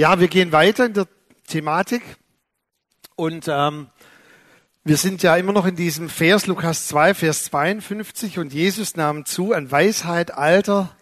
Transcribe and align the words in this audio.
Ja, 0.00 0.20
wir 0.20 0.28
gehen 0.28 0.52
weiter 0.52 0.86
in 0.86 0.92
der 0.92 1.08
Thematik. 1.48 2.02
Und 3.16 3.46
ähm, 3.48 3.88
wir 4.84 4.96
sind 4.96 5.24
ja 5.24 5.34
immer 5.36 5.52
noch 5.52 5.66
in 5.66 5.74
diesem 5.74 6.08
Vers, 6.08 6.46
Lukas 6.46 6.86
2, 6.86 7.14
Vers 7.14 7.42
52 7.46 8.38
und 8.38 8.52
Jesus 8.52 8.94
nahm 8.94 9.24
zu 9.24 9.52
an 9.52 9.72
Weisheit, 9.72 10.30
Alter 10.30 10.94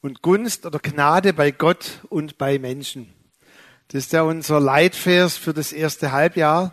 und 0.00 0.22
Gunst 0.22 0.64
oder 0.64 0.78
Gnade 0.78 1.34
bei 1.34 1.50
Gott 1.50 2.00
und 2.08 2.38
bei 2.38 2.58
Menschen. 2.58 3.12
Das 3.88 4.04
ist 4.04 4.14
ja 4.14 4.22
unser 4.22 4.58
Leitvers 4.58 5.36
für 5.36 5.52
das 5.52 5.74
erste 5.74 6.10
Halbjahr, 6.10 6.72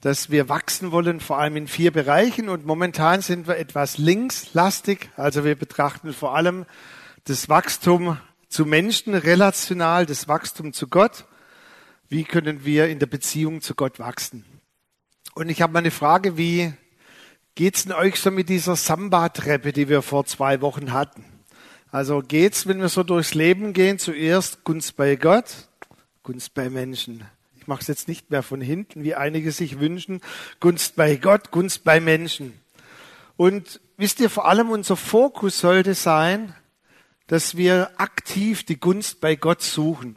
dass 0.00 0.30
wir 0.30 0.48
wachsen 0.48 0.92
wollen, 0.92 1.20
vor 1.20 1.36
allem 1.36 1.56
in 1.56 1.68
vier 1.68 1.90
Bereichen. 1.90 2.48
Und 2.48 2.64
momentan 2.64 3.20
sind 3.20 3.46
wir 3.46 3.58
etwas 3.58 3.98
linkslastig, 3.98 5.10
also 5.18 5.44
wir 5.44 5.56
betrachten 5.56 6.14
vor 6.14 6.34
allem 6.34 6.64
das 7.24 7.50
Wachstum 7.50 8.16
zu 8.50 8.66
Menschen 8.66 9.14
relational, 9.14 10.04
das 10.04 10.28
Wachstum 10.28 10.72
zu 10.72 10.88
Gott. 10.88 11.24
Wie 12.08 12.24
können 12.24 12.64
wir 12.64 12.88
in 12.88 12.98
der 12.98 13.06
Beziehung 13.06 13.62
zu 13.62 13.74
Gott 13.74 14.00
wachsen? 14.00 14.44
Und 15.34 15.48
ich 15.48 15.62
habe 15.62 15.72
mal 15.72 15.78
eine 15.78 15.92
Frage, 15.92 16.36
wie 16.36 16.72
geht's 17.54 17.84
denn 17.84 17.92
euch 17.92 18.16
so 18.16 18.32
mit 18.32 18.48
dieser 18.48 18.74
Samba-Treppe, 18.74 19.72
die 19.72 19.88
wir 19.88 20.02
vor 20.02 20.26
zwei 20.26 20.60
Wochen 20.60 20.92
hatten? 20.92 21.24
Also 21.92 22.20
geht's, 22.20 22.66
wenn 22.66 22.80
wir 22.80 22.88
so 22.88 23.04
durchs 23.04 23.34
Leben 23.34 23.72
gehen, 23.72 24.00
zuerst 24.00 24.64
Gunst 24.64 24.96
bei 24.96 25.14
Gott, 25.14 25.68
Gunst 26.24 26.52
bei 26.52 26.68
Menschen. 26.68 27.24
Ich 27.56 27.68
mache 27.68 27.82
es 27.82 27.86
jetzt 27.86 28.08
nicht 28.08 28.32
mehr 28.32 28.42
von 28.42 28.60
hinten, 28.60 29.04
wie 29.04 29.14
einige 29.14 29.52
sich 29.52 29.78
wünschen. 29.78 30.20
Gunst 30.58 30.96
bei 30.96 31.14
Gott, 31.16 31.52
Gunst 31.52 31.84
bei 31.84 32.00
Menschen. 32.00 32.60
Und 33.36 33.80
wisst 33.96 34.18
ihr, 34.18 34.28
vor 34.28 34.48
allem 34.48 34.70
unser 34.70 34.96
Fokus 34.96 35.60
sollte 35.60 35.94
sein, 35.94 36.54
dass 37.30 37.56
wir 37.56 37.92
aktiv 37.96 38.64
die 38.64 38.80
Gunst 38.80 39.20
bei 39.20 39.36
Gott 39.36 39.62
suchen. 39.62 40.16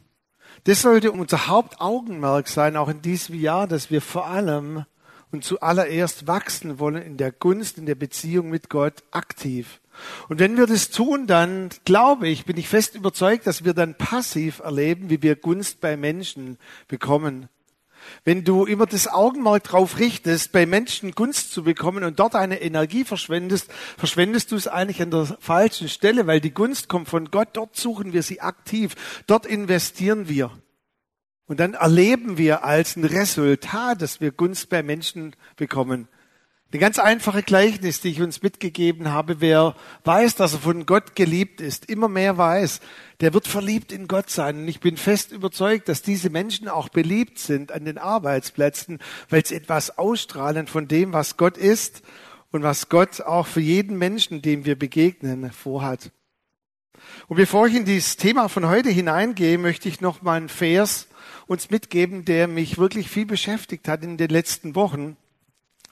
Das 0.63 0.81
sollte 0.81 1.11
unser 1.11 1.45
Hauptaugenmerk 1.45 2.47
sein, 2.47 2.75
auch 2.75 2.89
in 2.89 3.03
diesem 3.03 3.39
Jahr, 3.39 3.67
dass 3.67 3.91
wir 3.91 4.01
vor 4.01 4.25
allem 4.25 4.85
und 5.31 5.43
zuallererst 5.43 6.25
wachsen 6.25 6.79
wollen 6.79 7.03
in 7.03 7.17
der 7.17 7.31
Gunst, 7.31 7.77
in 7.77 7.85
der 7.85 7.93
Beziehung 7.93 8.49
mit 8.49 8.67
Gott 8.67 9.03
aktiv. 9.11 9.79
Und 10.27 10.39
wenn 10.39 10.57
wir 10.57 10.65
das 10.65 10.89
tun, 10.89 11.27
dann 11.27 11.69
glaube 11.85 12.27
ich, 12.27 12.45
bin 12.45 12.57
ich 12.57 12.67
fest 12.67 12.95
überzeugt, 12.95 13.45
dass 13.45 13.63
wir 13.63 13.75
dann 13.75 13.93
passiv 13.93 14.57
erleben, 14.57 15.11
wie 15.11 15.21
wir 15.21 15.35
Gunst 15.35 15.81
bei 15.81 15.95
Menschen 15.95 16.57
bekommen. 16.87 17.47
Wenn 18.25 18.43
du 18.43 18.65
immer 18.65 18.85
das 18.85 19.07
Augenmerk 19.07 19.63
drauf 19.63 19.99
richtest, 19.99 20.51
bei 20.51 20.65
Menschen 20.65 21.11
Gunst 21.11 21.51
zu 21.51 21.63
bekommen 21.63 22.03
und 22.03 22.19
dort 22.19 22.35
eine 22.35 22.61
Energie 22.61 23.03
verschwendest, 23.03 23.71
verschwendest 23.97 24.51
du 24.51 24.55
es 24.55 24.67
eigentlich 24.67 25.01
an 25.01 25.11
der 25.11 25.37
falschen 25.39 25.89
Stelle, 25.89 26.27
weil 26.27 26.41
die 26.41 26.53
Gunst 26.53 26.89
kommt 26.89 27.09
von 27.09 27.31
Gott, 27.31 27.49
dort 27.53 27.75
suchen 27.75 28.13
wir 28.13 28.23
sie 28.23 28.41
aktiv, 28.41 28.95
dort 29.27 29.45
investieren 29.45 30.29
wir. 30.29 30.51
Und 31.45 31.59
dann 31.59 31.73
erleben 31.73 32.37
wir 32.37 32.63
als 32.63 32.95
ein 32.95 33.03
Resultat, 33.03 34.01
dass 34.01 34.21
wir 34.21 34.31
Gunst 34.31 34.69
bei 34.69 34.81
Menschen 34.81 35.35
bekommen. 35.55 36.07
Eine 36.73 36.79
ganz 36.79 36.97
einfache 36.97 37.43
Gleichnis, 37.43 38.01
die 38.01 38.09
ich 38.09 38.21
uns 38.23 38.41
mitgegeben 38.41 39.11
habe. 39.11 39.41
Wer 39.41 39.75
weiß, 40.05 40.33
dass 40.33 40.53
er 40.53 40.59
von 40.59 40.87
Gott 40.87 41.15
geliebt 41.15 41.61
ist, 41.61 41.87
immer 41.87 42.07
mehr 42.09 42.39
weiß, 42.39 42.79
der 43.21 43.35
wird 43.35 43.47
verliebt 43.47 43.91
in 43.91 44.07
Gott 44.07 44.31
sein. 44.31 44.57
Und 44.57 44.67
ich 44.67 44.79
bin 44.79 44.97
fest 44.97 45.31
überzeugt, 45.31 45.87
dass 45.87 46.01
diese 46.01 46.31
Menschen 46.31 46.67
auch 46.67 46.89
beliebt 46.89 47.37
sind 47.37 47.71
an 47.71 47.85
den 47.85 47.99
Arbeitsplätzen, 47.99 48.97
weil 49.29 49.45
sie 49.45 49.53
etwas 49.53 49.99
ausstrahlen 49.99 50.65
von 50.65 50.87
dem, 50.87 51.13
was 51.13 51.37
Gott 51.37 51.59
ist 51.59 52.01
und 52.49 52.63
was 52.63 52.89
Gott 52.89 53.21
auch 53.21 53.45
für 53.45 53.61
jeden 53.61 53.99
Menschen, 53.99 54.41
dem 54.41 54.65
wir 54.65 54.75
begegnen, 54.75 55.51
vorhat. 55.51 56.09
Und 57.27 57.37
bevor 57.37 57.67
ich 57.67 57.75
in 57.75 57.85
dieses 57.85 58.17
Thema 58.17 58.47
von 58.47 58.67
heute 58.67 58.89
hineingehe, 58.89 59.59
möchte 59.59 59.89
ich 59.89 60.01
noch 60.01 60.23
mal 60.23 60.37
einen 60.37 60.49
Vers 60.49 61.07
uns 61.45 61.69
mitgeben, 61.69 62.25
der 62.25 62.47
mich 62.47 62.79
wirklich 62.79 63.11
viel 63.11 63.27
beschäftigt 63.27 63.87
hat 63.87 64.03
in 64.03 64.17
den 64.17 64.29
letzten 64.29 64.73
Wochen. 64.73 65.17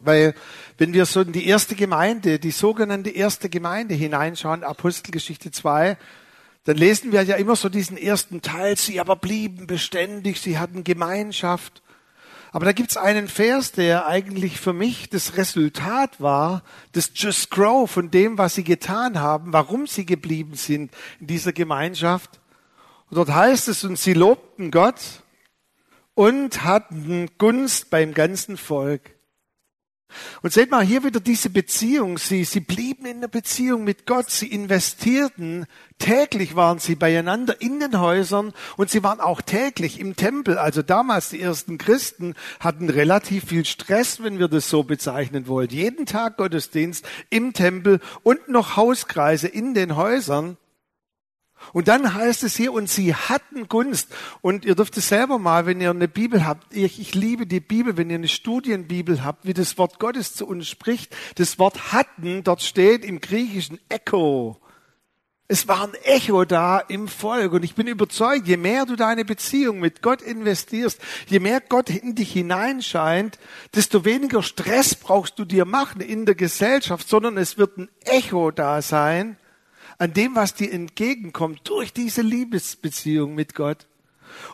Weil 0.03 0.33
wenn 0.77 0.94
wir 0.94 1.05
so 1.05 1.21
in 1.21 1.31
die 1.31 1.47
erste 1.47 1.75
Gemeinde, 1.75 2.39
die 2.39 2.51
sogenannte 2.51 3.09
erste 3.09 3.50
Gemeinde 3.50 3.94
hineinschauen, 3.94 4.63
Apostelgeschichte 4.63 5.51
2, 5.51 5.97
dann 6.63 6.78
lesen 6.78 7.12
wir 7.12 7.23
ja 7.23 7.35
immer 7.35 7.56
so 7.56 7.69
diesen 7.69 7.97
ersten 7.97 8.41
Teil, 8.41 8.78
sie 8.78 9.00
aber 9.00 9.16
blieben 9.16 9.67
beständig, 9.67 10.40
sie 10.40 10.59
hatten 10.59 10.84
Gemeinschaft. 10.84 11.81
Aber 12.51 12.66
da 12.66 12.73
gibt's 12.73 12.97
einen 12.97 13.28
Vers, 13.28 13.72
der 13.72 14.07
eigentlich 14.07 14.59
für 14.59 14.73
mich 14.73 15.09
das 15.09 15.38
Resultat 15.38 16.19
war, 16.19 16.63
das 16.91 17.11
Just 17.16 17.50
Grow 17.50 17.90
von 17.90 18.11
dem, 18.11 18.38
was 18.38 18.56
sie 18.56 18.63
getan 18.63 19.19
haben, 19.19 19.53
warum 19.53 19.88
sie 19.88 20.06
geblieben 20.06 20.56
sind 20.56 20.91
in 21.19 21.28
dieser 21.28 21.53
Gemeinschaft. 21.53 22.41
Und 23.09 23.17
dort 23.17 23.29
heißt 23.29 23.69
es, 23.69 23.84
und 23.84 23.97
sie 23.97 24.13
lobten 24.13 24.69
Gott 24.69 25.23
und 26.13 26.63
hatten 26.63 27.29
Gunst 27.38 27.90
beim 27.90 28.13
ganzen 28.13 28.57
Volk. 28.57 29.16
Und 30.41 30.53
seht 30.53 30.72
mal 30.72 30.83
hier 30.83 31.03
wieder 31.03 31.19
diese 31.19 31.49
Beziehung. 31.49 32.17
Sie, 32.17 32.44
sie 32.44 32.59
blieben 32.59 33.05
in 33.05 33.22
der 33.22 33.27
Beziehung 33.27 33.83
mit 33.83 34.05
Gott. 34.05 34.29
Sie 34.29 34.47
investierten. 34.47 35.66
Täglich 35.99 36.55
waren 36.55 36.79
sie 36.79 36.95
beieinander 36.95 37.61
in 37.61 37.79
den 37.79 37.99
Häusern 37.99 38.53
und 38.75 38.89
sie 38.89 39.03
waren 39.03 39.19
auch 39.19 39.41
täglich 39.41 39.99
im 39.99 40.16
Tempel. 40.16 40.57
Also 40.57 40.81
damals 40.81 41.29
die 41.29 41.41
ersten 41.41 41.77
Christen 41.77 42.33
hatten 42.59 42.89
relativ 42.89 43.45
viel 43.45 43.66
Stress, 43.66 44.23
wenn 44.23 44.39
wir 44.39 44.47
das 44.47 44.69
so 44.69 44.83
bezeichnen 44.83 45.47
wollen. 45.47 45.69
Jeden 45.69 46.07
Tag 46.07 46.38
Gottesdienst 46.38 47.07
im 47.29 47.53
Tempel 47.53 47.99
und 48.23 48.49
noch 48.49 48.78
Hauskreise 48.78 49.47
in 49.47 49.73
den 49.75 49.95
Häusern. 49.95 50.57
Und 51.73 51.88
dann 51.88 52.13
heißt 52.13 52.44
es 52.44 52.55
hier, 52.55 52.73
und 52.73 52.89
sie 52.89 53.16
hatten 53.16 53.67
Gunst. 53.67 54.09
Und 54.41 54.66
ihr 54.66 54.75
dürft 54.75 54.97
es 54.97 55.07
selber 55.07 55.39
mal, 55.39 55.66
wenn 55.66 55.81
ihr 55.81 55.89
eine 55.89 56.07
Bibel 56.07 56.45
habt, 56.45 56.75
ich, 56.75 56.99
ich 56.99 57.16
liebe 57.16 57.45
die 57.45 57.59
Bibel, 57.59 57.97
wenn 57.97 58.09
ihr 58.09 58.17
eine 58.17 58.27
Studienbibel 58.27 59.23
habt, 59.23 59.45
wie 59.45 59.53
das 59.53 59.77
Wort 59.77 59.99
Gottes 59.99 60.35
zu 60.35 60.47
uns 60.47 60.67
spricht. 60.67 61.16
Das 61.35 61.59
Wort 61.59 61.94
hatten, 61.94 62.44
dort 62.44 62.61
steht 62.61 63.05
im 63.05 63.22
Griechischen 63.22 63.79
Echo. 63.89 64.57
Es 65.47 65.67
war 65.67 65.83
ein 65.83 65.94
Echo 66.03 66.45
da 66.45 66.79
im 66.79 67.09
Volk. 67.09 67.51
Und 67.51 67.63
ich 67.63 67.75
bin 67.75 67.88
überzeugt, 67.88 68.47
je 68.47 68.55
mehr 68.55 68.85
du 68.85 68.95
deine 68.95 69.25
Beziehung 69.25 69.81
mit 69.81 70.01
Gott 70.01 70.22
investierst, 70.22 71.01
je 71.28 71.39
mehr 71.39 71.59
Gott 71.59 71.89
in 71.89 72.16
dich 72.16 72.31
hineinscheint, 72.31 73.38
desto 73.75 74.05
weniger 74.05 74.43
Stress 74.43 74.95
brauchst 74.95 75.38
du 75.39 75.43
dir 75.43 75.66
machen 75.66 75.99
in 75.99 76.25
der 76.25 76.35
Gesellschaft, 76.35 77.09
sondern 77.09 77.38
es 77.38 77.57
wird 77.57 77.78
ein 77.78 77.89
Echo 78.05 78.51
da 78.51 78.81
sein 78.81 79.35
an 80.01 80.13
dem, 80.13 80.35
was 80.35 80.56
dir 80.56 80.73
entgegenkommt 80.73 81.62
durch 81.66 81.94
diese 81.94 82.23
Liebesbeziehung 82.23 83.35
mit 83.35 83.53
Gott. 83.53 83.85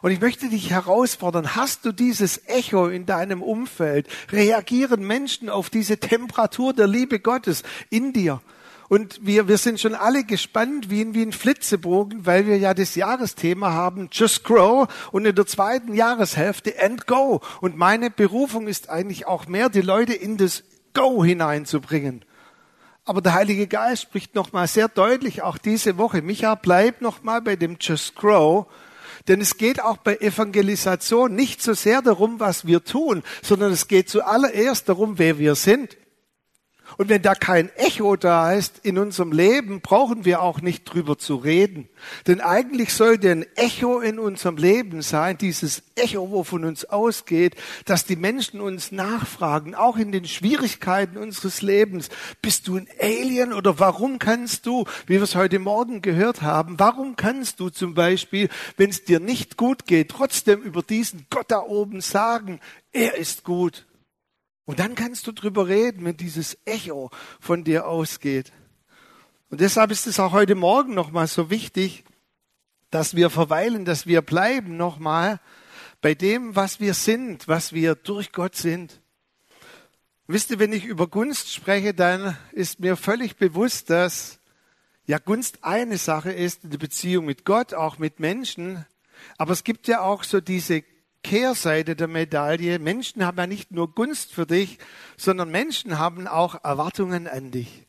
Und 0.02 0.12
ich 0.12 0.20
möchte 0.20 0.50
dich 0.50 0.72
herausfordern, 0.72 1.56
hast 1.56 1.86
du 1.86 1.94
dieses 1.94 2.46
Echo 2.48 2.88
in 2.88 3.06
deinem 3.06 3.42
Umfeld? 3.42 4.10
Reagieren 4.30 5.08
Menschen 5.08 5.48
auf 5.48 5.70
diese 5.70 6.00
Temperatur 6.00 6.74
der 6.74 6.88
Liebe 6.88 7.22
Gottes 7.22 7.64
in 7.90 8.12
dir? 8.12 8.42
Und 8.90 9.26
wir, 9.26 9.48
wir 9.48 9.58
sind 9.58 9.80
schon 9.80 9.96
alle 9.96 10.26
gespannt 10.26 10.90
wie, 10.90 11.00
in, 11.00 11.14
wie 11.14 11.22
ein 11.22 11.32
Flitzebogen, 11.32 12.26
weil 12.26 12.46
wir 12.46 12.58
ja 12.58 12.74
das 12.74 12.96
Jahresthema 12.96 13.72
haben, 13.72 14.10
Just 14.12 14.44
Grow 14.44 14.90
und 15.14 15.26
in 15.26 15.36
der 15.36 15.46
zweiten 15.46 15.94
Jahreshälfte 15.94 16.74
and 16.82 17.08
Go. 17.08 17.40
Und 17.62 17.78
meine 17.78 18.10
Berufung 18.10 18.68
ist 18.68 18.90
eigentlich 18.90 19.28
auch 19.28 19.48
mehr, 19.48 19.70
die 19.70 19.80
Leute 19.80 20.14
in 20.14 20.36
das 20.36 20.66
Go 20.94 21.24
hineinzubringen. 21.24 22.26
Aber 23.08 23.22
der 23.22 23.34
Heilige 23.36 23.68
Geist 23.68 24.02
spricht 24.02 24.36
nochmal 24.36 24.68
sehr 24.68 24.90
deutlich 24.90 25.42
auch 25.42 25.58
diese 25.58 25.98
Woche. 25.98 26.22
Micha, 26.22 26.56
bleib 26.56 27.00
nochmal 27.00 27.42
bei 27.42 27.56
dem 27.56 27.78
Just 27.80 28.16
Grow. 28.16 28.66
Denn 29.30 29.40
es 29.40 29.56
geht 29.56 29.82
auch 29.82 29.96
bei 29.96 30.18
Evangelisation 30.18 31.34
nicht 31.34 31.62
so 31.62 31.74
sehr 31.74 32.02
darum, 32.02 32.42
was 32.42 32.68
wir 32.68 32.84
tun, 32.84 33.24
sondern 33.42 33.72
es 33.72 33.88
geht 33.88 34.10
zuallererst 34.10 34.90
darum, 34.90 35.20
wer 35.20 35.40
wir 35.40 35.56
sind. 35.56 35.96
Und 36.96 37.10
wenn 37.10 37.22
da 37.22 37.36
kein 37.36 37.70
Echo 37.76 38.16
da 38.16 38.54
ist 38.54 38.80
in 38.84 38.98
unserem 38.98 39.32
Leben, 39.32 39.82
brauchen 39.82 40.24
wir 40.24 40.42
auch 40.42 40.62
nicht 40.62 40.86
drüber 40.86 41.18
zu 41.18 41.36
reden. 41.36 41.90
Denn 42.26 42.40
eigentlich 42.40 42.94
sollte 42.94 43.30
ein 43.30 43.46
Echo 43.56 44.00
in 44.00 44.18
unserem 44.20 44.58
Leben 44.58 45.02
sein, 45.02 45.38
dieses 45.38 45.84
Echo, 45.96 46.32
wo 46.32 46.44
von 46.44 46.64
uns 46.64 46.86
ausgeht, 46.86 47.56
dass 47.86 48.06
die 48.06 48.16
Menschen 48.16 48.62
uns 48.62 48.92
nachfragen, 48.92 49.76
auch 49.76 49.98
in 49.98 50.12
den 50.12 50.26
Schwierigkeiten 50.26 51.18
unseres 51.18 51.62
Lebens. 51.62 52.10
Bist 52.42 52.68
du 52.68 52.78
ein 52.78 52.88
Alien 53.00 53.54
oder 53.54 53.80
warum 53.80 54.18
kannst 54.18 54.66
du, 54.66 54.86
wie 55.06 55.16
wir 55.16 55.24
es 55.24 55.36
heute 55.36 55.60
Morgen 55.60 56.02
gehört 56.02 56.42
haben, 56.42 56.80
warum 56.80 57.16
kannst 57.16 57.60
du 57.60 57.70
zum 57.70 57.94
Beispiel, 57.94 58.50
wenn 58.78 58.90
es 58.90 59.04
dir 59.04 59.20
nicht 59.20 59.58
gut 59.58 59.86
geht, 59.86 60.10
trotzdem 60.10 60.62
über 60.62 60.82
diesen 60.82 61.26
Gott 61.30 61.52
da 61.52 61.60
oben 61.60 62.02
sagen, 62.02 62.60
er 62.94 63.18
ist 63.18 63.44
gut. 63.44 63.86
Und 64.68 64.80
dann 64.80 64.96
kannst 64.96 65.26
du 65.26 65.32
drüber 65.32 65.68
reden, 65.68 66.04
wenn 66.04 66.18
dieses 66.18 66.58
Echo 66.66 67.10
von 67.40 67.64
dir 67.64 67.88
ausgeht. 67.88 68.52
Und 69.50 69.62
deshalb 69.62 69.92
ist 69.92 70.08
es 70.08 70.20
auch 70.20 70.34
heute 70.34 70.56
Morgen 70.56 70.94
nochmal 70.94 71.28
so 71.28 71.50
wichtig, 71.50 72.04
dass 72.92 73.16
wir 73.16 73.30
verweilen, 73.30 73.86
dass 73.86 74.08
wir 74.08 74.22
bleiben 74.22 74.76
nochmal 74.76 75.40
bei 76.02 76.14
dem, 76.14 76.56
was 76.58 76.82
wir 76.82 76.94
sind, 76.94 77.48
was 77.48 77.72
wir 77.72 77.96
durch 77.96 78.34
Gott 78.34 78.56
sind. 78.56 79.00
Wisst 80.28 80.52
ihr, 80.52 80.60
wenn 80.60 80.74
ich 80.74 80.84
über 80.84 81.08
Gunst 81.08 81.54
spreche, 81.54 81.94
dann 81.94 82.38
ist 82.52 82.82
mir 82.82 82.98
völlig 82.98 83.38
bewusst, 83.38 83.90
dass 83.90 84.40
ja 85.06 85.18
Gunst 85.18 85.64
eine 85.64 85.98
Sache 85.98 86.34
ist 86.34 86.66
in 86.66 86.72
der 86.72 86.78
Beziehung 86.78 87.26
mit 87.26 87.46
Gott, 87.46 87.74
auch 87.74 87.98
mit 88.00 88.20
Menschen, 88.20 88.86
Aber 89.38 89.54
es 89.54 89.64
gibt 89.64 89.88
ja 89.88 90.02
auch 90.02 90.24
so 90.24 90.42
diese 90.42 90.84
Kehrseite 91.28 91.98
der 91.98 92.08
Medaille. 92.08 92.80
Menschen 92.80 93.26
haben 93.26 93.38
ja 93.38 93.48
nicht 93.48 93.72
nur 93.72 93.94
Gunst 93.94 94.32
für 94.32 94.46
dich, 94.46 94.78
sondern 95.18 95.52
Menschen 95.52 96.00
haben 96.00 96.26
auch 96.26 96.64
Erwartungen 96.64 97.28
an 97.28 97.52
dich. 97.52 97.86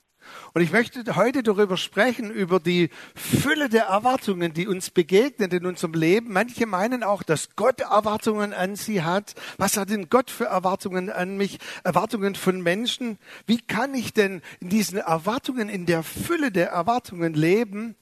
Und 0.54 0.62
ich 0.62 0.72
möchte 0.72 1.04
heute 1.14 1.44
darüber 1.44 1.76
sprechen, 1.76 2.32
über 2.32 2.58
die 2.58 2.90
Fülle 3.14 3.68
der 3.68 3.84
Erwartungen, 3.84 4.54
die 4.54 4.66
uns 4.66 4.90
begegnen 4.90 5.52
in 5.52 5.66
unserem 5.66 5.94
Leben. 5.94 6.32
Manche 6.32 6.66
meinen 6.66 7.04
auch, 7.04 7.22
dass 7.22 7.54
Gott 7.54 7.80
Erwartungen 7.80 8.52
an 8.52 8.74
sie 8.74 9.04
hat. 9.04 9.36
Was 9.56 9.76
hat 9.76 9.90
denn 9.90 10.08
Gott 10.08 10.32
für 10.32 10.46
Erwartungen 10.46 11.08
an 11.08 11.36
mich? 11.36 11.60
Erwartungen 11.84 12.34
von 12.34 12.60
Menschen? 12.60 13.18
Wie 13.46 13.60
kann 13.60 13.94
ich 13.94 14.12
denn 14.12 14.42
in 14.58 14.68
diesen 14.68 14.98
Erwartungen, 14.98 15.68
in 15.68 15.86
der 15.86 16.02
Fülle 16.02 16.50
der 16.50 16.70
Erwartungen 16.70 17.34
leben? 17.34 17.94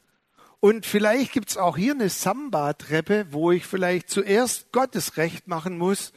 Und 0.60 0.86
vielleicht 0.86 1.32
gibt's 1.32 1.56
auch 1.56 1.76
hier 1.76 1.92
eine 1.92 2.08
Samba-Treppe, 2.08 3.26
wo 3.30 3.52
ich 3.52 3.66
vielleicht 3.66 4.10
zuerst 4.10 4.72
Gottes 4.72 5.16
Recht 5.16 5.48
machen 5.48 5.78
muss 5.78 6.12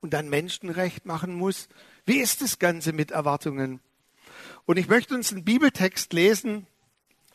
und 0.00 0.12
dann 0.12 0.28
Menschenrecht 0.28 1.06
machen 1.06 1.34
muss. 1.34 1.68
Wie 2.04 2.18
ist 2.18 2.42
das 2.42 2.58
Ganze 2.58 2.92
mit 2.92 3.10
Erwartungen? 3.10 3.80
Und 4.66 4.78
ich 4.78 4.88
möchte 4.88 5.14
uns 5.14 5.32
einen 5.32 5.44
Bibeltext 5.44 6.12
lesen 6.12 6.66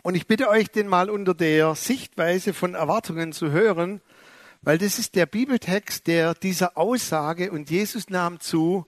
und 0.03 0.15
ich 0.15 0.27
bitte 0.27 0.49
euch, 0.49 0.69
den 0.69 0.87
mal 0.87 1.09
unter 1.09 1.33
der 1.33 1.73
Sichtweise 1.75 2.53
von 2.53 2.75
Erwartungen 2.75 3.31
zu 3.31 3.51
hören, 3.51 4.01
weil 4.61 4.77
das 4.77 4.99
ist 4.99 5.15
der 5.15 5.25
Bibeltext, 5.25 6.07
der 6.07 6.33
dieser 6.33 6.77
Aussage 6.77 7.51
und 7.51 7.69
Jesus 7.69 8.09
nahm 8.09 8.39
zu 8.39 8.85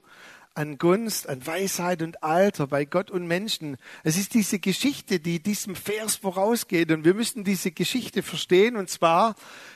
an 0.58 0.80
Gunst, 0.80 1.30
an 1.30 1.46
Weisheit 1.46 2.02
und 2.02 2.24
Alter 2.24 2.66
bei 2.66 2.84
Gott 2.84 3.12
und 3.12 3.28
Menschen. 3.28 3.78
Es 4.04 4.18
ist 4.18 4.34
diese 4.34 4.58
Geschichte, 4.58 5.20
die 5.20 5.40
diesem 5.40 5.76
Vers 5.76 6.16
vorausgeht 6.16 6.92
und 6.92 7.06
wir 7.06 7.14
müssen 7.14 7.44
diese 7.44 7.72
Geschichte 7.72 8.24
verstehen 8.24 8.76
und 8.76 8.90
zwar, 8.90 9.36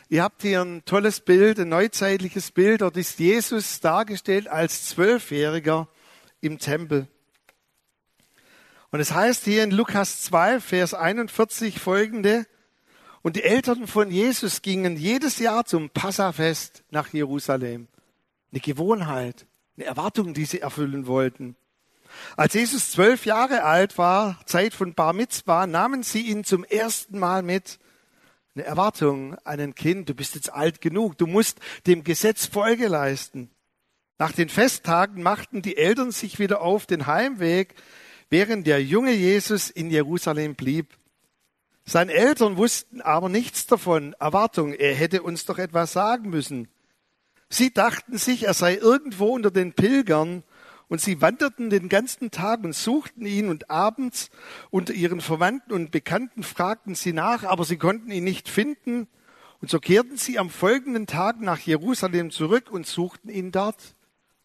ihr 0.09 0.23
habt 0.23 0.41
hier 0.41 0.61
ein 0.61 0.83
tolles 0.85 1.19
Bild, 1.19 1.59
ein 1.59 1.69
neuzeitliches 1.69 2.49
Bild, 2.49 2.81
dort 2.81 2.97
ist 2.97 3.19
Jesus 3.19 3.79
dargestellt 3.79 4.47
als 4.47 4.87
Zwölfjähriger 4.87 5.87
im 6.41 6.57
Tempel. 6.57 7.07
Und 8.89 8.99
es 8.99 9.13
heißt 9.13 9.45
hier 9.45 9.63
in 9.63 9.71
Lukas 9.71 10.23
2, 10.23 10.59
Vers 10.59 10.95
41 10.95 11.79
folgende, 11.79 12.47
und 13.21 13.35
die 13.35 13.43
Eltern 13.43 13.85
von 13.85 14.09
Jesus 14.09 14.63
gingen 14.63 14.97
jedes 14.97 15.37
Jahr 15.37 15.63
zum 15.63 15.91
Passafest 15.91 16.83
nach 16.89 17.13
Jerusalem. 17.13 17.87
Eine 18.51 18.61
Gewohnheit, 18.61 19.45
eine 19.77 19.85
Erwartung, 19.85 20.33
die 20.33 20.45
sie 20.45 20.61
erfüllen 20.61 21.07
wollten. 21.07 21.55
Als 22.35 22.53
Jesus 22.53 22.91
zwölf 22.91 23.25
Jahre 23.25 23.63
alt 23.63 23.97
war, 23.97 24.39
Zeit 24.45 24.73
von 24.73 24.93
Bar 24.93 25.13
Mitzvah, 25.13 25.67
nahmen 25.67 26.03
sie 26.03 26.21
ihn 26.21 26.43
zum 26.43 26.63
ersten 26.63 27.19
Mal 27.19 27.41
mit. 27.41 27.79
Eine 28.53 28.65
Erwartung 28.65 29.35
an 29.45 29.59
ein 29.59 29.75
Kind, 29.75 30.09
du 30.09 30.13
bist 30.13 30.35
jetzt 30.35 30.51
alt 30.51 30.81
genug, 30.81 31.17
du 31.17 31.25
musst 31.25 31.59
dem 31.87 32.03
Gesetz 32.03 32.45
Folge 32.45 32.87
leisten. 32.87 33.49
Nach 34.17 34.33
den 34.33 34.49
Festtagen 34.49 35.23
machten 35.23 35.61
die 35.61 35.77
Eltern 35.77 36.11
sich 36.11 36.37
wieder 36.37 36.61
auf 36.61 36.85
den 36.85 37.07
Heimweg 37.07 37.75
während 38.29 38.65
der 38.65 38.83
junge 38.83 39.13
Jesus 39.13 39.69
in 39.69 39.91
Jerusalem 39.91 40.55
blieb. 40.55 40.97
Seine 41.85 42.13
Eltern 42.13 42.57
wussten 42.57 43.01
aber 43.01 43.29
nichts 43.29 43.67
davon. 43.67 44.13
Erwartung, 44.19 44.73
er 44.73 44.95
hätte 44.95 45.23
uns 45.23 45.45
doch 45.45 45.57
etwas 45.57 45.93
sagen 45.93 46.29
müssen. 46.29 46.69
Sie 47.53 47.73
dachten 47.73 48.17
sich, 48.17 48.43
er 48.43 48.53
sei 48.53 48.77
irgendwo 48.77 49.27
unter 49.27 49.51
den 49.51 49.73
Pilgern, 49.73 50.43
und 50.87 50.99
sie 50.99 51.21
wanderten 51.21 51.69
den 51.69 51.87
ganzen 51.87 52.31
Tag 52.31 52.63
und 52.63 52.73
suchten 52.73 53.25
ihn, 53.25 53.49
und 53.49 53.69
abends 53.69 54.29
unter 54.69 54.93
ihren 54.93 55.19
Verwandten 55.19 55.73
und 55.73 55.91
Bekannten 55.91 56.43
fragten 56.43 56.95
sie 56.95 57.11
nach, 57.11 57.43
aber 57.43 57.65
sie 57.65 57.77
konnten 57.77 58.09
ihn 58.09 58.23
nicht 58.23 58.47
finden. 58.47 59.07
Und 59.59 59.69
so 59.69 59.79
kehrten 59.79 60.15
sie 60.15 60.39
am 60.39 60.49
folgenden 60.49 61.07
Tag 61.07 61.41
nach 61.41 61.59
Jerusalem 61.59 62.31
zurück 62.31 62.71
und 62.71 62.87
suchten 62.87 63.29
ihn 63.29 63.51
dort. 63.51 63.95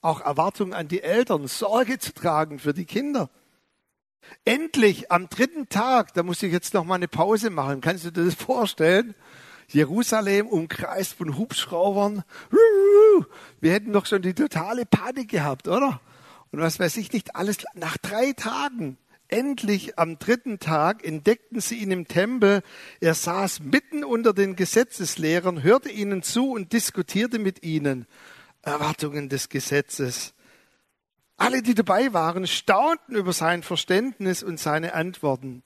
Auch 0.00 0.20
Erwartung 0.20 0.74
an 0.74 0.88
die 0.88 1.02
Eltern, 1.02 1.46
Sorge 1.46 1.98
zu 1.98 2.12
tragen 2.12 2.58
für 2.58 2.74
die 2.74 2.86
Kinder. 2.86 3.30
Endlich 4.44 5.12
am 5.12 5.28
dritten 5.28 5.68
Tag, 5.68 6.12
da 6.14 6.24
muss 6.24 6.42
ich 6.42 6.52
jetzt 6.52 6.74
noch 6.74 6.84
mal 6.84 6.96
eine 6.96 7.08
Pause 7.08 7.50
machen. 7.50 7.80
Kannst 7.80 8.04
du 8.04 8.10
dir 8.10 8.24
das 8.24 8.34
vorstellen? 8.34 9.14
Jerusalem 9.68 10.46
umkreist 10.46 11.14
von 11.14 11.36
Hubschraubern. 11.36 12.24
Wir 13.60 13.72
hätten 13.72 13.92
doch 13.92 14.06
schon 14.06 14.22
die 14.22 14.34
totale 14.34 14.86
Panik 14.86 15.28
gehabt, 15.28 15.68
oder? 15.68 16.00
Und 16.52 16.60
was 16.60 16.78
weiß 16.78 16.96
ich 16.96 17.12
nicht 17.12 17.36
alles. 17.36 17.58
Nach 17.74 17.96
drei 17.98 18.32
Tagen, 18.32 18.98
endlich 19.28 19.98
am 19.98 20.18
dritten 20.18 20.58
Tag, 20.58 21.04
entdeckten 21.04 21.60
sie 21.60 21.76
ihn 21.76 21.90
im 21.90 22.08
Tempel. 22.08 22.62
Er 23.00 23.14
saß 23.14 23.60
mitten 23.60 24.04
unter 24.04 24.32
den 24.32 24.56
Gesetzeslehrern, 24.56 25.62
hörte 25.62 25.90
ihnen 25.90 26.22
zu 26.22 26.52
und 26.52 26.72
diskutierte 26.72 27.38
mit 27.38 27.62
ihnen. 27.64 28.06
Erwartungen 28.62 29.28
des 29.28 29.48
Gesetzes. 29.48 30.34
Alle, 31.36 31.62
die 31.62 31.74
dabei 31.74 32.12
waren, 32.12 32.46
staunten 32.46 33.14
über 33.14 33.32
sein 33.32 33.62
Verständnis 33.62 34.42
und 34.42 34.58
seine 34.58 34.94
Antworten. 34.94 35.62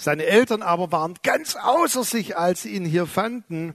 Seine 0.00 0.26
Eltern 0.26 0.62
aber 0.62 0.92
waren 0.92 1.14
ganz 1.24 1.56
außer 1.56 2.04
sich, 2.04 2.36
als 2.36 2.62
sie 2.62 2.68
ihn 2.68 2.84
hier 2.84 3.08
fanden. 3.08 3.74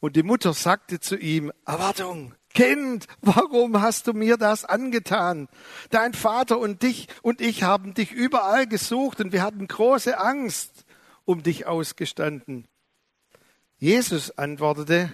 Und 0.00 0.16
die 0.16 0.22
Mutter 0.22 0.54
sagte 0.54 1.00
zu 1.00 1.18
ihm, 1.18 1.52
Erwartung, 1.66 2.34
Kind, 2.54 3.06
warum 3.20 3.82
hast 3.82 4.06
du 4.06 4.14
mir 4.14 4.38
das 4.38 4.64
angetan? 4.64 5.48
Dein 5.90 6.14
Vater 6.14 6.58
und 6.58 6.82
dich 6.82 7.08
und 7.20 7.42
ich 7.42 7.62
haben 7.62 7.92
dich 7.92 8.10
überall 8.10 8.66
gesucht 8.66 9.20
und 9.20 9.32
wir 9.34 9.42
hatten 9.42 9.68
große 9.68 10.18
Angst 10.18 10.86
um 11.26 11.42
dich 11.42 11.66
ausgestanden. 11.66 12.66
Jesus 13.76 14.30
antwortete, 14.38 15.12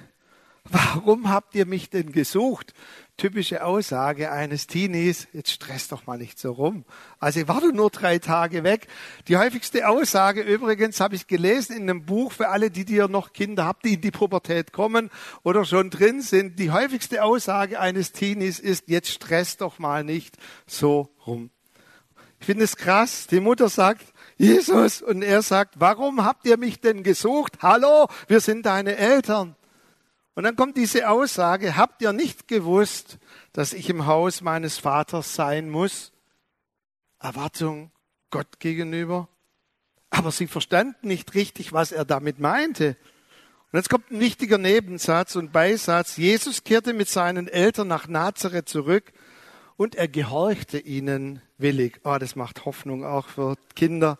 warum 0.62 1.28
habt 1.28 1.56
ihr 1.56 1.66
mich 1.66 1.90
denn 1.90 2.12
gesucht? 2.12 2.72
Typische 3.16 3.64
Aussage 3.64 4.30
eines 4.30 4.66
Teenies, 4.66 5.28
jetzt 5.32 5.50
stress 5.50 5.88
doch 5.88 6.06
mal 6.06 6.18
nicht 6.18 6.38
so 6.38 6.52
rum. 6.52 6.84
Also 7.18 7.40
ich 7.40 7.48
war 7.48 7.60
doch 7.60 7.72
nur 7.72 7.90
drei 7.90 8.18
Tage 8.18 8.62
weg. 8.62 8.88
Die 9.28 9.36
häufigste 9.36 9.88
Aussage 9.88 10.42
übrigens 10.42 11.00
habe 11.00 11.14
ich 11.14 11.26
gelesen 11.26 11.76
in 11.76 11.82
einem 11.84 12.04
Buch 12.04 12.32
für 12.32 12.48
alle, 12.48 12.70
die 12.70 12.84
dir 12.84 13.08
noch 13.08 13.32
Kinder 13.32 13.64
habt, 13.64 13.84
die 13.84 13.94
in 13.94 14.00
die 14.02 14.10
Pubertät 14.10 14.72
kommen 14.72 15.10
oder 15.42 15.64
schon 15.64 15.90
drin 15.90 16.20
sind. 16.20 16.58
Die 16.58 16.70
häufigste 16.70 17.24
Aussage 17.24 17.80
eines 17.80 18.12
Teenies 18.12 18.58
ist, 18.58 18.88
jetzt 18.88 19.10
stress 19.10 19.56
doch 19.56 19.78
mal 19.78 20.04
nicht 20.04 20.36
so 20.66 21.08
rum. 21.26 21.50
Ich 22.38 22.46
finde 22.46 22.64
es 22.64 22.76
krass. 22.76 23.26
Die 23.26 23.40
Mutter 23.40 23.68
sagt, 23.68 24.02
Jesus, 24.36 25.00
und 25.00 25.22
er 25.22 25.40
sagt, 25.40 25.76
warum 25.78 26.24
habt 26.24 26.46
ihr 26.46 26.58
mich 26.58 26.80
denn 26.80 27.02
gesucht? 27.02 27.54
Hallo, 27.62 28.08
wir 28.28 28.40
sind 28.40 28.66
deine 28.66 28.96
Eltern. 28.96 29.56
Und 30.36 30.44
dann 30.44 30.54
kommt 30.54 30.76
diese 30.76 31.08
Aussage, 31.08 31.76
habt 31.76 32.02
ihr 32.02 32.12
nicht 32.12 32.46
gewusst, 32.46 33.16
dass 33.54 33.72
ich 33.72 33.88
im 33.88 34.04
Haus 34.04 34.42
meines 34.42 34.76
Vaters 34.76 35.34
sein 35.34 35.70
muss? 35.70 36.12
Erwartung 37.18 37.90
Gott 38.30 38.60
gegenüber. 38.60 39.30
Aber 40.10 40.30
sie 40.30 40.46
verstanden 40.46 41.08
nicht 41.08 41.34
richtig, 41.34 41.72
was 41.72 41.90
er 41.90 42.04
damit 42.04 42.38
meinte. 42.38 42.98
Und 43.72 43.78
jetzt 43.78 43.88
kommt 43.88 44.10
ein 44.10 44.20
wichtiger 44.20 44.58
Nebensatz 44.58 45.36
und 45.36 45.52
Beisatz. 45.52 46.18
Jesus 46.18 46.64
kehrte 46.64 46.92
mit 46.92 47.08
seinen 47.08 47.48
Eltern 47.48 47.88
nach 47.88 48.06
Nazareth 48.06 48.68
zurück 48.68 49.14
und 49.78 49.94
er 49.94 50.06
gehorchte 50.06 50.78
ihnen 50.78 51.40
willig. 51.56 52.00
Oh, 52.04 52.18
das 52.18 52.36
macht 52.36 52.66
Hoffnung 52.66 53.06
auch 53.06 53.28
für 53.28 53.56
Kinder 53.74 54.18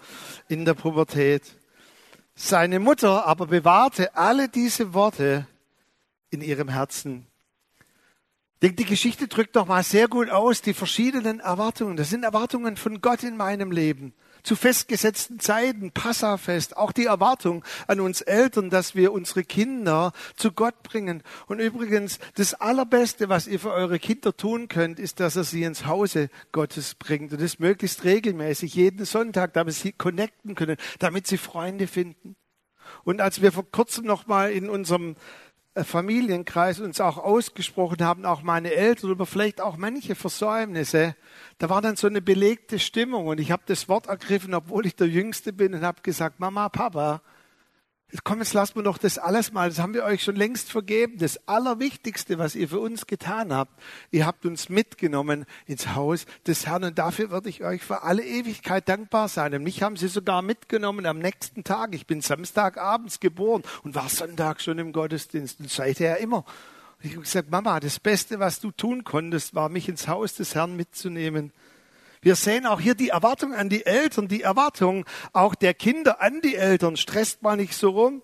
in 0.49 0.65
der 0.65 0.75
Pubertät. 0.75 1.43
Seine 2.35 2.81
Mutter 2.81 3.27
aber 3.27 3.49
bewahrte 3.49 4.17
alle 4.17 4.49
diese 4.49 4.95
Worte 4.95 5.47
in 6.37 6.43
ihrem 6.43 6.69
Herzen. 6.69 7.27
Ich 8.57 8.61
denke, 8.61 8.77
die 8.77 8.85
Geschichte 8.85 9.29
drückt 9.29 9.57
doch 9.57 9.67
mal 9.67 9.83
sehr 9.83 10.09
gut 10.09 10.31
aus, 10.31 10.63
die 10.63 10.75
verschiedenen 10.75 11.41
Erwartungen. 11.41 11.97
Das 11.97 12.11
sind 12.11 12.25
Erwartungen 12.25 12.77
von 12.77 13.01
Gott 13.01 13.23
in 13.23 13.37
meinem 13.37 13.71
Leben. 13.71 14.15
Zu 14.43 14.55
festgesetzten 14.55 15.41
Zeiten, 15.41 15.93
Passafest, 15.93 16.77
auch 16.77 16.93
die 16.93 17.07
Erwartung 17.07 17.65
an 17.87 18.01
uns 18.01 18.21
Eltern, 18.21 18.71
dass 18.71 18.95
wir 18.95 19.13
unsere 19.13 19.45
Kinder 19.45 20.13
zu 20.37 20.53
Gott 20.53 20.83
bringen. 20.83 21.23
Und 21.47 21.59
übrigens, 21.59 22.19
das 22.35 22.55
Allerbeste, 22.55 23.29
was 23.29 23.47
ihr 23.47 23.61
für 23.61 23.73
eure 23.73 23.99
Kinder 23.99 24.37
tun 24.37 24.69
könnt, 24.69 24.99
ist, 24.99 25.21
dass 25.21 25.37
ihr 25.37 25.45
sie 25.45 25.65
ins 25.65 25.87
Hause 25.87 26.31
Gottes 26.53 26.95
bringt. 26.95 27.33
Und 27.33 27.41
das 27.41 27.59
möglichst 27.59 28.05
regelmäßig, 28.05 28.75
jeden 28.75 29.05
Sonntag, 29.05 29.53
damit 29.55 29.75
sie 29.75 29.93
connecten 29.93 30.55
können, 30.55 30.77
damit 30.99 31.27
sie 31.27 31.39
Freunde 31.39 31.87
finden. 31.87 32.37
Und 33.05 33.21
als 33.21 33.43
wir 33.43 33.53
vor 33.53 33.71
kurzem 33.71 34.05
noch 34.05 34.27
mal 34.27 34.51
in 34.51 34.69
unserem 34.69 35.17
Familienkreis 35.85 36.81
uns 36.81 37.01
auch 37.01 37.19
ausgesprochen 37.19 38.03
haben, 38.03 38.25
auch 38.25 38.43
meine 38.43 38.73
Eltern, 38.73 39.11
über 39.11 39.27
vielleicht 39.27 39.61
auch 39.61 39.77
manche 39.77 40.15
Versäumnisse, 40.15 41.15
da 41.59 41.69
war 41.69 41.83
dann 41.83 41.97
so 41.97 42.07
eine 42.07 42.23
belegte 42.23 42.79
Stimmung 42.79 43.27
und 43.27 43.41
ich 43.41 43.51
habe 43.51 43.63
das 43.67 43.89
Wort 43.89 44.07
ergriffen, 44.07 44.55
obwohl 44.55 44.87
ich 44.87 44.97
der 44.97 45.09
Jüngste 45.09 45.53
bin 45.53 45.75
und 45.75 45.83
habe 45.83 46.03
gesagt, 46.03 46.41
Mama, 46.41 46.69
Papa, 46.69 47.21
Komm, 48.23 48.39
jetzt 48.39 48.55
lassen 48.55 48.77
wir 48.77 48.85
doch 48.85 48.99
das 48.99 49.19
alles 49.19 49.53
mal. 49.53 49.69
Das 49.69 49.81
haben 49.81 49.93
wir 49.93 50.05
euch 50.05 50.23
schon 50.23 50.37
längst 50.37 50.71
vergeben. 50.71 51.19
Das 51.19 51.49
Allerwichtigste, 51.49 52.39
was 52.39 52.55
ihr 52.55 52.69
für 52.69 52.79
uns 52.79 53.09
getan 53.09 53.53
habt, 53.53 53.73
ihr 54.13 54.27
habt 54.27 54.47
uns 54.47 54.69
mitgenommen 54.69 55.45
ins 55.67 55.95
Haus 55.97 56.25
des 56.47 56.67
Herrn 56.67 56.85
und 56.85 56.99
dafür 56.99 57.33
werde 57.33 57.49
ich 57.49 57.65
euch 57.65 57.83
für 57.83 58.05
alle 58.05 58.25
Ewigkeit 58.25 58.89
dankbar 58.89 59.29
sein. 59.29 59.55
Und 59.55 59.65
mich 59.65 59.83
haben 59.83 59.97
sie 59.97 60.07
sogar 60.07 60.41
mitgenommen 60.43 61.05
am 61.05 61.19
nächsten 61.19 61.65
Tag. 61.65 61.97
Ich 61.97 62.07
bin 62.07 62.21
Samstagabends 62.21 63.19
geboren 63.19 63.65
und 63.83 63.97
war 63.97 64.09
Sonntag 64.09 64.61
schon 64.61 64.79
im 64.79 64.93
Gottesdienst 64.93 65.59
und 65.59 65.69
seither 65.69 66.19
immer. 66.19 66.45
Und 66.99 67.05
ich 67.05 67.13
habe 67.13 67.23
gesagt, 67.23 67.51
Mama, 67.51 67.81
das 67.81 67.99
Beste, 67.99 68.39
was 68.39 68.61
du 68.61 68.71
tun 68.71 69.03
konntest, 69.03 69.57
war 69.57 69.69
mich 69.69 69.89
ins 69.89 70.07
Haus 70.07 70.35
des 70.35 70.55
Herrn 70.55 70.77
mitzunehmen. 70.77 71.53
Wir 72.23 72.37
sehen 72.37 72.67
auch 72.67 72.81
hier 72.81 72.95
die 72.95 73.11
Erwartung 73.11 73.55
an 73.55 73.69
die 73.69 73.85
Eltern, 73.85 74.29
die 74.29 74.43
Erwartung 74.43 75.05
auch 75.33 75.55
der 75.55 75.75
Kinder 75.75 76.21
an 76.21 76.41
die 76.41 76.57
Eltern. 76.57 76.97
Stresst 76.97 77.43
mal 77.43 77.57
nicht 77.57 77.75
so 77.75 77.91
rum. 77.91 78.23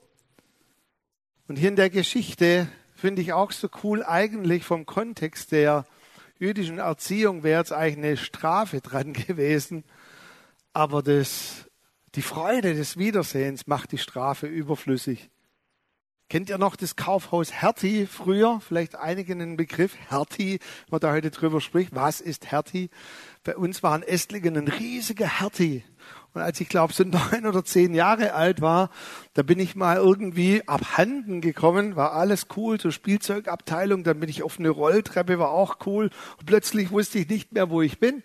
Und 1.48 1.56
hier 1.56 1.68
in 1.68 1.76
der 1.76 1.90
Geschichte 1.90 2.68
finde 2.94 3.22
ich 3.22 3.32
auch 3.32 3.52
so 3.52 3.68
cool 3.82 4.04
eigentlich 4.04 4.64
vom 4.64 4.86
Kontext 4.86 5.52
der 5.52 5.84
jüdischen 6.38 6.78
Erziehung 6.78 7.42
wäre 7.42 7.60
jetzt 7.60 7.72
eigentlich 7.72 7.98
eine 7.98 8.16
Strafe 8.16 8.80
dran 8.80 9.12
gewesen. 9.12 9.84
Aber 10.72 11.02
das, 11.02 11.70
die 12.14 12.22
Freude 12.22 12.74
des 12.74 12.96
Wiedersehens 12.96 13.66
macht 13.66 13.92
die 13.92 13.98
Strafe 13.98 14.46
überflüssig. 14.46 15.31
Kennt 16.32 16.48
ihr 16.48 16.56
noch 16.56 16.76
das 16.76 16.96
Kaufhaus 16.96 17.52
Hertie 17.52 18.06
früher? 18.06 18.58
Vielleicht 18.66 18.94
einigen 18.94 19.42
einen 19.42 19.58
Begriff. 19.58 19.94
Hertie, 20.08 20.60
wenn 20.86 20.92
man 20.92 21.00
da 21.00 21.12
heute 21.12 21.30
drüber 21.30 21.60
spricht. 21.60 21.94
Was 21.94 22.22
ist 22.22 22.50
Hertie? 22.50 22.88
Bei 23.44 23.54
uns 23.54 23.82
war 23.82 23.94
in 23.96 24.02
Esslingen 24.02 24.56
ein 24.56 24.68
riesiger 24.68 25.40
Hertie. 25.40 25.84
Und 26.32 26.40
als 26.40 26.58
ich 26.58 26.70
glaube 26.70 26.94
so 26.94 27.04
neun 27.04 27.44
oder 27.44 27.66
zehn 27.66 27.92
Jahre 27.92 28.32
alt 28.32 28.62
war, 28.62 28.88
da 29.34 29.42
bin 29.42 29.58
ich 29.58 29.76
mal 29.76 29.98
irgendwie 29.98 30.66
abhanden 30.66 31.42
gekommen, 31.42 31.96
war 31.96 32.14
alles 32.14 32.46
cool, 32.56 32.80
so 32.80 32.90
Spielzeugabteilung, 32.90 34.02
dann 34.02 34.18
bin 34.18 34.30
ich 34.30 34.42
auf 34.42 34.58
eine 34.58 34.70
Rolltreppe, 34.70 35.38
war 35.38 35.50
auch 35.50 35.84
cool. 35.84 36.08
Und 36.38 36.46
plötzlich 36.46 36.90
wusste 36.92 37.18
ich 37.18 37.28
nicht 37.28 37.52
mehr, 37.52 37.68
wo 37.68 37.82
ich 37.82 37.98
bin. 37.98 38.22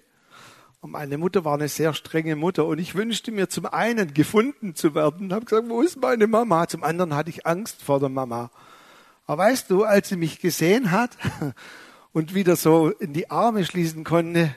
Und 0.88 0.94
meine 0.94 1.18
Mutter 1.18 1.44
war 1.44 1.56
eine 1.56 1.68
sehr 1.68 1.94
strenge 1.94 2.38
Mutter 2.38 2.66
und 2.66 2.80
ich 2.80 2.96
wünschte 2.96 3.30
mir 3.34 3.50
zum 3.50 3.66
einen 3.66 4.14
gefunden 4.14 4.74
zu 4.74 4.96
werden 4.96 5.34
habe 5.34 5.44
gesagt, 5.44 5.68
wo 5.68 5.82
ist 5.82 6.00
meine 6.00 6.28
Mama? 6.28 6.66
Zum 6.66 6.82
anderen 6.82 7.14
hatte 7.14 7.30
ich 7.30 7.46
Angst 7.46 7.82
vor 7.82 8.00
der 8.00 8.08
Mama. 8.08 8.52
Aber 9.26 9.44
weißt 9.44 9.70
du, 9.70 9.84
als 9.84 10.08
sie 10.08 10.16
mich 10.16 10.40
gesehen 10.40 10.92
hat 10.92 11.18
und 12.14 12.34
wieder 12.34 12.56
so 12.56 12.90
in 12.90 13.12
die 13.12 13.30
Arme 13.30 13.66
schließen 13.66 14.06
konnte, 14.06 14.56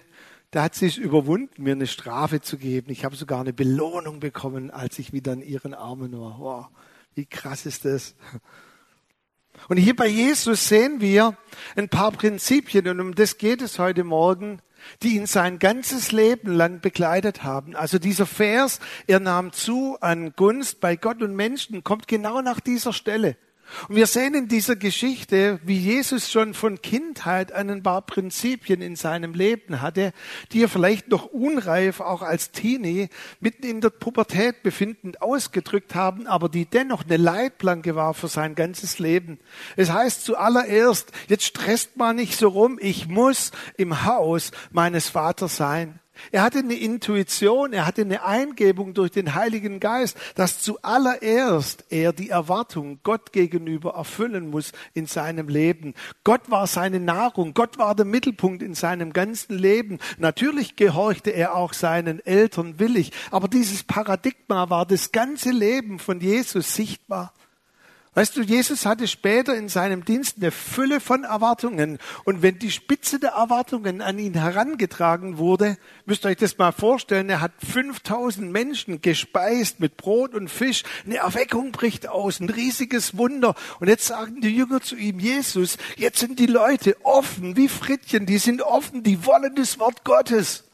da 0.52 0.62
hat 0.62 0.76
sie 0.76 0.86
es 0.86 0.98
überwunden, 0.98 1.64
mir 1.64 1.72
eine 1.72 1.88
Strafe 1.88 2.40
zu 2.40 2.58
geben. 2.58 2.92
Ich 2.92 3.04
habe 3.04 3.16
sogar 3.16 3.40
eine 3.40 3.52
Belohnung 3.52 4.20
bekommen, 4.20 4.70
als 4.70 5.00
ich 5.00 5.12
wieder 5.12 5.32
in 5.32 5.42
ihren 5.42 5.74
Armen 5.74 6.12
war. 6.12 6.38
Wow, 6.38 6.66
wie 7.16 7.26
krass 7.26 7.66
ist 7.66 7.84
das? 7.84 8.14
Und 9.68 9.78
hier 9.78 9.96
bei 9.96 10.06
Jesus 10.06 10.68
sehen 10.68 11.00
wir 11.00 11.36
ein 11.74 11.88
paar 11.88 12.12
Prinzipien 12.12 12.86
und 12.86 13.00
um 13.00 13.14
das 13.16 13.36
geht 13.36 13.62
es 13.62 13.80
heute 13.80 14.04
Morgen 14.04 14.62
die 15.02 15.16
ihn 15.16 15.26
sein 15.26 15.58
ganzes 15.58 16.12
Leben 16.12 16.52
lang 16.52 16.80
begleitet 16.80 17.42
haben. 17.42 17.76
Also 17.76 17.98
dieser 17.98 18.26
Vers, 18.26 18.80
er 19.06 19.20
nahm 19.20 19.52
zu 19.52 19.96
an 20.00 20.32
Gunst 20.36 20.80
bei 20.80 20.96
Gott 20.96 21.22
und 21.22 21.34
Menschen, 21.34 21.84
kommt 21.84 22.08
genau 22.08 22.40
nach 22.40 22.60
dieser 22.60 22.92
Stelle. 22.92 23.36
Und 23.88 23.96
wir 23.96 24.06
sehen 24.06 24.34
in 24.34 24.48
dieser 24.48 24.76
Geschichte, 24.76 25.60
wie 25.64 25.78
Jesus 25.78 26.30
schon 26.30 26.54
von 26.54 26.82
Kindheit 26.82 27.52
ein 27.52 27.82
paar 27.82 28.02
Prinzipien 28.02 28.82
in 28.82 28.96
seinem 28.96 29.34
Leben 29.34 29.80
hatte, 29.80 30.12
die 30.52 30.62
er 30.62 30.68
vielleicht 30.68 31.08
noch 31.08 31.26
unreif 31.26 32.00
auch 32.00 32.22
als 32.22 32.50
Teenie 32.50 33.08
mitten 33.40 33.64
in 33.66 33.80
der 33.80 33.90
Pubertät 33.90 34.62
befindend 34.62 35.22
ausgedrückt 35.22 35.94
haben, 35.94 36.26
aber 36.26 36.48
die 36.48 36.66
dennoch 36.66 37.04
eine 37.04 37.16
Leitplanke 37.16 37.94
war 37.94 38.14
für 38.14 38.28
sein 38.28 38.54
ganzes 38.54 38.98
Leben. 38.98 39.38
Es 39.76 39.90
heißt 39.90 40.24
zuallererst, 40.24 41.12
jetzt 41.28 41.44
stresst 41.44 41.96
man 41.96 42.16
nicht 42.16 42.36
so 42.36 42.48
rum, 42.48 42.78
ich 42.80 43.08
muss 43.08 43.52
im 43.76 44.04
Haus 44.04 44.50
meines 44.72 45.08
Vaters 45.08 45.56
sein. 45.56 46.00
Er 46.32 46.42
hatte 46.42 46.58
eine 46.58 46.74
Intuition, 46.74 47.72
er 47.72 47.86
hatte 47.86 48.02
eine 48.02 48.24
Eingebung 48.24 48.94
durch 48.94 49.10
den 49.10 49.34
Heiligen 49.34 49.80
Geist, 49.80 50.16
dass 50.34 50.60
zuallererst 50.62 51.84
er 51.90 52.12
die 52.12 52.30
Erwartung 52.30 53.00
Gott 53.02 53.32
gegenüber 53.32 53.94
erfüllen 53.94 54.50
muss 54.50 54.72
in 54.94 55.06
seinem 55.06 55.48
Leben. 55.48 55.94
Gott 56.24 56.50
war 56.50 56.66
seine 56.66 57.00
Nahrung, 57.00 57.54
Gott 57.54 57.78
war 57.78 57.94
der 57.94 58.04
Mittelpunkt 58.06 58.62
in 58.62 58.74
seinem 58.74 59.12
ganzen 59.12 59.58
Leben. 59.58 59.98
Natürlich 60.18 60.76
gehorchte 60.76 61.30
er 61.30 61.54
auch 61.54 61.72
seinen 61.72 62.24
Eltern 62.24 62.78
willig, 62.78 63.12
aber 63.30 63.48
dieses 63.48 63.82
Paradigma 63.82 64.70
war 64.70 64.86
das 64.86 65.12
ganze 65.12 65.50
Leben 65.50 65.98
von 65.98 66.20
Jesus 66.20 66.74
sichtbar. 66.74 67.32
Weißt 68.12 68.36
du, 68.36 68.42
Jesus 68.42 68.86
hatte 68.86 69.06
später 69.06 69.56
in 69.56 69.68
seinem 69.68 70.04
Dienst 70.04 70.38
eine 70.38 70.50
Fülle 70.50 70.98
von 70.98 71.22
Erwartungen. 71.22 71.98
Und 72.24 72.42
wenn 72.42 72.58
die 72.58 72.72
Spitze 72.72 73.20
der 73.20 73.30
Erwartungen 73.30 74.02
an 74.02 74.18
ihn 74.18 74.34
herangetragen 74.34 75.38
wurde, 75.38 75.78
müsst 76.06 76.24
ihr 76.24 76.30
euch 76.30 76.36
das 76.36 76.58
mal 76.58 76.72
vorstellen, 76.72 77.28
er 77.28 77.40
hat 77.40 77.52
5000 77.64 78.50
Menschen 78.50 79.00
gespeist 79.00 79.78
mit 79.78 79.96
Brot 79.96 80.34
und 80.34 80.48
Fisch. 80.48 80.82
Eine 81.06 81.18
Erweckung 81.18 81.70
bricht 81.70 82.08
aus, 82.08 82.40
ein 82.40 82.50
riesiges 82.50 83.16
Wunder. 83.16 83.54
Und 83.78 83.86
jetzt 83.86 84.06
sagen 84.06 84.40
die 84.40 84.56
Jünger 84.56 84.80
zu 84.80 84.96
ihm, 84.96 85.20
Jesus, 85.20 85.78
jetzt 85.96 86.18
sind 86.18 86.40
die 86.40 86.46
Leute 86.46 86.96
offen 87.04 87.56
wie 87.56 87.68
Frittchen, 87.68 88.26
die 88.26 88.38
sind 88.38 88.60
offen, 88.60 89.04
die 89.04 89.24
wollen 89.24 89.54
das 89.54 89.78
Wort 89.78 90.04
Gottes. 90.04 90.64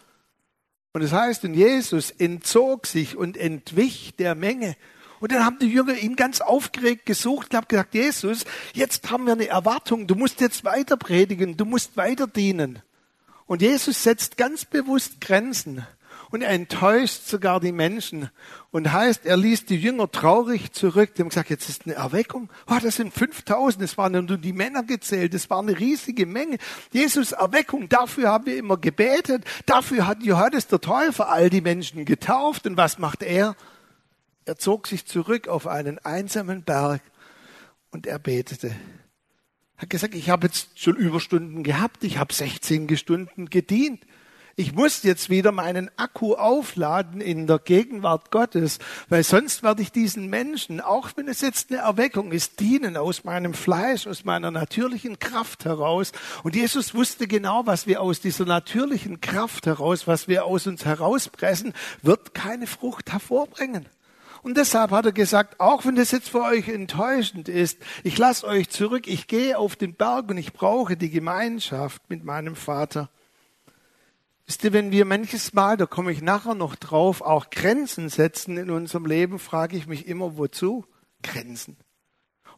Und 0.94 1.02
es 1.02 1.10
das 1.10 1.20
heißt, 1.20 1.44
und 1.44 1.52
Jesus 1.52 2.10
entzog 2.12 2.86
sich 2.86 3.14
und 3.14 3.36
entwich 3.36 4.14
der 4.16 4.34
Menge. 4.34 4.74
Und 5.20 5.32
dann 5.32 5.44
haben 5.44 5.58
die 5.58 5.68
Jünger 5.68 5.94
ihn 5.94 6.16
ganz 6.16 6.40
aufgeregt 6.40 7.06
gesucht 7.06 7.50
und 7.50 7.56
haben 7.56 7.68
gesagt, 7.68 7.94
Jesus, 7.94 8.44
jetzt 8.74 9.10
haben 9.10 9.26
wir 9.26 9.32
eine 9.32 9.48
Erwartung, 9.48 10.06
du 10.06 10.14
musst 10.14 10.40
jetzt 10.40 10.64
weiter 10.64 10.96
predigen, 10.96 11.56
du 11.56 11.64
musst 11.64 11.96
weiter 11.96 12.26
dienen. 12.26 12.82
Und 13.46 13.62
Jesus 13.62 14.02
setzt 14.02 14.36
ganz 14.36 14.64
bewusst 14.64 15.20
Grenzen 15.20 15.86
und 16.30 16.42
er 16.42 16.50
enttäuscht 16.50 17.26
sogar 17.26 17.60
die 17.60 17.72
Menschen 17.72 18.30
und 18.70 18.92
heißt, 18.92 19.24
er 19.26 19.36
ließ 19.36 19.66
die 19.66 19.76
Jünger 19.76 20.10
traurig 20.10 20.72
zurück. 20.72 21.14
Die 21.14 21.22
haben 21.22 21.28
gesagt, 21.28 21.50
jetzt 21.50 21.68
ist 21.68 21.86
eine 21.86 21.94
Erweckung. 21.94 22.50
Oh, 22.68 22.78
das 22.82 22.96
sind 22.96 23.14
5000, 23.14 23.84
es 23.84 23.96
waren 23.96 24.12
nur 24.12 24.36
die 24.36 24.52
Männer 24.52 24.82
gezählt, 24.82 25.34
das 25.34 25.48
war 25.50 25.60
eine 25.60 25.78
riesige 25.78 26.26
Menge. 26.26 26.58
Jesus 26.92 27.32
Erweckung, 27.32 27.88
dafür 27.88 28.30
haben 28.30 28.46
wir 28.46 28.56
immer 28.56 28.76
gebetet, 28.76 29.44
dafür 29.66 30.06
hat 30.06 30.22
Johannes 30.22 30.66
der 30.66 30.80
Täufer 30.80 31.28
all 31.28 31.50
die 31.50 31.60
Menschen 31.60 32.04
getauft 32.04 32.66
und 32.66 32.76
was 32.76 32.98
macht 32.98 33.22
er? 33.22 33.54
Er 34.46 34.56
zog 34.56 34.86
sich 34.86 35.04
zurück 35.06 35.48
auf 35.48 35.66
einen 35.66 35.98
einsamen 35.98 36.62
Berg 36.62 37.02
und 37.90 38.06
er 38.06 38.20
betete. 38.20 38.68
Er 38.68 39.82
hat 39.82 39.90
gesagt, 39.90 40.14
ich 40.14 40.30
habe 40.30 40.46
jetzt 40.46 40.78
schon 40.78 40.94
Überstunden 40.94 41.64
gehabt, 41.64 42.04
ich 42.04 42.18
habe 42.18 42.32
16 42.32 42.96
Stunden 42.96 43.50
gedient. 43.50 44.06
Ich 44.54 44.72
muss 44.72 45.02
jetzt 45.02 45.30
wieder 45.30 45.50
meinen 45.50 45.90
Akku 45.98 46.34
aufladen 46.34 47.20
in 47.20 47.48
der 47.48 47.58
Gegenwart 47.58 48.30
Gottes, 48.30 48.78
weil 49.08 49.24
sonst 49.24 49.64
werde 49.64 49.82
ich 49.82 49.90
diesen 49.90 50.28
Menschen, 50.30 50.80
auch 50.80 51.10
wenn 51.16 51.26
es 51.26 51.40
jetzt 51.40 51.72
eine 51.72 51.80
Erweckung 51.80 52.30
ist, 52.30 52.60
dienen 52.60 52.96
aus 52.96 53.24
meinem 53.24 53.52
Fleisch, 53.52 54.06
aus 54.06 54.24
meiner 54.24 54.52
natürlichen 54.52 55.18
Kraft 55.18 55.64
heraus. 55.64 56.12
Und 56.44 56.54
Jesus 56.54 56.94
wusste 56.94 57.26
genau, 57.26 57.66
was 57.66 57.88
wir 57.88 58.00
aus 58.00 58.20
dieser 58.20 58.44
natürlichen 58.44 59.20
Kraft 59.20 59.66
heraus, 59.66 60.06
was 60.06 60.28
wir 60.28 60.44
aus 60.44 60.68
uns 60.68 60.84
herauspressen, 60.84 61.74
wird 62.00 62.32
keine 62.32 62.68
Frucht 62.68 63.12
hervorbringen. 63.12 63.86
Und 64.46 64.56
deshalb 64.56 64.92
hat 64.92 65.04
er 65.04 65.10
gesagt, 65.10 65.58
auch 65.58 65.84
wenn 65.84 65.96
das 65.96 66.12
jetzt 66.12 66.28
für 66.28 66.40
euch 66.40 66.68
enttäuschend 66.68 67.48
ist, 67.48 67.80
ich 68.04 68.16
lasse 68.16 68.46
euch 68.46 68.70
zurück, 68.70 69.08
ich 69.08 69.26
gehe 69.26 69.58
auf 69.58 69.74
den 69.74 69.94
Berg 69.94 70.30
und 70.30 70.38
ich 70.38 70.52
brauche 70.52 70.96
die 70.96 71.10
Gemeinschaft 71.10 72.08
mit 72.08 72.22
meinem 72.22 72.54
Vater. 72.54 73.10
Wisst 74.46 74.62
ihr, 74.62 74.72
wenn 74.72 74.92
wir 74.92 75.04
manches 75.04 75.52
Mal, 75.52 75.76
da 75.76 75.86
komme 75.86 76.12
ich 76.12 76.22
nachher 76.22 76.54
noch 76.54 76.76
drauf, 76.76 77.22
auch 77.22 77.50
Grenzen 77.50 78.08
setzen 78.08 78.56
in 78.56 78.70
unserem 78.70 79.06
Leben, 79.06 79.40
frage 79.40 79.76
ich 79.76 79.88
mich 79.88 80.06
immer, 80.06 80.38
wozu? 80.38 80.84
Grenzen. 81.24 81.76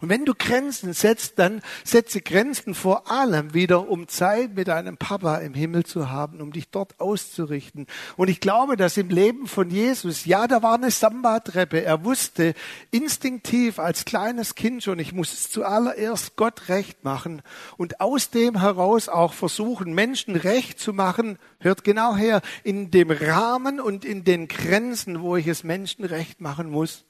Und 0.01 0.09
wenn 0.09 0.25
du 0.25 0.35
Grenzen 0.35 0.93
setzt, 0.93 1.39
dann 1.39 1.61
setze 1.85 2.21
Grenzen 2.21 2.75
vor 2.75 3.11
allem 3.11 3.55
wieder, 3.55 3.89
um 3.89 4.07
Zeit 4.09 4.55
mit 4.55 4.69
deinem 4.69 4.97
Papa 4.97 5.39
im 5.39 5.55
Himmel 5.55 5.85
zu 5.85 6.11
haben, 6.11 6.41
um 6.41 6.53
dich 6.53 6.71
dort 6.71 7.01
auszurichten. 7.01 7.87
Und 8.17 8.29
ich 8.29 8.41
glaube, 8.41 8.77
dass 8.77 8.97
im 8.97 9.09
Leben 9.09 9.47
von 9.47 9.71
Jesus, 9.71 10.25
ja, 10.25 10.47
da 10.47 10.63
war 10.63 10.75
eine 10.75 10.91
Samba-Treppe. 10.91 11.83
Er 11.83 12.05
wusste 12.05 12.55
instinktiv 12.91 13.79
als 13.79 14.05
kleines 14.05 14.55
Kind 14.55 14.85
schon, 14.85 14.99
ich 14.99 15.13
muss 15.13 15.33
es 15.33 15.51
zuallererst 15.51 16.37
Gott 16.37 16.69
recht 16.69 17.03
machen 17.05 17.43
und 17.77 18.01
aus 18.01 18.31
dem 18.31 18.61
heraus 18.61 19.09
auch 19.09 19.33
versuchen, 19.33 19.95
Menschen 19.95 20.37
recht 20.37 20.79
zu 20.79 20.93
machen. 20.93 21.39
Hört 21.59 21.83
genau 21.83 22.17
her, 22.17 22.41
in 22.63 22.91
dem 22.91 23.11
Rahmen 23.11 23.81
und 23.81 24.05
in 24.05 24.25
den 24.25 24.47
Grenzen, 24.49 25.23
wo 25.23 25.37
ich 25.37 25.49
es 25.49 25.65
Menschen 25.65 26.05
recht 26.05 26.41
machen 26.41 26.71
muss. 26.71 27.05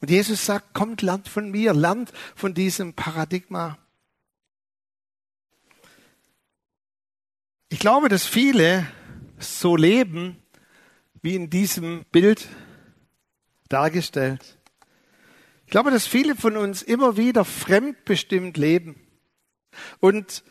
Und 0.00 0.10
Jesus 0.10 0.46
sagt, 0.46 0.74
kommt, 0.74 1.02
lernt 1.02 1.28
von 1.28 1.50
mir, 1.50 1.74
lernt 1.74 2.12
von 2.36 2.54
diesem 2.54 2.94
Paradigma. 2.94 3.78
Ich 7.68 7.78
glaube, 7.78 8.08
dass 8.08 8.24
viele 8.24 8.86
so 9.38 9.76
leben, 9.76 10.42
wie 11.20 11.34
in 11.34 11.50
diesem 11.50 12.04
Bild 12.12 12.48
dargestellt. 13.68 14.58
Ich 15.66 15.70
glaube, 15.70 15.90
dass 15.90 16.06
viele 16.06 16.34
von 16.34 16.56
uns 16.56 16.82
immer 16.82 17.16
wieder 17.16 17.44
fremdbestimmt 17.44 18.56
leben. 18.56 18.96
Und 20.00 20.42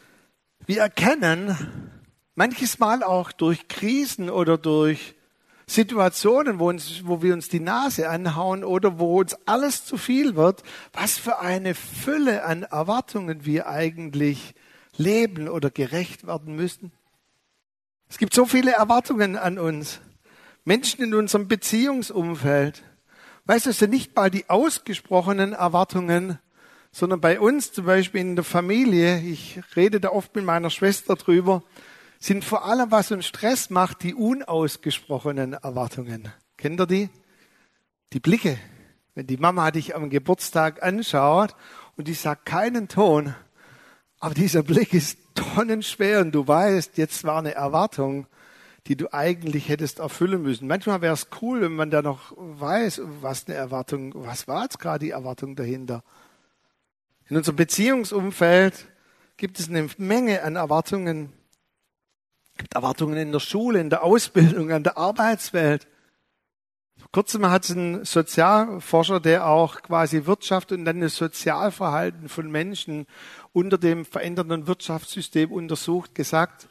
wir 0.68 0.82
erkennen 0.82 1.92
manches 2.36 2.77
Mal 2.77 3.01
auch 3.01 3.32
durch 3.32 3.68
Krisen 3.68 4.30
oder 4.30 4.58
durch 4.58 5.16
Situationen, 5.70 6.60
wo, 6.60 6.70
uns, 6.70 7.02
wo 7.06 7.22
wir 7.22 7.34
uns 7.34 7.50
die 7.50 7.60
Nase 7.60 8.10
anhauen 8.10 8.64
oder 8.64 9.00
wo 9.00 9.20
uns 9.20 9.36
alles 9.46 9.86
zu 9.86 9.98
viel 9.98 10.36
wird, 10.36 10.64
was 10.94 11.18
für 11.18 11.40
eine 11.40 11.76
Fülle 11.76 12.46
an 12.46 12.64
Erwartungen 12.64 13.46
wir 13.46 13.68
eigentlich 13.68 14.56
leben 14.96 15.50
oder 15.50 15.70
gerecht 15.70 16.26
werden 16.26 16.56
müssen. 16.56 16.94
Es 18.10 18.18
gibt 18.18 18.34
so 18.34 18.46
viele 18.46 18.72
Erwartungen 18.72 19.36
an 19.36 19.60
uns. 19.60 20.00
Menschen 20.64 21.04
in 21.04 21.14
unserem 21.14 21.48
Beziehungsumfeld. 21.48 22.84
Weißt 23.46 23.66
du, 23.66 23.70
es 23.72 23.80
sind 23.80 23.92
nicht 23.92 24.16
mal 24.16 24.32
die 24.32 24.50
ausgesprochenen 24.50 25.54
Erwartungen, 25.54 26.40
sondern 26.92 27.22
bei 27.22 27.40
uns 27.40 27.74
zum 27.74 27.86
Beispiel 27.86 28.22
in 28.22 28.36
der 28.36 28.46
Familie, 28.46 29.20
ich 29.20 29.62
rede 29.76 30.00
da 30.00 30.10
oft 30.10 30.36
mit 30.36 30.46
meiner 30.46 30.70
Schwester 30.70 31.16
drüber, 31.16 31.64
sind 32.20 32.44
vor 32.44 32.66
allem, 32.66 32.92
was 32.92 33.12
uns 33.12 33.26
Stress 33.26 33.70
macht, 33.70 34.04
die 34.04 34.16
unausgesprochenen 34.16 35.54
Erwartungen. 35.54 36.32
Kennt 36.58 36.80
ihr 36.80 36.88
die? 36.88 37.10
Die 38.14 38.20
Blicke. 38.20 38.58
Wenn 39.16 39.28
die 39.28 39.38
Mama 39.38 39.72
dich 39.72 39.96
am 39.96 40.10
Geburtstag 40.10 40.84
anschaut 40.84 41.56
und 41.96 42.08
die 42.08 42.14
sagt 42.14 42.46
keinen 42.46 42.88
Ton, 42.88 43.34
aber 44.20 44.34
dieser 44.34 44.64
Blick 44.64 44.94
ist 44.94 45.20
tonnenschwer 45.36 46.22
und 46.22 46.32
du 46.32 46.48
weißt, 46.48 46.98
jetzt 46.98 47.24
war 47.24 47.40
eine 47.40 47.54
Erwartung, 47.54 48.28
die 48.88 48.96
du 48.96 49.14
eigentlich 49.14 49.70
hättest 49.70 50.00
erfüllen 50.00 50.42
müssen. 50.42 50.68
Manchmal 50.68 51.02
wäre 51.02 51.14
es 51.14 51.28
cool, 51.42 51.62
wenn 51.62 51.76
man 51.76 51.92
da 51.92 52.02
noch 52.02 52.34
weiß, 52.38 53.02
was 53.22 53.48
eine 53.48 53.56
Erwartung, 53.56 54.14
was 54.16 54.48
war 54.48 54.64
jetzt 54.64 54.80
gerade 54.80 55.06
die 55.06 55.12
Erwartung 55.12 55.56
dahinter. 55.56 56.04
In 57.30 57.38
unserem 57.38 57.58
Beziehungsumfeld 57.58 58.88
gibt 59.36 59.60
es 59.60 59.70
eine 59.70 59.88
Menge 59.98 60.44
an 60.44 60.56
Erwartungen, 60.56 61.34
es 62.58 62.64
gibt 62.64 62.74
Erwartungen 62.74 63.18
in 63.18 63.32
der 63.32 63.40
Schule, 63.40 63.80
in 63.80 63.92
der 63.92 64.02
Ausbildung, 64.04 64.72
an 64.72 64.82
der 64.82 64.98
Arbeitswelt. 64.98 65.86
Vor 66.98 67.12
kurzem 67.12 67.46
hat 67.52 67.66
es 67.66 67.70
ein 67.70 68.04
Sozialforscher, 68.04 69.20
der 69.20 69.46
auch 69.46 69.84
quasi 69.84 70.26
Wirtschaft 70.26 70.72
und 70.72 70.84
dann 70.84 71.02
das 71.02 71.18
Sozialverhalten 71.18 72.30
von 72.30 72.50
Menschen 72.50 73.06
unter 73.54 73.78
dem 73.78 74.06
verändernden 74.06 74.66
Wirtschaftssystem 74.66 75.52
untersucht, 75.52 76.16
gesagt, 76.16 76.68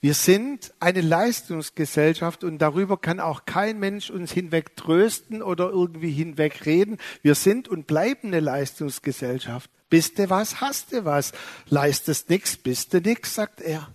wir 0.00 0.14
sind 0.14 0.72
eine 0.78 1.00
Leistungsgesellschaft 1.00 2.44
und 2.44 2.58
darüber 2.58 2.96
kann 2.96 3.18
auch 3.18 3.46
kein 3.46 3.80
Mensch 3.80 4.10
uns 4.10 4.30
hinweg 4.30 4.76
trösten 4.76 5.42
oder 5.42 5.70
irgendwie 5.70 6.12
hinweg 6.12 6.66
reden. 6.66 6.98
Wir 7.22 7.34
sind 7.34 7.66
und 7.66 7.88
bleiben 7.88 8.28
eine 8.28 8.38
Leistungsgesellschaft. 8.38 9.70
Bist 9.88 10.20
du 10.20 10.30
was, 10.30 10.60
hast 10.60 10.92
du 10.92 11.04
was. 11.04 11.32
Leistest 11.68 12.30
nix, 12.30 12.56
bist 12.56 12.94
du 12.94 13.00
nix, 13.00 13.34
sagt 13.34 13.60
er. 13.60 13.92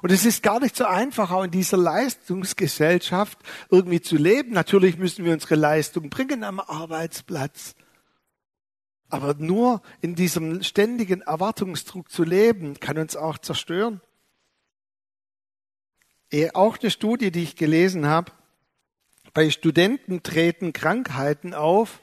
Und 0.00 0.12
es 0.12 0.24
ist 0.24 0.42
gar 0.42 0.60
nicht 0.60 0.76
so 0.76 0.84
einfach, 0.84 1.30
auch 1.30 1.44
in 1.44 1.50
dieser 1.50 1.76
Leistungsgesellschaft 1.76 3.38
irgendwie 3.70 4.00
zu 4.00 4.16
leben. 4.16 4.52
Natürlich 4.52 4.98
müssen 4.98 5.24
wir 5.24 5.32
unsere 5.32 5.54
Leistung 5.54 6.10
bringen 6.10 6.44
am 6.44 6.60
Arbeitsplatz. 6.60 7.74
Aber 9.08 9.34
nur 9.34 9.82
in 10.00 10.14
diesem 10.14 10.62
ständigen 10.62 11.20
Erwartungsdruck 11.20 12.10
zu 12.10 12.24
leben, 12.24 12.80
kann 12.80 12.96
uns 12.98 13.14
auch 13.14 13.38
zerstören. 13.38 14.00
Auch 16.54 16.78
eine 16.78 16.90
Studie, 16.90 17.30
die 17.30 17.42
ich 17.42 17.56
gelesen 17.56 18.06
habe, 18.06 18.32
bei 19.34 19.50
Studenten 19.50 20.22
treten 20.22 20.72
Krankheiten 20.72 21.54
auf, 21.54 22.00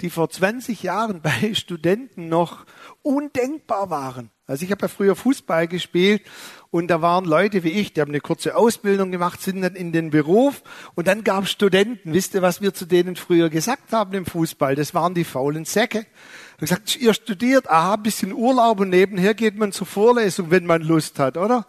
die 0.00 0.10
vor 0.10 0.30
20 0.30 0.82
Jahren 0.82 1.20
bei 1.22 1.54
Studenten 1.54 2.28
noch 2.28 2.64
undenkbar 3.02 3.90
waren. 3.90 4.30
Also 4.46 4.64
ich 4.64 4.70
habe 4.70 4.82
ja 4.82 4.88
früher 4.88 5.14
Fußball 5.14 5.68
gespielt 5.68 6.22
und 6.70 6.88
da 6.88 7.02
waren 7.02 7.26
Leute 7.26 7.64
wie 7.64 7.70
ich, 7.70 7.92
die 7.92 8.00
haben 8.00 8.10
eine 8.10 8.20
kurze 8.20 8.56
Ausbildung 8.56 9.10
gemacht, 9.10 9.42
sind 9.42 9.60
dann 9.60 9.74
in 9.74 9.92
den 9.92 10.10
Beruf 10.10 10.62
und 10.94 11.06
dann 11.06 11.22
gab 11.22 11.44
es 11.44 11.50
Studenten. 11.50 12.14
Wisst 12.14 12.34
ihr, 12.34 12.40
was 12.40 12.62
wir 12.62 12.72
zu 12.72 12.86
denen 12.86 13.16
früher 13.16 13.50
gesagt 13.50 13.92
haben 13.92 14.14
im 14.14 14.24
Fußball? 14.24 14.74
Das 14.74 14.94
waren 14.94 15.12
die 15.12 15.24
faulen 15.24 15.66
Säcke. 15.66 16.06
Ich 16.54 16.60
gesagt, 16.60 16.96
ihr 16.96 17.12
studiert, 17.12 17.68
aha, 17.68 17.94
ein 17.94 18.02
bisschen 18.02 18.32
Urlaub 18.32 18.80
und 18.80 18.88
nebenher 18.88 19.34
geht 19.34 19.56
man 19.56 19.72
zur 19.72 19.86
Vorlesung, 19.86 20.50
wenn 20.50 20.64
man 20.64 20.82
Lust 20.82 21.18
hat, 21.18 21.36
oder? 21.36 21.66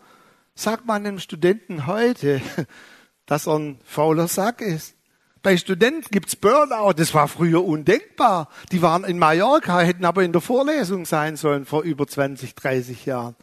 Sagt 0.56 0.86
man 0.86 1.06
einem 1.06 1.20
Studenten 1.20 1.86
heute, 1.86 2.42
dass 3.26 3.48
er 3.48 3.60
ein 3.60 3.80
fauler 3.84 4.28
Sack 4.28 4.62
ist. 4.62 4.96
Bei 5.42 5.56
Studenten 5.56 6.08
gibt's 6.12 6.36
Burnout, 6.36 6.94
das 6.94 7.14
war 7.14 7.28
früher 7.28 7.64
undenkbar. 7.64 8.50
Die 8.72 8.82
waren 8.82 9.06
in 9.06 9.18
Mallorca, 9.18 9.80
hätten 9.80 10.04
aber 10.04 10.24
in 10.24 10.34
der 10.34 10.42
Vorlesung 10.42 11.06
sein 11.06 11.38
sollen 11.38 11.66
vor 11.66 11.84
über 11.84 12.08
20, 12.08 12.56
30 12.56 13.06
Jahren. 13.06 13.36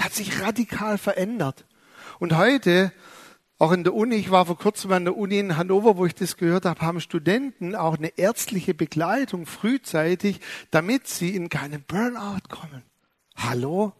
Hat 0.00 0.12
sich 0.12 0.40
radikal 0.40 0.96
verändert. 0.96 1.66
Und 2.18 2.36
heute, 2.36 2.90
auch 3.58 3.72
in 3.72 3.84
der 3.84 3.94
Uni, 3.94 4.14
ich 4.16 4.30
war 4.30 4.46
vor 4.46 4.56
kurzem 4.56 4.92
an 4.92 5.04
der 5.04 5.16
Uni 5.16 5.38
in 5.38 5.58
Hannover, 5.58 5.98
wo 5.98 6.06
ich 6.06 6.14
das 6.14 6.38
gehört 6.38 6.64
habe, 6.64 6.80
haben 6.80 7.00
Studenten 7.00 7.74
auch 7.74 7.98
eine 7.98 8.16
ärztliche 8.16 8.72
Begleitung 8.72 9.44
frühzeitig, 9.44 10.40
damit 10.70 11.06
sie 11.06 11.36
in 11.36 11.50
keinen 11.50 11.82
Burnout 11.82 12.48
kommen. 12.48 12.82
Hallo? 13.36 13.92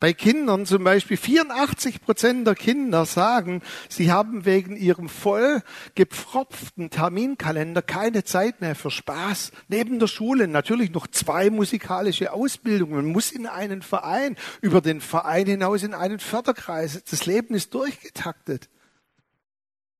Bei 0.00 0.14
Kindern 0.14 0.64
zum 0.64 0.82
Beispiel 0.82 1.18
84 1.18 2.00
Prozent 2.00 2.46
der 2.46 2.54
Kinder 2.54 3.04
sagen, 3.04 3.60
sie 3.90 4.10
haben 4.10 4.46
wegen 4.46 4.74
ihrem 4.74 5.10
voll 5.10 5.62
gepfropften 5.94 6.88
Terminkalender 6.88 7.82
keine 7.82 8.24
Zeit 8.24 8.62
mehr 8.62 8.74
für 8.74 8.90
Spaß. 8.90 9.52
Neben 9.68 9.98
der 9.98 10.06
Schule 10.06 10.48
natürlich 10.48 10.90
noch 10.90 11.06
zwei 11.06 11.50
musikalische 11.50 12.32
Ausbildungen. 12.32 12.94
Man 12.94 13.12
muss 13.12 13.30
in 13.30 13.46
einen 13.46 13.82
Verein, 13.82 14.36
über 14.62 14.80
den 14.80 15.02
Verein 15.02 15.46
hinaus 15.46 15.82
in 15.82 15.92
einen 15.92 16.18
Förderkreis. 16.18 17.04
Das 17.04 17.26
Leben 17.26 17.54
ist 17.54 17.74
durchgetaktet. 17.74 18.70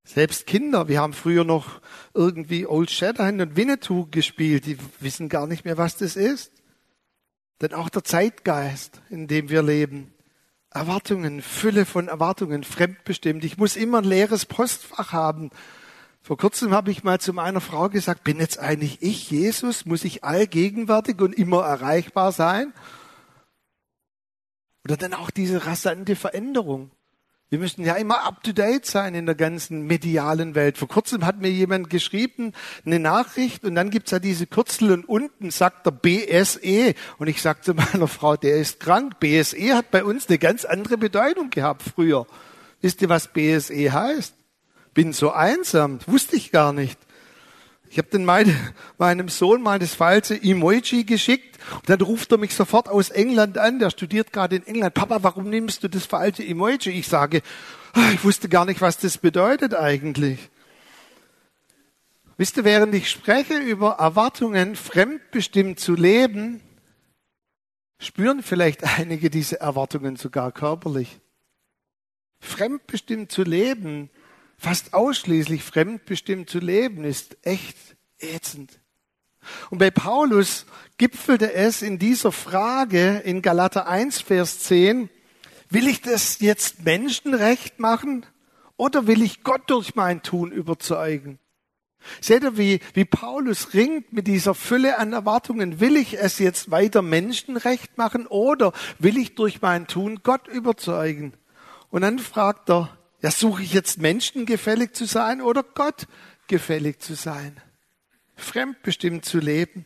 Selbst 0.02 0.46
Kinder, 0.46 0.88
wir 0.88 0.98
haben 0.98 1.12
früher 1.12 1.44
noch 1.44 1.82
irgendwie 2.14 2.66
Old 2.66 2.90
Shatterhand 2.90 3.42
und 3.42 3.54
Winnetou 3.54 4.06
gespielt, 4.10 4.64
die 4.64 4.78
wissen 5.00 5.28
gar 5.28 5.46
nicht 5.46 5.66
mehr, 5.66 5.76
was 5.76 5.98
das 5.98 6.16
ist. 6.16 6.59
Denn 7.60 7.74
auch 7.74 7.88
der 7.88 8.04
Zeitgeist, 8.04 9.02
in 9.10 9.28
dem 9.28 9.50
wir 9.50 9.62
leben, 9.62 10.12
Erwartungen, 10.70 11.42
Fülle 11.42 11.84
von 11.84 12.08
Erwartungen, 12.08 12.64
fremdbestimmt. 12.64 13.44
Ich 13.44 13.58
muss 13.58 13.76
immer 13.76 13.98
ein 13.98 14.04
leeres 14.04 14.46
Postfach 14.46 15.12
haben. 15.12 15.50
Vor 16.22 16.36
kurzem 16.36 16.72
habe 16.72 16.90
ich 16.90 17.02
mal 17.02 17.18
zu 17.18 17.32
meiner 17.32 17.60
Frau 17.60 17.88
gesagt, 17.88 18.24
bin 18.24 18.38
jetzt 18.38 18.58
eigentlich 18.58 19.02
ich, 19.02 19.30
Jesus? 19.30 19.84
Muss 19.84 20.04
ich 20.04 20.22
allgegenwärtig 20.22 21.20
und 21.20 21.34
immer 21.34 21.62
erreichbar 21.62 22.30
sein? 22.32 22.72
Oder 24.84 24.96
dann 24.96 25.14
auch 25.14 25.30
diese 25.30 25.66
rasante 25.66 26.16
Veränderung. 26.16 26.90
Wir 27.50 27.58
müssen 27.58 27.84
ja 27.84 27.94
immer 27.94 28.22
up-to-date 28.22 28.86
sein 28.86 29.16
in 29.16 29.26
der 29.26 29.34
ganzen 29.34 29.82
medialen 29.82 30.54
Welt. 30.54 30.78
Vor 30.78 30.86
kurzem 30.86 31.26
hat 31.26 31.40
mir 31.40 31.50
jemand 31.50 31.90
geschrieben, 31.90 32.52
eine 32.86 33.00
Nachricht, 33.00 33.64
und 33.64 33.74
dann 33.74 33.90
gibt's 33.90 34.12
ja 34.12 34.20
diese 34.20 34.46
Kürzel 34.46 34.92
und 34.92 35.04
unten 35.04 35.50
sagt 35.50 35.84
er 35.84 35.90
BSE. 35.90 36.94
Und 37.18 37.26
ich 37.26 37.42
sagte 37.42 37.74
meiner 37.74 38.06
Frau, 38.08 38.36
der 38.36 38.54
ist 38.54 38.78
krank. 38.78 39.18
BSE 39.18 39.74
hat 39.74 39.90
bei 39.90 40.04
uns 40.04 40.28
eine 40.28 40.38
ganz 40.38 40.64
andere 40.64 40.96
Bedeutung 40.96 41.50
gehabt 41.50 41.82
früher. 41.82 42.24
Wisst 42.82 43.02
ihr, 43.02 43.08
was 43.08 43.26
BSE 43.26 43.92
heißt? 43.92 44.32
Bin 44.94 45.12
so 45.12 45.32
einsam. 45.32 45.98
wusste 46.06 46.36
ich 46.36 46.52
gar 46.52 46.72
nicht. 46.72 47.00
Ich 47.92 47.98
habe 47.98 48.08
dann 48.10 48.24
meine, 48.24 48.54
meinem 48.98 49.28
Sohn 49.28 49.60
mal 49.60 49.80
das 49.80 49.94
falsche 49.94 50.40
Emoji 50.40 51.04
geschickt 51.04 51.58
und 51.74 51.90
dann 51.90 52.00
ruft 52.00 52.30
er 52.30 52.38
mich 52.38 52.54
sofort 52.54 52.88
aus 52.88 53.10
England 53.10 53.58
an, 53.58 53.80
der 53.80 53.90
studiert 53.90 54.32
gerade 54.32 54.56
in 54.56 54.66
England. 54.66 54.94
Papa, 54.94 55.22
warum 55.22 55.50
nimmst 55.50 55.82
du 55.82 55.88
das 55.88 56.06
falsche 56.06 56.44
Emoji? 56.44 56.90
Ich 56.90 57.08
sage, 57.08 57.42
ah, 57.92 58.10
ich 58.14 58.22
wusste 58.24 58.48
gar 58.48 58.64
nicht, 58.64 58.80
was 58.80 58.98
das 58.98 59.18
bedeutet 59.18 59.74
eigentlich. 59.74 60.50
Wisst 62.36 62.56
ihr, 62.56 62.64
während 62.64 62.94
ich 62.94 63.10
spreche 63.10 63.58
über 63.58 63.96
Erwartungen, 63.98 64.76
fremdbestimmt 64.76 65.80
zu 65.80 65.94
leben, 65.94 66.62
spüren 67.98 68.42
vielleicht 68.42 68.84
einige 68.84 69.30
diese 69.30 69.60
Erwartungen 69.60 70.14
sogar 70.14 70.52
körperlich. 70.52 71.18
Fremdbestimmt 72.38 73.32
zu 73.32 73.42
leben 73.42 74.10
fast 74.60 74.92
ausschließlich 74.92 75.64
fremdbestimmt 75.64 76.50
zu 76.50 76.58
leben, 76.58 77.02
ist 77.04 77.38
echt 77.42 77.76
ätzend. 78.18 78.78
Und 79.70 79.78
bei 79.78 79.90
Paulus 79.90 80.66
gipfelte 80.98 81.54
es 81.54 81.80
in 81.80 81.98
dieser 81.98 82.30
Frage 82.30 83.22
in 83.24 83.40
Galater 83.40 83.88
1, 83.88 84.20
Vers 84.20 84.60
10, 84.60 85.08
will 85.70 85.88
ich 85.88 86.02
das 86.02 86.40
jetzt 86.40 86.84
Menschenrecht 86.84 87.80
machen 87.80 88.26
oder 88.76 89.06
will 89.06 89.22
ich 89.22 89.42
Gott 89.42 89.62
durch 89.68 89.94
mein 89.94 90.22
Tun 90.22 90.52
überzeugen? 90.52 91.38
Seht 92.20 92.42
ihr, 92.42 92.58
wie, 92.58 92.80
wie 92.92 93.06
Paulus 93.06 93.72
ringt 93.72 94.12
mit 94.12 94.26
dieser 94.26 94.54
Fülle 94.54 94.98
an 94.98 95.12
Erwartungen. 95.14 95.80
Will 95.80 95.96
ich 95.96 96.18
es 96.18 96.38
jetzt 96.38 96.70
weiter 96.70 97.00
Menschenrecht 97.02 97.96
machen 97.96 98.26
oder 98.26 98.72
will 98.98 99.16
ich 99.16 99.34
durch 99.34 99.62
mein 99.62 99.86
Tun 99.86 100.20
Gott 100.22 100.48
überzeugen? 100.48 101.32
Und 101.90 102.02
dann 102.02 102.18
fragt 102.18 102.70
er, 102.70 102.99
ja, 103.22 103.30
suche 103.30 103.62
ich 103.62 103.72
jetzt 103.72 103.98
Menschen 103.98 104.46
gefällig 104.46 104.94
zu 104.94 105.04
sein 105.04 105.42
oder 105.42 105.62
Gott 105.62 106.06
gefällig 106.46 107.00
zu 107.00 107.14
sein? 107.14 107.60
Fremdbestimmt 108.36 109.24
zu 109.24 109.38
leben. 109.38 109.84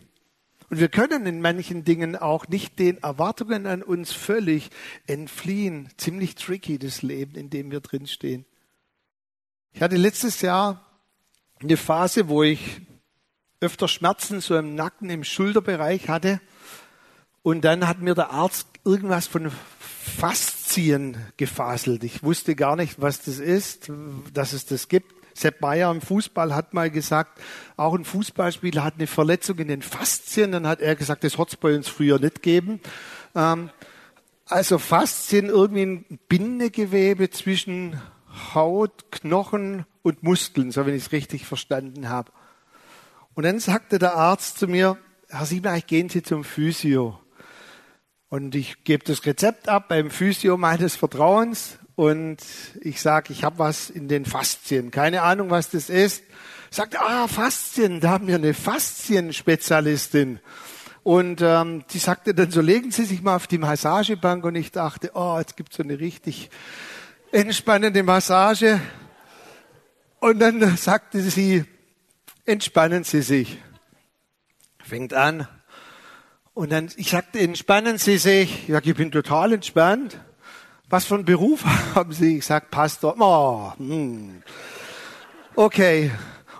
Und 0.70 0.80
wir 0.80 0.88
können 0.88 1.26
in 1.26 1.40
manchen 1.40 1.84
Dingen 1.84 2.16
auch 2.16 2.48
nicht 2.48 2.78
den 2.78 2.98
Erwartungen 3.02 3.66
an 3.66 3.82
uns 3.82 4.12
völlig 4.12 4.70
entfliehen. 5.06 5.88
Ziemlich 5.96 6.36
tricky 6.36 6.78
das 6.78 7.02
Leben, 7.02 7.34
in 7.34 7.50
dem 7.50 7.70
wir 7.70 7.80
drinstehen. 7.80 8.46
Ich 9.72 9.82
hatte 9.82 9.96
letztes 9.96 10.40
Jahr 10.40 10.84
eine 11.60 11.76
Phase, 11.76 12.28
wo 12.28 12.42
ich 12.42 12.80
öfter 13.60 13.88
Schmerzen 13.88 14.40
so 14.40 14.56
im 14.56 14.74
Nacken, 14.74 15.10
im 15.10 15.24
Schulterbereich 15.24 16.08
hatte. 16.08 16.40
Und 17.42 17.64
dann 17.64 17.86
hat 17.86 18.00
mir 18.00 18.14
der 18.14 18.30
Arzt 18.30 18.68
irgendwas 18.84 19.26
von 19.26 19.50
Faszien 20.74 21.16
gefaselt. 21.36 22.02
Ich 22.02 22.24
wusste 22.24 22.56
gar 22.56 22.74
nicht, 22.74 23.00
was 23.00 23.22
das 23.22 23.38
ist, 23.38 23.92
dass 24.32 24.52
es 24.52 24.66
das 24.66 24.88
gibt. 24.88 25.14
Sepp 25.32 25.60
Meyer 25.60 25.88
im 25.88 26.00
Fußball 26.00 26.52
hat 26.52 26.74
mal 26.74 26.90
gesagt, 26.90 27.40
auch 27.76 27.94
ein 27.94 28.04
Fußballspieler 28.04 28.82
hat 28.82 28.94
eine 28.94 29.06
Verletzung 29.06 29.58
in 29.58 29.68
den 29.68 29.82
Faszien. 29.82 30.50
Dann 30.50 30.66
hat 30.66 30.80
er 30.80 30.96
gesagt, 30.96 31.22
das 31.22 31.38
hat 31.38 31.50
es 31.50 31.56
bei 31.56 31.76
uns 31.76 31.86
früher 31.86 32.18
nicht 32.18 32.42
gegeben. 32.42 32.80
Ähm, 33.36 33.70
also 34.46 34.78
Faszien 34.78 35.48
irgendwie 35.48 35.82
ein 35.82 36.18
Bindegewebe 36.28 37.30
zwischen 37.30 38.02
Haut, 38.52 39.12
Knochen 39.12 39.86
und 40.02 40.24
Muskeln, 40.24 40.72
so 40.72 40.84
wenn 40.86 40.96
ich 40.96 41.04
es 41.04 41.12
richtig 41.12 41.46
verstanden 41.46 42.08
habe. 42.08 42.32
Und 43.34 43.44
dann 43.44 43.60
sagte 43.60 44.00
der 44.00 44.16
Arzt 44.16 44.58
zu 44.58 44.66
mir, 44.66 44.98
Herr 45.28 45.46
Siebenreich, 45.46 45.86
gehen 45.86 46.08
Sie 46.08 46.24
zum 46.24 46.42
Physio. 46.42 47.20
Und 48.34 48.56
ich 48.56 48.82
gebe 48.82 49.04
das 49.04 49.24
Rezept 49.26 49.68
ab 49.68 49.86
beim 49.86 50.10
Physio 50.10 50.56
meines 50.56 50.96
Vertrauens 50.96 51.78
und 51.94 52.38
ich 52.80 53.00
sage, 53.00 53.32
ich 53.32 53.44
habe 53.44 53.60
was 53.60 53.90
in 53.90 54.08
den 54.08 54.24
Faszien. 54.24 54.90
Keine 54.90 55.22
Ahnung, 55.22 55.50
was 55.50 55.70
das 55.70 55.88
ist. 55.88 56.24
Sagt, 56.68 56.98
ah, 56.98 57.28
Faszien, 57.28 58.00
da 58.00 58.10
haben 58.10 58.26
wir 58.26 58.34
eine 58.34 58.52
Faszienspezialistin. 58.52 60.40
Und 61.04 61.42
ähm, 61.42 61.84
die 61.92 62.00
sagte 62.00 62.34
dann 62.34 62.50
so, 62.50 62.60
legen 62.60 62.90
Sie 62.90 63.04
sich 63.04 63.22
mal 63.22 63.36
auf 63.36 63.46
die 63.46 63.58
Massagebank. 63.58 64.44
Und 64.44 64.56
ich 64.56 64.72
dachte, 64.72 65.12
oh, 65.14 65.38
jetzt 65.38 65.56
gibt's 65.56 65.76
so 65.76 65.84
eine 65.84 66.00
richtig 66.00 66.50
entspannende 67.30 68.02
Massage. 68.02 68.80
Und 70.18 70.40
dann 70.40 70.76
sagte 70.76 71.20
sie, 71.22 71.66
entspannen 72.46 73.04
Sie 73.04 73.22
sich. 73.22 73.58
Fängt 74.82 75.14
an. 75.14 75.46
Und 76.54 76.70
dann, 76.70 76.88
ich 76.96 77.10
sagte, 77.10 77.40
entspannen 77.40 77.98
Sie 77.98 78.16
sich. 78.16 78.68
Ja, 78.68 78.78
ich 78.80 78.94
bin 78.94 79.10
total 79.10 79.52
entspannt. 79.52 80.20
Was 80.88 81.04
für 81.04 81.16
einen 81.16 81.24
Beruf 81.24 81.64
haben 81.96 82.12
Sie? 82.12 82.38
Ich 82.38 82.46
sag, 82.46 82.70
Pastor. 82.70 83.16
Oh, 83.18 83.72
hm. 83.76 84.42
Okay. 85.56 86.12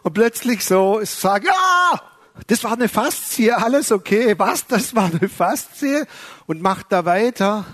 Und 0.03 0.13
plötzlich 0.13 0.65
so, 0.65 1.01
ich 1.01 1.11
sage, 1.11 1.47
ja, 1.47 2.01
das 2.49 2.65
war 2.65 2.73
eine 2.73 2.89
Faszie, 2.89 3.53
alles 3.53 3.93
okay. 3.93 4.35
Was? 4.37 4.67
Das 4.67 4.97
war 4.97 5.05
eine 5.05 5.29
Faszie? 5.29 6.05
Und 6.47 6.61
macht 6.61 6.91
da 6.91 7.05
weiter. 7.05 7.65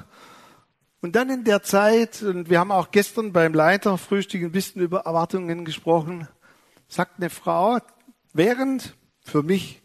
Und 1.00 1.16
dann 1.16 1.30
in 1.30 1.44
der 1.44 1.62
Zeit, 1.62 2.22
und 2.22 2.50
wir 2.50 2.60
haben 2.60 2.70
auch 2.70 2.90
gestern 2.90 3.32
beim 3.32 3.54
Leiterfrühstück 3.54 4.42
ein 4.42 4.52
bisschen 4.52 4.82
über 4.82 5.00
Erwartungen 5.00 5.64
gesprochen, 5.64 6.28
sagt 6.86 7.14
eine 7.16 7.30
Frau, 7.30 7.78
während 8.34 8.94
für 9.24 9.42
mich 9.42 9.79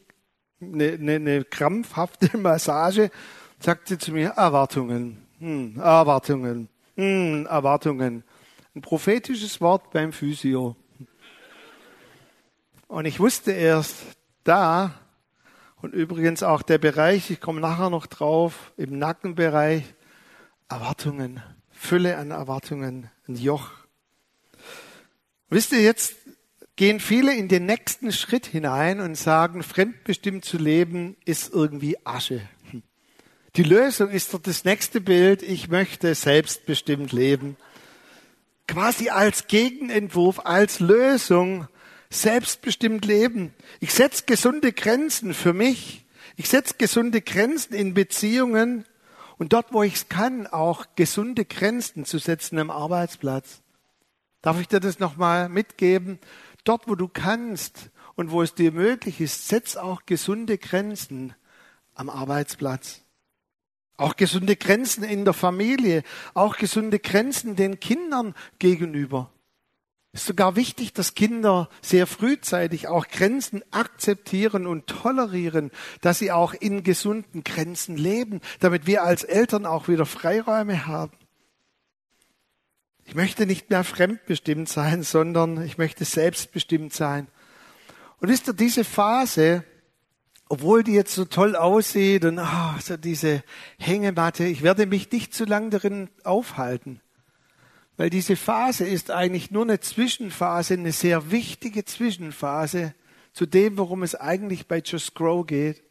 eine, 0.74 0.94
eine, 0.94 1.16
eine 1.16 1.44
krampfhafte 1.46 2.38
Massage, 2.38 3.12
sagt 3.60 3.88
sie 3.88 3.98
zu 3.98 4.12
mir, 4.12 4.30
Erwartungen, 4.30 5.26
hm, 5.40 5.80
Erwartungen, 5.80 6.70
hm, 6.96 7.46
Erwartungen. 7.46 8.24
Ein 8.76 8.82
prophetisches 8.82 9.62
Wort 9.62 9.92
beim 9.92 10.12
Physio. 10.12 10.76
Und 12.88 13.06
ich 13.06 13.20
wusste 13.20 13.52
erst 13.52 13.96
da, 14.44 14.94
und 15.82 15.94
übrigens 15.94 16.42
auch 16.42 16.64
der 16.64 16.80
Bereich, 16.80 17.30
ich 17.30 17.40
komme 17.40 17.62
nachher 17.62 17.90
noch 17.90 18.08
drauf, 18.08 18.74
im 18.76 18.98
Nackenbereich, 18.98 19.84
Erwartungen, 20.68 21.44
Fülle 21.70 22.18
an 22.18 22.32
Erwartungen, 22.32 23.12
ein 23.28 23.36
Joch. 23.36 23.70
Wisst 25.50 25.74
ihr, 25.74 25.82
jetzt 25.82 26.16
gehen 26.76 27.00
viele 27.00 27.36
in 27.36 27.48
den 27.48 27.66
nächsten 27.66 28.12
Schritt 28.12 28.46
hinein 28.46 29.00
und 29.00 29.16
sagen, 29.16 29.64
fremdbestimmt 29.64 30.44
zu 30.44 30.58
leben 30.58 31.16
ist 31.26 31.54
irgendwie 31.54 31.98
Asche. 32.06 32.42
Die 33.56 33.64
Lösung 33.64 34.10
ist 34.10 34.34
doch 34.34 34.42
das 34.42 34.66
nächste 34.66 35.00
Bild, 35.00 35.42
ich 35.42 35.70
möchte 35.70 36.14
selbstbestimmt 36.14 37.14
leben. 37.14 37.56
Quasi 38.68 39.10
als 39.10 39.48
Gegenentwurf, 39.48 40.42
als 40.44 40.82
Lösung, 40.82 41.68
selbstbestimmt 42.10 43.06
leben. 43.06 43.54
Ich 43.80 43.94
setze 43.94 44.24
gesunde 44.26 44.74
Grenzen 44.74 45.34
für 45.34 45.54
mich. 45.54 46.06
Ich 46.36 46.50
setze 46.50 46.76
gesunde 46.78 47.22
Grenzen 47.22 47.74
in 47.74 47.94
Beziehungen 47.94 48.86
und 49.38 49.54
dort, 49.54 49.72
wo 49.72 49.84
ich 49.84 49.96
es 49.96 50.10
kann, 50.10 50.48
auch 50.48 50.86
gesunde 50.96 51.46
Grenzen 51.46 52.04
zu 52.04 52.18
setzen 52.18 52.60
am 52.60 52.70
Arbeitsplatz. 52.70 53.62
Darf 54.42 54.60
ich 54.60 54.68
dir 54.68 54.80
das 54.80 55.00
nochmal 55.00 55.50
mitgeben? 55.50 56.20
Dort, 56.66 56.88
wo 56.88 56.96
du 56.96 57.08
kannst 57.08 57.92
und 58.16 58.32
wo 58.32 58.42
es 58.42 58.56
dir 58.56 58.72
möglich 58.72 59.22
ist, 59.22 59.48
setz 59.48 59.78
auch 59.78 60.06
gesunde 60.06 60.58
Grenzen 60.58 61.34
am 61.94 62.10
Arbeitsplatz. 62.10 63.04
Auch 63.98 64.18
gesunde 64.18 64.58
Grenzen 64.58 65.04
in 65.04 65.24
der 65.24 65.34
Familie, 65.34 66.04
auch 66.34 66.58
gesunde 66.58 67.00
Grenzen 67.00 67.56
den 67.56 67.80
Kindern 67.80 68.34
gegenüber. 68.60 69.32
Es 70.12 70.22
ist 70.22 70.28
sogar 70.28 70.56
wichtig, 70.56 70.94
dass 70.94 71.14
Kinder 71.14 71.70
sehr 71.82 72.08
frühzeitig 72.08 72.88
auch 72.88 73.08
Grenzen 73.08 73.62
akzeptieren 73.72 74.66
und 74.66 74.88
tolerieren, 74.88 75.72
dass 76.02 76.20
sie 76.20 76.32
auch 76.32 76.54
in 76.54 76.84
gesunden 76.84 77.44
Grenzen 77.44 77.96
leben, 77.96 78.42
damit 78.60 78.88
wir 78.88 79.04
als 79.04 79.24
Eltern 79.24 79.66
auch 79.66 79.88
wieder 79.88 80.06
Freiräume 80.06 80.88
haben. 80.88 81.12
Ich 83.06 83.14
möchte 83.14 83.46
nicht 83.46 83.70
mehr 83.70 83.84
fremdbestimmt 83.84 84.68
sein, 84.68 85.04
sondern 85.04 85.64
ich 85.64 85.78
möchte 85.78 86.06
selbstbestimmt 86.06 86.92
sein. 86.92 87.28
Und 88.20 88.30
wisst 88.30 88.48
ihr, 88.48 88.54
diese 88.54 88.84
Phase, 88.84 89.64
obwohl 90.50 90.84
die 90.84 90.94
jetzt 90.94 91.14
so 91.14 91.26
toll 91.26 91.56
aussieht 91.56 92.26
und 92.26 92.40
oh, 92.40 92.80
so 92.80 92.98
diese 92.98 93.44
Hängematte, 93.78 94.46
ich 94.46 94.64
werde 94.64 94.88
mich 94.88 95.12
nicht 95.12 95.34
zu 95.34 95.46
lang 95.46 95.70
darin 95.70 96.10
aufhalten. 96.24 97.00
Weil 97.98 98.10
diese 98.10 98.36
Phase 98.36 98.86
ist 98.86 99.12
eigentlich 99.12 99.52
nur 99.52 99.64
eine 99.64 99.80
Zwischenphase, 99.80 100.74
eine 100.74 100.92
sehr 100.92 101.32
wichtige 101.32 101.86
Zwischenphase 101.86 102.94
zu 103.32 103.46
dem, 103.46 103.78
worum 103.78 104.04
es 104.04 104.16
eigentlich 104.16 104.68
bei 104.68 104.82
Just 104.84 105.14
Grow 105.16 105.46
geht. 105.46 105.84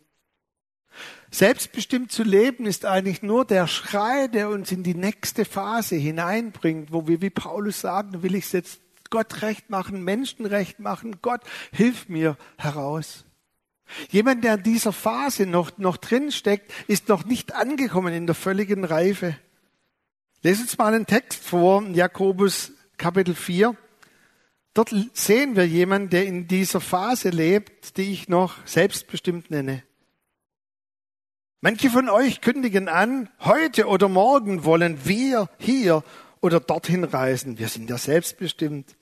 Selbstbestimmt 1.31 2.13
zu 2.13 2.23
leben 2.23 2.67
ist 2.67 2.85
eigentlich 2.85 3.23
nur 3.23 3.45
der 3.45 3.67
Schrei, 3.67 4.29
der 4.29 4.49
uns 4.51 4.71
in 4.71 4.83
die 4.83 4.95
nächste 4.95 5.45
Phase 5.45 5.97
hineinbringt, 5.97 6.93
wo 6.93 7.09
wir 7.09 7.21
wie 7.21 7.31
Paulus 7.31 7.81
sagen, 7.81 8.23
will 8.23 8.35
ich 8.35 8.45
es 8.47 8.53
jetzt 8.53 8.81
Gott 9.11 9.43
recht 9.43 9.71
machen, 9.71 10.03
Menschen 10.05 10.47
recht 10.47 10.81
machen, 10.81 11.17
Gott, 11.23 11.41
hilf 11.73 12.09
mir 12.09 12.37
heraus. 12.57 13.25
Jemand, 14.11 14.45
der 14.45 14.55
in 14.55 14.63
dieser 14.63 14.93
Phase 14.93 15.47
noch, 15.47 15.77
noch 15.79 15.97
drin 15.97 16.33
ist 16.87 17.09
noch 17.09 17.25
nicht 17.25 17.55
angekommen 17.55 18.15
in 18.15 18.27
der 18.27 18.35
völligen 18.35 18.85
Reife. 18.85 19.37
Lesen 20.43 20.63
uns 20.63 20.79
mal 20.79 20.95
einen 20.95 21.07
Text 21.07 21.43
vor, 21.43 21.83
Jakobus 21.89 22.73
Kapitel 22.97 23.35
4. 23.35 23.77
Dort 24.73 24.95
sehen 25.13 25.57
wir 25.57 25.67
jemanden, 25.67 26.11
der 26.11 26.27
in 26.27 26.49
dieser 26.49 26.81
Phase 26.81 27.31
lebt, 27.31 27.97
die 27.97 28.13
ich 28.13 28.29
noch 28.29 28.55
selbstbestimmt 28.67 29.51
nenne. 29.51 29.83
Manche 31.65 31.89
von 31.89 32.11
euch 32.11 32.43
kündigen 32.43 32.91
an, 32.91 33.31
heute 33.41 33.87
oder 33.87 34.11
morgen 34.11 34.67
wollen 34.67 35.07
wir 35.07 35.49
hier 35.57 36.05
oder 36.43 36.61
dorthin 36.61 37.05
reisen. 37.05 37.59
Wir 37.59 37.69
sind 37.69 37.89
ja 37.89 37.97
selbstbestimmt. 37.97 38.95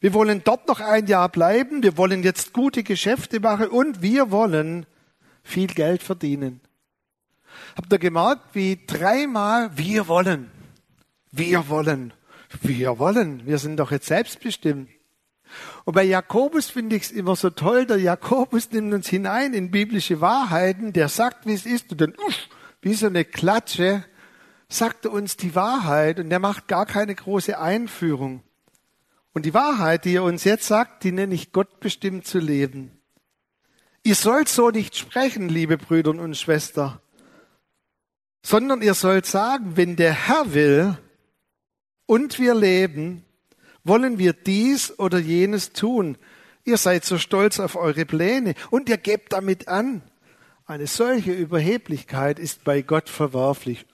Wir 0.00 0.12
wollen 0.12 0.42
dort 0.42 0.66
noch 0.66 0.80
ein 0.80 1.06
Jahr 1.06 1.28
bleiben. 1.28 1.84
Wir 1.84 1.96
wollen 1.96 2.24
jetzt 2.24 2.52
gute 2.52 2.82
Geschäfte 2.82 3.38
machen 3.38 3.68
und 3.68 4.02
wir 4.02 4.32
wollen 4.32 4.86
viel 5.44 5.68
Geld 5.68 6.02
verdienen. 6.02 6.60
Habt 7.76 7.92
ihr 7.92 8.00
gemerkt, 8.00 8.56
wie 8.56 8.80
dreimal 8.88 9.70
wir 9.78 10.08
wollen? 10.08 10.50
Wir 11.30 11.68
wollen. 11.68 12.12
Wir 12.60 12.98
wollen. 12.98 13.46
Wir 13.46 13.58
sind 13.58 13.76
doch 13.76 13.92
jetzt 13.92 14.06
selbstbestimmt. 14.06 14.88
Und 15.84 15.94
bei 15.94 16.04
Jakobus 16.04 16.70
finde 16.70 16.96
ich 16.96 17.04
es 17.04 17.10
immer 17.10 17.36
so 17.36 17.50
toll, 17.50 17.86
der 17.86 17.98
Jakobus 17.98 18.70
nimmt 18.70 18.94
uns 18.94 19.08
hinein 19.08 19.54
in 19.54 19.70
biblische 19.70 20.20
Wahrheiten, 20.20 20.92
der 20.92 21.08
sagt, 21.08 21.46
wie 21.46 21.54
es 21.54 21.66
ist, 21.66 21.92
und 21.92 22.00
dann, 22.00 22.14
uff, 22.26 22.48
wie 22.82 22.94
so 22.94 23.06
eine 23.06 23.24
Klatsche, 23.24 24.04
sagt 24.68 25.04
er 25.04 25.12
uns 25.12 25.36
die 25.36 25.54
Wahrheit 25.54 26.20
und 26.20 26.30
der 26.30 26.38
macht 26.38 26.68
gar 26.68 26.86
keine 26.86 27.14
große 27.14 27.58
Einführung. 27.58 28.42
Und 29.32 29.46
die 29.46 29.54
Wahrheit, 29.54 30.04
die 30.04 30.16
er 30.16 30.24
uns 30.24 30.44
jetzt 30.44 30.66
sagt, 30.66 31.04
die 31.04 31.12
nenne 31.12 31.34
ich 31.34 31.52
Gott 31.52 31.80
bestimmt 31.80 32.26
zu 32.26 32.38
leben. 32.38 32.92
Ihr 34.02 34.14
sollt 34.14 34.48
so 34.48 34.70
nicht 34.70 34.96
sprechen, 34.96 35.48
liebe 35.48 35.76
Brüder 35.76 36.10
und 36.10 36.36
Schwestern, 36.36 36.98
sondern 38.42 38.80
ihr 38.80 38.94
sollt 38.94 39.26
sagen, 39.26 39.76
wenn 39.76 39.96
der 39.96 40.12
Herr 40.12 40.54
will 40.54 40.98
und 42.06 42.38
wir 42.38 42.54
leben, 42.54 43.24
wollen 43.84 44.18
wir 44.18 44.32
dies 44.32 44.98
oder 44.98 45.18
jenes 45.18 45.72
tun. 45.72 46.16
Ihr 46.64 46.76
seid 46.76 47.04
so 47.04 47.18
stolz 47.18 47.58
auf 47.58 47.76
eure 47.76 48.04
Pläne 48.04 48.54
und 48.70 48.88
ihr 48.88 48.98
gebt 48.98 49.32
damit 49.32 49.68
an. 49.68 50.02
Eine 50.66 50.86
solche 50.86 51.32
Überheblichkeit 51.32 52.38
ist 52.38 52.64
bei 52.64 52.82
Gott 52.82 53.08
verwerflich. 53.08 53.86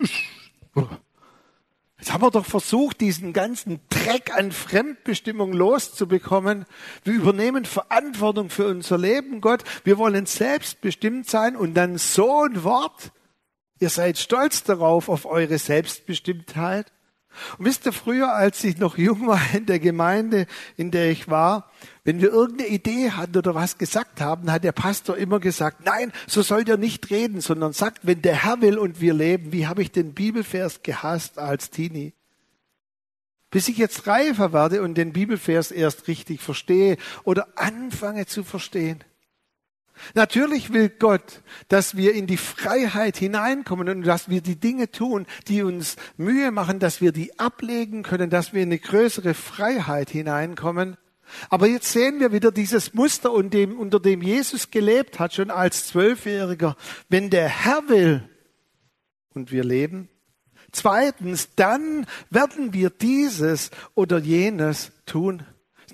Jetzt 1.99 2.13
haben 2.13 2.23
wir 2.23 2.31
doch 2.31 2.45
versucht, 2.45 3.01
diesen 3.01 3.33
ganzen 3.33 3.81
Dreck 3.89 4.37
an 4.37 4.53
Fremdbestimmung 4.53 5.55
loszubekommen. 5.55 6.67
Wir 7.05 7.15
übernehmen 7.15 7.65
Verantwortung 7.65 8.51
für 8.51 8.67
unser 8.67 8.99
Leben, 8.99 9.41
Gott. 9.41 9.65
Wir 9.85 9.97
wollen 9.97 10.27
selbstbestimmt 10.27 11.31
sein 11.31 11.57
und 11.57 11.73
dann 11.75 11.97
so 11.97 12.43
ein 12.45 12.63
Wort. 12.65 13.13
Ihr 13.79 13.89
seid 13.89 14.19
stolz 14.19 14.63
darauf, 14.63 15.09
auf 15.09 15.25
eure 15.25 15.57
Selbstbestimmtheit. 15.57 16.93
Und 17.59 17.67
wisst 17.67 17.87
ihr, 17.87 17.93
früher, 17.93 18.33
als 18.33 18.63
ich 18.65 18.79
noch 18.79 18.99
jung 18.99 19.27
war 19.27 19.41
in 19.55 19.67
der 19.67 19.79
Gemeinde, 19.79 20.47
in 20.77 20.91
der 20.91 21.11
ich 21.11 21.29
war, 21.29 21.71
wenn 22.05 22.21
wir 22.21 22.31
irgendeine 22.31 22.71
Idee 22.71 23.11
hatten 23.11 23.37
oder 23.37 23.55
was 23.55 23.79
gesagt 23.79 24.21
haben, 24.21 24.51
hat 24.51 24.65
der 24.65 24.73
Pastor 24.73 25.17
immer 25.17 25.41
gesagt, 25.41 25.85
nein, 25.85 26.13
so 26.27 26.43
sollt 26.43 26.69
ihr 26.69 26.77
nicht 26.77 27.11
reden, 27.11 27.41
sondern 27.41 27.73
sagt, 27.73 28.07
wenn 28.07 28.23
der 28.23 28.45
Herr 28.45 28.61
will 28.61 28.79
und 28.79 29.01
wir 29.01 29.15
leben, 29.15 29.53
wie 29.53 29.67
habe 29.67 29.83
ich 29.83 29.91
den 29.91 30.15
Bibelvers 30.15 30.83
gehasst 30.83 31.39
als 31.39 31.71
Teenie? 31.71 32.13
Bis 33.51 33.69
ich 33.69 33.79
jetzt 33.79 34.07
reifer 34.07 34.53
werde 34.53 34.83
und 34.83 34.95
den 34.95 35.13
Bibelvers 35.13 35.71
erst 35.71 36.09
richtig 36.09 36.41
verstehe 36.41 36.97
oder 37.25 37.49
anfange 37.57 38.27
zu 38.27 38.45
verstehen. 38.45 39.03
Natürlich 40.15 40.73
will 40.73 40.89
Gott, 40.89 41.43
dass 41.69 41.97
wir 41.97 42.15
in 42.15 42.27
die 42.27 42.37
Freiheit 42.37 43.17
hineinkommen 43.17 43.89
und 43.89 44.03
dass 44.03 44.29
wir 44.29 44.41
die 44.41 44.57
Dinge 44.57 44.91
tun, 44.91 45.27
die 45.49 45.63
uns 45.63 45.97
Mühe 46.17 46.51
machen, 46.51 46.79
dass 46.79 47.01
wir 47.01 47.13
die 47.13 47.39
ablegen 47.39 48.03
können, 48.03 48.31
dass 48.31 48.53
wir 48.53 48.63
in 48.63 48.69
eine 48.69 48.79
größere 48.79 49.35
Freiheit 49.35 50.11
hineinkommen. 50.11 50.97
Aber 51.51 51.67
jetzt 51.67 51.93
sehen 51.93 52.21
wir 52.21 52.33
wieder 52.33 52.53
dieses 52.53 52.95
Muster, 52.95 53.33
unter 53.33 54.01
dem 54.01 54.23
Jesus 54.23 54.71
gelebt 54.71 55.19
hat, 55.19 55.35
schon 55.35 55.51
als 55.51 55.89
Zwölfjähriger. 55.89 56.77
Wenn 57.09 57.31
der 57.31 57.49
Herr 57.49 57.89
will 57.89 58.29
und 59.35 59.51
wir 59.51 59.65
leben, 59.65 60.09
zweitens, 60.71 61.55
dann 61.57 62.07
werden 62.31 62.73
wir 62.73 62.91
dieses 62.91 63.71
oder 63.95 64.19
jenes 64.19 64.93
tun. 65.05 65.43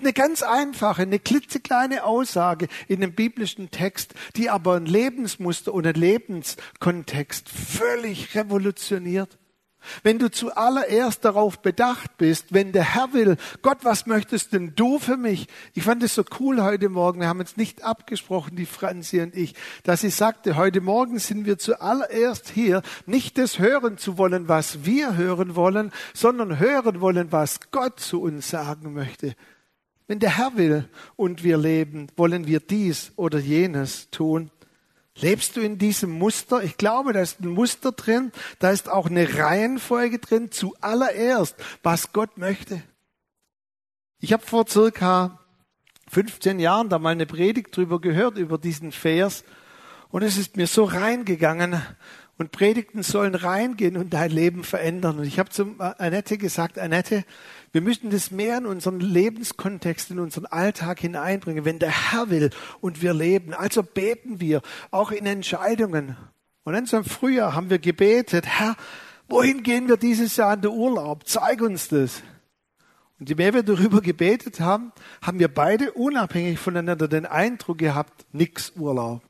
Eine 0.03 0.11
ganz 0.11 0.43
einfache, 0.43 1.03
eine 1.03 1.17
klitzekleine 1.17 2.03
Aussage 2.03 2.67
in 2.89 2.99
dem 2.99 3.13
biblischen 3.13 3.71
Text, 3.71 4.13
die 4.35 4.49
aber 4.49 4.75
ein 4.75 4.85
Lebensmuster 4.85 5.73
und 5.73 5.87
ein 5.87 5.93
Lebenskontext 5.93 7.47
völlig 7.47 8.35
revolutioniert. 8.35 9.39
Wenn 10.03 10.19
du 10.19 10.29
zuallererst 10.29 11.23
darauf 11.23 11.61
bedacht 11.61 12.17
bist, 12.17 12.47
wenn 12.53 12.73
der 12.73 12.95
Herr 12.95 13.13
will, 13.13 13.37
Gott, 13.61 13.77
was 13.83 14.05
möchtest 14.05 14.51
denn 14.51 14.75
du 14.75 14.99
für 14.99 15.15
mich? 15.15 15.47
Ich 15.73 15.83
fand 15.83 16.03
es 16.03 16.15
so 16.15 16.25
cool 16.37 16.61
heute 16.61 16.89
Morgen, 16.89 17.21
wir 17.21 17.29
haben 17.29 17.39
uns 17.39 17.55
nicht 17.55 17.85
abgesprochen, 17.85 18.57
die 18.57 18.65
Franzi 18.65 19.21
und 19.21 19.37
ich, 19.37 19.55
dass 19.83 20.01
sie 20.01 20.09
sagte, 20.09 20.57
heute 20.57 20.81
Morgen 20.81 21.17
sind 21.17 21.45
wir 21.45 21.57
zuallererst 21.57 22.49
hier, 22.49 22.81
nicht 23.05 23.37
das 23.37 23.57
hören 23.57 23.97
zu 23.97 24.17
wollen, 24.17 24.49
was 24.49 24.83
wir 24.83 25.15
hören 25.15 25.55
wollen, 25.55 25.93
sondern 26.13 26.59
hören 26.59 26.99
wollen, 26.99 27.31
was 27.31 27.71
Gott 27.71 28.01
zu 28.01 28.21
uns 28.21 28.49
sagen 28.49 28.91
möchte. 28.91 29.37
Wenn 30.07 30.19
der 30.19 30.37
Herr 30.37 30.57
will 30.57 30.89
und 31.15 31.43
wir 31.43 31.57
leben, 31.57 32.07
wollen 32.15 32.45
wir 32.47 32.59
dies 32.59 33.11
oder 33.15 33.39
jenes 33.39 34.09
tun. 34.09 34.51
Lebst 35.15 35.55
du 35.55 35.61
in 35.61 35.77
diesem 35.77 36.11
Muster? 36.11 36.63
Ich 36.63 36.77
glaube, 36.77 37.13
da 37.13 37.21
ist 37.21 37.39
ein 37.39 37.49
Muster 37.49 37.91
drin, 37.91 38.31
da 38.59 38.71
ist 38.71 38.89
auch 38.89 39.07
eine 39.07 39.37
Reihenfolge 39.37 40.19
drin, 40.19 40.51
zuallererst, 40.51 41.55
was 41.83 42.13
Gott 42.13 42.37
möchte. 42.37 42.81
Ich 44.19 44.33
habe 44.33 44.43
vor 44.43 44.67
circa 44.67 45.39
15 46.09 46.59
Jahren 46.59 46.89
da 46.89 46.97
mal 46.97 47.11
eine 47.11 47.25
Predigt 47.25 47.75
drüber 47.75 48.01
gehört, 48.01 48.37
über 48.37 48.57
diesen 48.57 48.91
Vers, 48.91 49.43
und 50.09 50.21
es 50.21 50.37
ist 50.37 50.57
mir 50.57 50.67
so 50.67 50.83
reingegangen, 50.83 51.81
und 52.37 52.51
Predigten 52.51 53.03
sollen 53.03 53.35
reingehen 53.35 53.95
und 53.95 54.13
dein 54.13 54.31
Leben 54.31 54.63
verändern. 54.63 55.19
Und 55.19 55.25
ich 55.25 55.39
habe 55.39 55.49
zu 55.49 55.75
Annette 55.77 56.37
gesagt, 56.37 56.79
Annette, 56.79 57.25
wir 57.73 57.81
müssen 57.81 58.11
das 58.11 58.29
mehr 58.29 58.59
in 58.59 58.67
unseren 58.67 58.99
Lebenskontext, 58.99 60.11
in 60.11 60.19
unseren 60.19 60.45
Alltag 60.45 60.99
hineinbringen, 60.99 61.65
wenn 61.65 61.79
der 61.79 62.11
Herr 62.11 62.29
will 62.29 62.51
und 62.81 63.01
wir 63.01 63.15
leben. 63.15 63.55
Also 63.55 63.81
beten 63.81 64.39
wir, 64.39 64.61
auch 64.91 65.11
in 65.11 65.25
Entscheidungen. 65.25 66.15
Und 66.65 66.73
dann 66.73 66.85
so 66.85 66.97
im 66.97 67.03
Frühjahr 67.03 67.55
haben 67.55 67.71
wir 67.71 67.79
gebetet, 67.79 68.45
Herr, 68.45 68.75
wohin 69.27 69.63
gehen 69.63 69.87
wir 69.87 69.97
dieses 69.97 70.37
Jahr 70.37 70.53
in 70.53 70.61
den 70.61 70.71
Urlaub? 70.71 71.27
Zeig 71.27 71.61
uns 71.61 71.87
das. 71.87 72.21
Und 73.19 73.29
je 73.29 73.35
mehr 73.35 73.55
wir 73.55 73.63
darüber 73.63 74.01
gebetet 74.01 74.59
haben, 74.59 74.91
haben 75.23 75.39
wir 75.39 75.47
beide 75.47 75.93
unabhängig 75.93 76.59
voneinander 76.59 77.07
den 77.07 77.25
Eindruck 77.25 77.79
gehabt, 77.79 78.27
nix 78.33 78.73
Urlaub. 78.75 79.23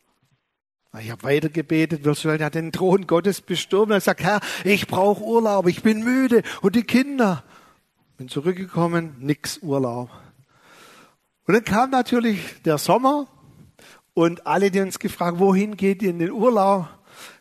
Ich 0.99 1.10
habe 1.10 1.23
weiter 1.23 1.49
gebetet, 1.49 2.03
Virtuell 2.03 2.43
hat 2.43 2.56
den 2.56 2.73
Thron 2.73 3.08
Gottes 3.08 3.39
bestürmt 3.39 3.93
und 3.93 4.03
sagt, 4.03 4.21
Herr, 4.21 4.41
ich 4.65 4.88
brauche 4.88 5.23
Urlaub, 5.23 5.65
ich 5.67 5.82
bin 5.82 6.03
müde 6.03 6.43
und 6.62 6.75
die 6.75 6.84
Kinder. 6.84 7.43
Bin 8.17 8.30
zurückgekommen, 8.30 9.15
nix 9.19 9.58
Urlaub. 9.60 10.10
Und 11.45 11.56
dann 11.56 11.63
kam 11.63 11.89
natürlich 11.89 12.62
der 12.63 12.78
Sommer 12.78 13.28
und 14.13 14.45
alle, 14.45 14.69
die 14.69 14.82
uns 14.82 14.99
gefragt, 14.99 15.39
wohin 15.39 15.76
geht 15.76 16.02
ihr 16.02 16.12
in 16.12 16.19
den 16.19 16.32
Urlaub? 16.32 16.88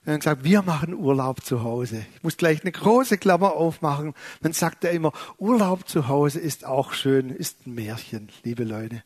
Haben 0.07 0.19
gesagt, 0.19 0.45
wir 0.45 0.63
machen 0.63 0.95
Urlaub 0.95 1.45
zu 1.45 1.63
Hause. 1.63 2.05
Ich 2.17 2.23
muss 2.23 2.37
gleich 2.37 2.63
eine 2.63 2.73
große 2.73 3.19
Klammer 3.19 3.53
aufmachen. 3.53 4.15
Dann 4.41 4.53
sagt 4.53 4.85
er 4.85 4.91
immer, 4.91 5.13
Urlaub 5.39 5.89
zu 5.89 6.09
Hause 6.09 6.41
ist 6.41 6.65
auch 6.65 6.93
schön, 6.93 7.31
ist 7.31 7.67
ein 7.67 7.75
Märchen, 7.75 8.31
liebe 8.43 8.65
Leute. 8.65 9.03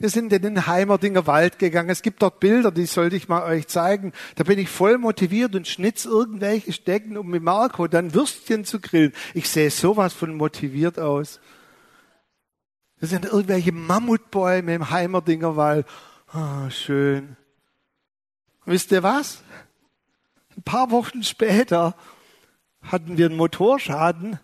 Wir 0.00 0.10
sind 0.10 0.32
in 0.32 0.42
den 0.42 0.66
Heimerdinger 0.68 1.26
Wald 1.26 1.58
gegangen. 1.58 1.90
Es 1.90 2.02
gibt 2.02 2.22
dort 2.22 2.38
Bilder, 2.38 2.70
die 2.70 2.86
sollte 2.86 3.16
ich 3.16 3.28
mal 3.28 3.42
euch 3.42 3.66
zeigen. 3.66 4.12
Da 4.36 4.44
bin 4.44 4.60
ich 4.60 4.68
voll 4.68 4.96
motiviert 4.96 5.56
und 5.56 5.66
schnitz 5.66 6.04
irgendwelche 6.04 6.72
Stecken, 6.72 7.16
um 7.16 7.26
mit 7.28 7.42
Marco 7.42 7.88
dann 7.88 8.14
Würstchen 8.14 8.64
zu 8.64 8.78
grillen. 8.80 9.12
Ich 9.34 9.48
sehe 9.50 9.70
sowas 9.70 10.12
von 10.12 10.36
motiviert 10.36 11.00
aus. 11.00 11.40
Das 13.00 13.10
sind 13.10 13.24
irgendwelche 13.24 13.72
Mammutbäume 13.72 14.72
im 14.72 14.90
Heimerdinger 14.90 15.56
Wald. 15.56 15.84
Oh, 16.32 16.70
schön. 16.70 17.36
Wisst 18.66 18.92
ihr 18.92 19.02
was? 19.02 19.42
Ein 20.56 20.62
paar 20.62 20.92
Wochen 20.92 21.24
später 21.24 21.96
hatten 22.82 23.18
wir 23.18 23.26
einen 23.26 23.36
Motorschaden 23.36 24.38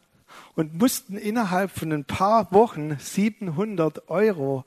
und 0.55 0.75
mussten 0.75 1.17
innerhalb 1.17 1.71
von 1.71 1.93
ein 1.93 2.05
paar 2.05 2.51
Wochen 2.53 2.97
700 2.99 4.09
Euro 4.09 4.65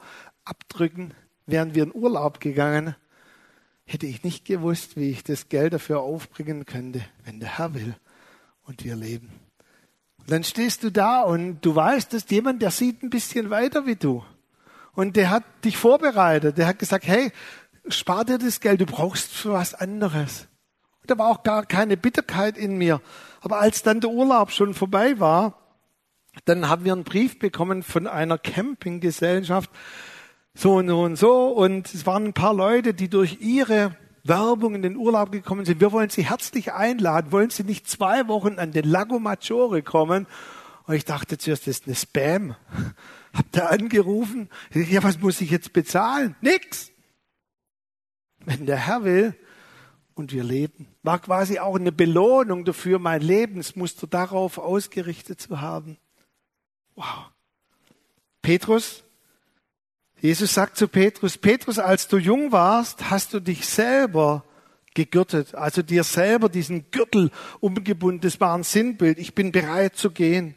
abdrücken, 0.49 1.13
wären 1.45 1.75
wir 1.75 1.83
in 1.83 1.93
Urlaub 1.93 2.39
gegangen, 2.39 2.95
hätte 3.85 4.05
ich 4.05 4.23
nicht 4.23 4.45
gewusst, 4.45 4.97
wie 4.97 5.09
ich 5.09 5.23
das 5.23 5.49
Geld 5.49 5.73
dafür 5.73 6.01
aufbringen 6.01 6.65
könnte, 6.65 7.01
wenn 7.23 7.39
der 7.39 7.57
Herr 7.57 7.73
will 7.73 7.95
und 8.63 8.83
wir 8.83 8.95
leben. 8.95 9.31
Und 10.19 10.31
dann 10.31 10.43
stehst 10.43 10.83
du 10.83 10.91
da 10.91 11.21
und 11.21 11.61
du 11.61 11.73
weißt, 11.73 12.13
dass 12.13 12.29
jemand, 12.29 12.61
der 12.61 12.71
sieht 12.71 13.01
ein 13.01 13.09
bisschen 13.09 13.49
weiter 13.49 13.85
wie 13.85 13.95
du. 13.95 14.23
Und 14.93 15.15
der 15.15 15.29
hat 15.29 15.43
dich 15.63 15.77
vorbereitet. 15.77 16.57
Der 16.57 16.67
hat 16.67 16.79
gesagt, 16.79 17.07
hey, 17.07 17.31
spar 17.87 18.25
dir 18.25 18.37
das 18.37 18.59
Geld, 18.59 18.81
du 18.81 18.85
brauchst 18.85 19.31
für 19.31 19.53
was 19.53 19.73
anderes. 19.73 20.47
Und 21.01 21.11
da 21.11 21.17
war 21.17 21.29
auch 21.29 21.43
gar 21.43 21.65
keine 21.65 21.95
Bitterkeit 21.95 22.57
in 22.57 22.77
mir. 22.77 23.01
Aber 23.41 23.59
als 23.59 23.83
dann 23.83 24.01
der 24.01 24.09
Urlaub 24.09 24.51
schon 24.51 24.73
vorbei 24.73 25.19
war, 25.19 25.57
dann 26.45 26.67
haben 26.67 26.83
wir 26.83 26.93
einen 26.93 27.03
Brief 27.03 27.39
bekommen 27.39 27.83
von 27.83 28.07
einer 28.07 28.37
Campinggesellschaft, 28.37 29.69
so 30.57 30.75
und 30.75 30.87
so 30.87 31.01
und 31.01 31.15
so. 31.15 31.47
Und 31.49 31.93
es 31.93 32.05
waren 32.05 32.25
ein 32.25 32.33
paar 32.33 32.53
Leute, 32.53 32.93
die 32.93 33.09
durch 33.09 33.39
ihre 33.41 33.95
Werbung 34.23 34.75
in 34.75 34.81
den 34.81 34.97
Urlaub 34.97 35.31
gekommen 35.31 35.65
sind. 35.65 35.79
Wir 35.79 35.91
wollen 35.91 36.09
Sie 36.09 36.25
herzlich 36.25 36.73
einladen. 36.73 37.31
Wollen 37.31 37.51
Sie 37.51 37.63
nicht 37.63 37.87
zwei 37.87 38.27
Wochen 38.27 38.59
an 38.59 38.71
den 38.71 38.85
Lago 38.85 39.19
Maggiore 39.19 39.83
kommen? 39.83 40.25
Und 40.85 40.95
ich 40.95 41.05
dachte 41.05 41.37
zuerst, 41.37 41.67
das 41.67 41.79
ist 41.79 41.85
eine 41.85 41.95
Spam. 41.95 42.55
Hab 43.33 43.51
da 43.51 43.67
angerufen. 43.67 44.49
Ja, 44.73 45.03
was 45.03 45.19
muss 45.19 45.41
ich 45.41 45.51
jetzt 45.51 45.73
bezahlen? 45.73 46.35
Nix. 46.41 46.91
Wenn 48.45 48.65
der 48.65 48.77
Herr 48.77 49.03
will 49.03 49.35
und 50.15 50.31
wir 50.31 50.43
leben. 50.43 50.87
War 51.03 51.19
quasi 51.19 51.59
auch 51.59 51.75
eine 51.75 51.91
Belohnung 51.91 52.65
dafür, 52.65 52.97
mein 52.97 53.21
Lebensmuster 53.21 54.07
darauf 54.07 54.57
ausgerichtet 54.57 55.39
zu 55.39 55.61
haben. 55.61 55.97
Wow. 56.95 57.29
Petrus 58.41 59.03
Jesus 60.19 60.53
sagt 60.53 60.77
zu 60.77 60.87
Petrus, 60.87 61.37
Petrus, 61.37 61.79
als 61.79 62.07
du 62.07 62.17
jung 62.17 62.51
warst, 62.51 63.09
hast 63.09 63.33
du 63.33 63.39
dich 63.39 63.67
selber 63.67 64.43
gegürtet, 64.95 65.53
also 65.53 65.83
dir 65.83 66.03
selber 66.03 66.49
diesen 66.49 66.89
Gürtel 66.89 67.29
umgebunden. 67.59 68.21
Das 68.21 68.39
war 68.39 68.57
ein 68.57 68.63
Sinnbild. 68.63 69.19
Ich 69.19 69.35
bin 69.35 69.51
bereit 69.51 69.95
zu 69.95 70.09
gehen. 70.09 70.55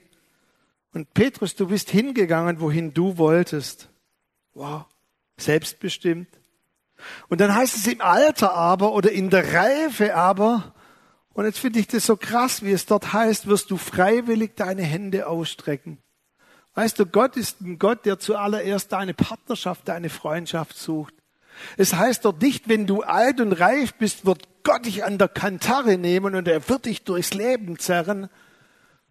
Und 0.95 1.13
Petrus, 1.13 1.55
du 1.55 1.69
bist 1.69 1.91
hingegangen, 1.91 2.61
wohin 2.61 2.95
du 2.95 3.19
wolltest. 3.19 3.91
Wow. 4.55 4.87
Selbstbestimmt. 5.37 6.29
Und 7.29 7.41
dann 7.41 7.55
heißt 7.55 7.77
es 7.77 7.87
im 7.87 8.01
Alter 8.01 8.55
aber 8.55 8.93
oder 8.93 9.13
in 9.13 9.31
der 9.31 9.53
Reife 9.53 10.15
aber, 10.15 10.75
und 11.33 11.45
jetzt 11.45 11.59
finde 11.59 11.79
ich 11.79 11.87
das 11.87 12.07
so 12.07 12.17
krass, 12.17 12.63
wie 12.65 12.73
es 12.73 12.87
dort 12.87 13.13
heißt, 13.13 13.47
wirst 13.47 13.71
du 13.71 13.77
freiwillig 13.77 14.57
deine 14.57 14.83
Hände 14.83 15.29
ausstrecken. 15.29 15.99
Weißt 16.75 16.99
du, 16.99 17.07
Gott 17.07 17.37
ist 17.37 17.61
ein 17.61 17.79
Gott, 17.79 18.07
der 18.07 18.19
zuallererst 18.19 18.93
deine 18.93 19.15
Partnerschaft, 19.15 19.89
deine 19.89 20.09
Freundschaft 20.09 20.77
sucht. 20.77 21.15
Es 21.77 21.95
heißt 21.95 22.25
dort 22.25 22.41
nicht, 22.43 22.69
wenn 22.69 22.87
du 22.87 23.03
alt 23.03 23.41
und 23.41 23.53
reif 23.53 23.95
bist, 23.95 24.25
wird 24.25 24.49
Gott 24.63 24.87
dich 24.87 25.05
an 25.05 25.19
der 25.19 25.29
Kantare 25.29 25.99
nehmen 25.99 26.35
und 26.35 26.47
er 26.49 26.69
wird 26.69 26.87
dich 26.87 27.05
durchs 27.05 27.35
Leben 27.35 27.79
zerren, 27.79 28.29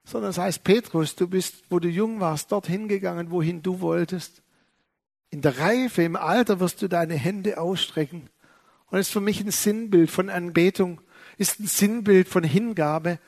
sondern 0.06 0.32
es 0.32 0.38
heißt, 0.38 0.64
Petrus, 0.64 1.16
du 1.16 1.28
bist, 1.28 1.64
wo 1.70 1.80
du 1.80 1.88
jung 1.88 2.20
warst, 2.20 2.52
dorthin 2.52 2.88
gegangen, 2.88 3.32
wohin 3.32 3.62
du 3.62 3.82
wolltest. 3.82 4.42
In 5.30 5.42
der 5.42 5.60
Reife, 5.60 6.02
im 6.02 6.16
Alter 6.16 6.60
wirst 6.60 6.82
du 6.82 6.88
deine 6.88 7.14
Hände 7.14 7.60
ausstrecken. 7.60 8.30
Und 8.88 8.98
es 8.98 9.08
ist 9.08 9.14
für 9.14 9.22
mich 9.22 9.40
ein 9.42 9.52
Sinnbild 9.52 10.10
von 10.10 10.30
Anbetung, 10.30 11.02
ist 11.38 11.60
ein 11.60 11.68
Sinnbild 11.68 12.28
von 12.28 12.44
Hingabe. 12.44 13.20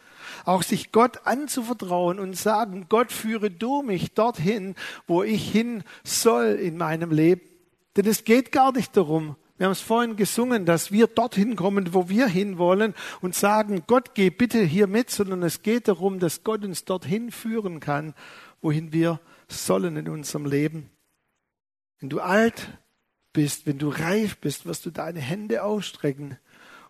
Auch 0.45 0.63
sich 0.63 0.91
Gott 0.91 1.25
anzuvertrauen 1.25 2.19
und 2.19 2.35
sagen, 2.35 2.87
Gott 2.89 3.11
führe 3.11 3.51
du 3.51 3.81
mich 3.81 4.13
dorthin, 4.13 4.75
wo 5.07 5.23
ich 5.23 5.51
hin 5.51 5.83
soll 6.03 6.59
in 6.61 6.77
meinem 6.77 7.11
Leben. 7.11 7.41
Denn 7.95 8.05
es 8.05 8.23
geht 8.23 8.51
gar 8.51 8.71
nicht 8.71 8.95
darum, 8.95 9.35
wir 9.61 9.65
haben 9.65 9.73
es 9.73 9.81
vorhin 9.81 10.15
gesungen, 10.15 10.65
dass 10.65 10.91
wir 10.91 11.05
dorthin 11.05 11.55
kommen, 11.55 11.93
wo 11.93 12.09
wir 12.09 12.25
hinwollen 12.25 12.95
und 13.21 13.35
sagen, 13.35 13.83
Gott, 13.85 14.15
geh 14.15 14.31
bitte 14.31 14.63
hier 14.63 14.87
mit, 14.87 15.11
sondern 15.11 15.43
es 15.43 15.61
geht 15.61 15.87
darum, 15.87 16.17
dass 16.17 16.43
Gott 16.43 16.65
uns 16.65 16.83
dorthin 16.83 17.29
führen 17.29 17.79
kann, 17.79 18.15
wohin 18.63 18.91
wir 18.91 19.19
sollen 19.47 19.97
in 19.97 20.09
unserem 20.09 20.47
Leben. 20.47 20.89
Wenn 21.99 22.09
du 22.09 22.21
alt 22.21 22.79
bist, 23.33 23.67
wenn 23.67 23.77
du 23.77 23.89
reif 23.89 24.37
bist, 24.37 24.65
wirst 24.65 24.87
du 24.87 24.89
deine 24.89 25.19
Hände 25.19 25.63
ausstrecken 25.63 26.39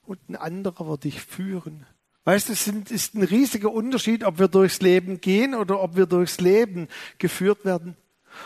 und 0.04 0.30
ein 0.30 0.38
anderer 0.38 0.88
wird 0.88 1.04
dich 1.04 1.22
führen. 1.22 1.86
Weißt 2.24 2.50
du, 2.50 2.54
es 2.54 2.68
ist 2.68 3.16
ein 3.16 3.24
riesiger 3.24 3.72
Unterschied, 3.72 4.24
ob 4.24 4.38
wir 4.38 4.48
durchs 4.48 4.82
Leben 4.82 5.22
gehen 5.22 5.56
oder 5.56 5.82
ob 5.82 5.96
wir 5.96 6.06
durchs 6.06 6.40
Leben 6.40 6.88
geführt 7.18 7.66
werden. 7.66 7.96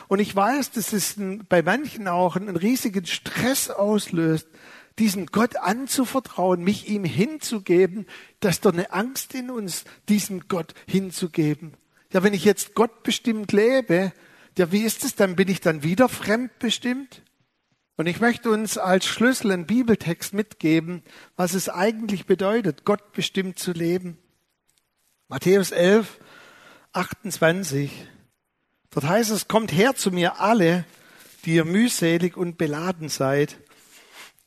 Und 0.07 0.19
ich 0.19 0.35
weiß, 0.35 0.71
dass 0.71 0.93
es 0.93 1.15
bei 1.49 1.61
manchen 1.61 2.07
auch 2.07 2.35
einen 2.35 2.55
riesigen 2.55 3.05
Stress 3.05 3.69
auslöst, 3.69 4.47
diesen 4.97 5.25
Gott 5.27 5.57
anzuvertrauen, 5.57 6.63
mich 6.63 6.87
ihm 6.87 7.03
hinzugeben, 7.03 8.07
dass 8.39 8.61
da 8.61 8.69
eine 8.69 8.93
Angst 8.93 9.35
in 9.35 9.49
uns, 9.49 9.83
diesem 10.07 10.47
Gott 10.47 10.73
hinzugeben. 10.87 11.73
Ja, 12.13 12.23
wenn 12.23 12.33
ich 12.33 12.45
jetzt 12.45 12.75
Gott 12.75 13.03
bestimmt 13.03 13.51
lebe, 13.51 14.13
ja, 14.57 14.71
wie 14.71 14.83
ist 14.83 15.03
es 15.03 15.15
dann? 15.15 15.35
Bin 15.35 15.49
ich 15.49 15.59
dann 15.59 15.83
wieder 15.83 16.07
fremdbestimmt? 16.07 17.23
Und 17.97 18.07
ich 18.07 18.19
möchte 18.19 18.49
uns 18.49 18.77
als 18.77 19.05
Schlüssel 19.05 19.51
einen 19.51 19.65
Bibeltext 19.65 20.33
mitgeben, 20.33 21.03
was 21.37 21.53
es 21.53 21.69
eigentlich 21.69 22.25
bedeutet, 22.25 22.83
Gott 22.83 23.13
bestimmt 23.13 23.57
zu 23.57 23.71
leben. 23.71 24.17
Matthäus 25.29 25.71
11, 25.71 26.19
28. 26.91 28.07
Dort 28.89 29.07
heißt 29.07 29.31
es, 29.31 29.47
kommt 29.47 29.71
her 29.71 29.95
zu 29.95 30.11
mir 30.11 30.41
alle, 30.41 30.85
die 31.45 31.55
ihr 31.55 31.65
mühselig 31.65 32.35
und 32.35 32.57
beladen 32.57 33.07
seid. 33.07 33.57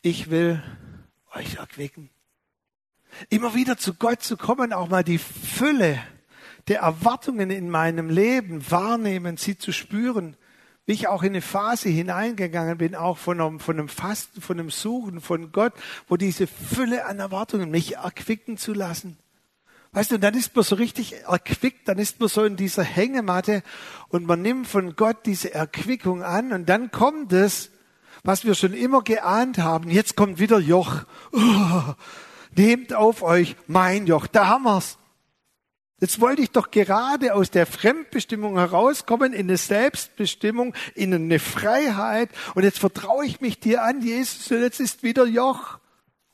Ich 0.02 0.30
will 0.30 0.62
euch 1.34 1.56
erquicken. 1.56 2.10
Immer 3.30 3.54
wieder 3.54 3.78
zu 3.78 3.94
Gott 3.94 4.22
zu 4.22 4.36
kommen, 4.36 4.72
auch 4.72 4.88
mal 4.88 5.04
die 5.04 5.18
Fülle 5.18 5.98
der 6.68 6.80
Erwartungen 6.80 7.50
in 7.50 7.70
meinem 7.70 8.10
Leben 8.10 8.70
wahrnehmen, 8.70 9.38
sie 9.38 9.56
zu 9.56 9.72
spüren. 9.72 10.36
Ich 10.90 11.06
auch 11.06 11.22
in 11.22 11.32
eine 11.32 11.42
Phase 11.42 11.90
hineingegangen 11.90 12.78
bin, 12.78 12.94
auch 12.94 13.18
von 13.18 13.42
einem, 13.42 13.60
von 13.60 13.78
einem 13.78 13.90
Fasten, 13.90 14.40
von 14.40 14.58
einem 14.58 14.70
Suchen 14.70 15.20
von 15.20 15.52
Gott, 15.52 15.74
wo 16.08 16.16
diese 16.16 16.46
Fülle 16.46 17.04
an 17.04 17.18
Erwartungen 17.18 17.70
mich 17.70 17.96
erquicken 17.96 18.56
zu 18.56 18.72
lassen. 18.72 19.18
Weißt 19.92 20.12
du, 20.12 20.18
dann 20.18 20.32
ist 20.32 20.56
man 20.56 20.64
so 20.64 20.76
richtig 20.76 21.24
erquickt, 21.26 21.86
dann 21.88 21.98
ist 21.98 22.20
man 22.20 22.30
so 22.30 22.42
in 22.42 22.56
dieser 22.56 22.84
Hängematte 22.84 23.62
und 24.08 24.26
man 24.26 24.40
nimmt 24.40 24.66
von 24.66 24.96
Gott 24.96 25.26
diese 25.26 25.52
Erquickung 25.52 26.22
an 26.22 26.54
und 26.54 26.70
dann 26.70 26.90
kommt 26.90 27.34
es, 27.34 27.70
was 28.24 28.46
wir 28.46 28.54
schon 28.54 28.72
immer 28.72 29.02
geahnt 29.02 29.58
haben. 29.58 29.90
Jetzt 29.90 30.16
kommt 30.16 30.38
wieder 30.38 30.58
Joch. 30.58 31.02
Oh, 31.32 31.82
nehmt 32.56 32.94
auf 32.94 33.22
euch 33.22 33.56
mein 33.66 34.06
Joch. 34.06 34.26
Da 34.26 34.46
haben 34.46 34.64
wir's. 34.64 34.96
Jetzt 36.00 36.20
wollte 36.20 36.42
ich 36.42 36.50
doch 36.50 36.70
gerade 36.70 37.34
aus 37.34 37.50
der 37.50 37.66
Fremdbestimmung 37.66 38.56
herauskommen 38.56 39.32
in 39.32 39.48
eine 39.48 39.56
Selbstbestimmung, 39.56 40.74
in 40.94 41.12
eine 41.12 41.38
Freiheit. 41.40 42.30
Und 42.54 42.62
jetzt 42.62 42.78
vertraue 42.78 43.26
ich 43.26 43.40
mich 43.40 43.58
dir 43.58 43.82
an, 43.82 44.00
Jesus, 44.00 44.50
und 44.52 44.60
jetzt 44.60 44.78
ist 44.78 45.02
wieder 45.02 45.26
Joch. 45.26 45.78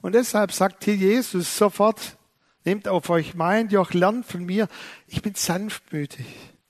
Und 0.02 0.14
deshalb 0.14 0.52
sagt 0.52 0.84
hier 0.84 0.96
Jesus 0.96 1.56
sofort, 1.56 2.18
Nehmt 2.64 2.88
auf 2.88 3.10
euch 3.10 3.34
mein 3.34 3.68
Joch, 3.68 3.92
lernt 3.92 4.24
von 4.24 4.46
mir. 4.46 4.68
Ich 5.06 5.20
bin 5.20 5.34
sanftmütig. 5.34 6.24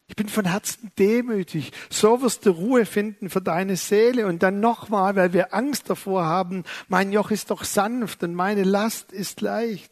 Ich 0.09 0.17
bin 0.17 0.29
von 0.29 0.45
Herzen 0.45 0.91
demütig. 0.99 1.71
So 1.89 2.21
wirst 2.21 2.47
du 2.47 2.51
Ruhe 2.51 2.85
finden 2.85 3.31
für 3.31 3.41
deine 3.41 3.77
Seele. 3.77 4.27
Und 4.27 4.43
dann 4.43 4.59
nochmal, 4.59 5.15
weil 5.15 5.33
wir 5.33 5.55
Angst 5.55 5.89
davor 5.89 6.25
haben, 6.25 6.65
mein 6.89 7.13
Joch 7.13 7.31
ist 7.31 7.51
doch 7.51 7.63
sanft 7.63 8.25
und 8.25 8.35
meine 8.35 8.65
Last 8.65 9.13
ist 9.13 9.41
leicht. 9.41 9.91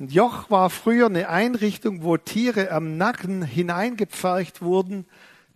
Ein 0.00 0.08
Joch 0.08 0.50
war 0.50 0.70
früher 0.70 1.06
eine 1.06 1.28
Einrichtung, 1.28 2.02
wo 2.02 2.16
Tiere 2.16 2.72
am 2.72 2.96
Nacken 2.96 3.44
hineingepfercht 3.44 4.60
wurden, 4.60 5.06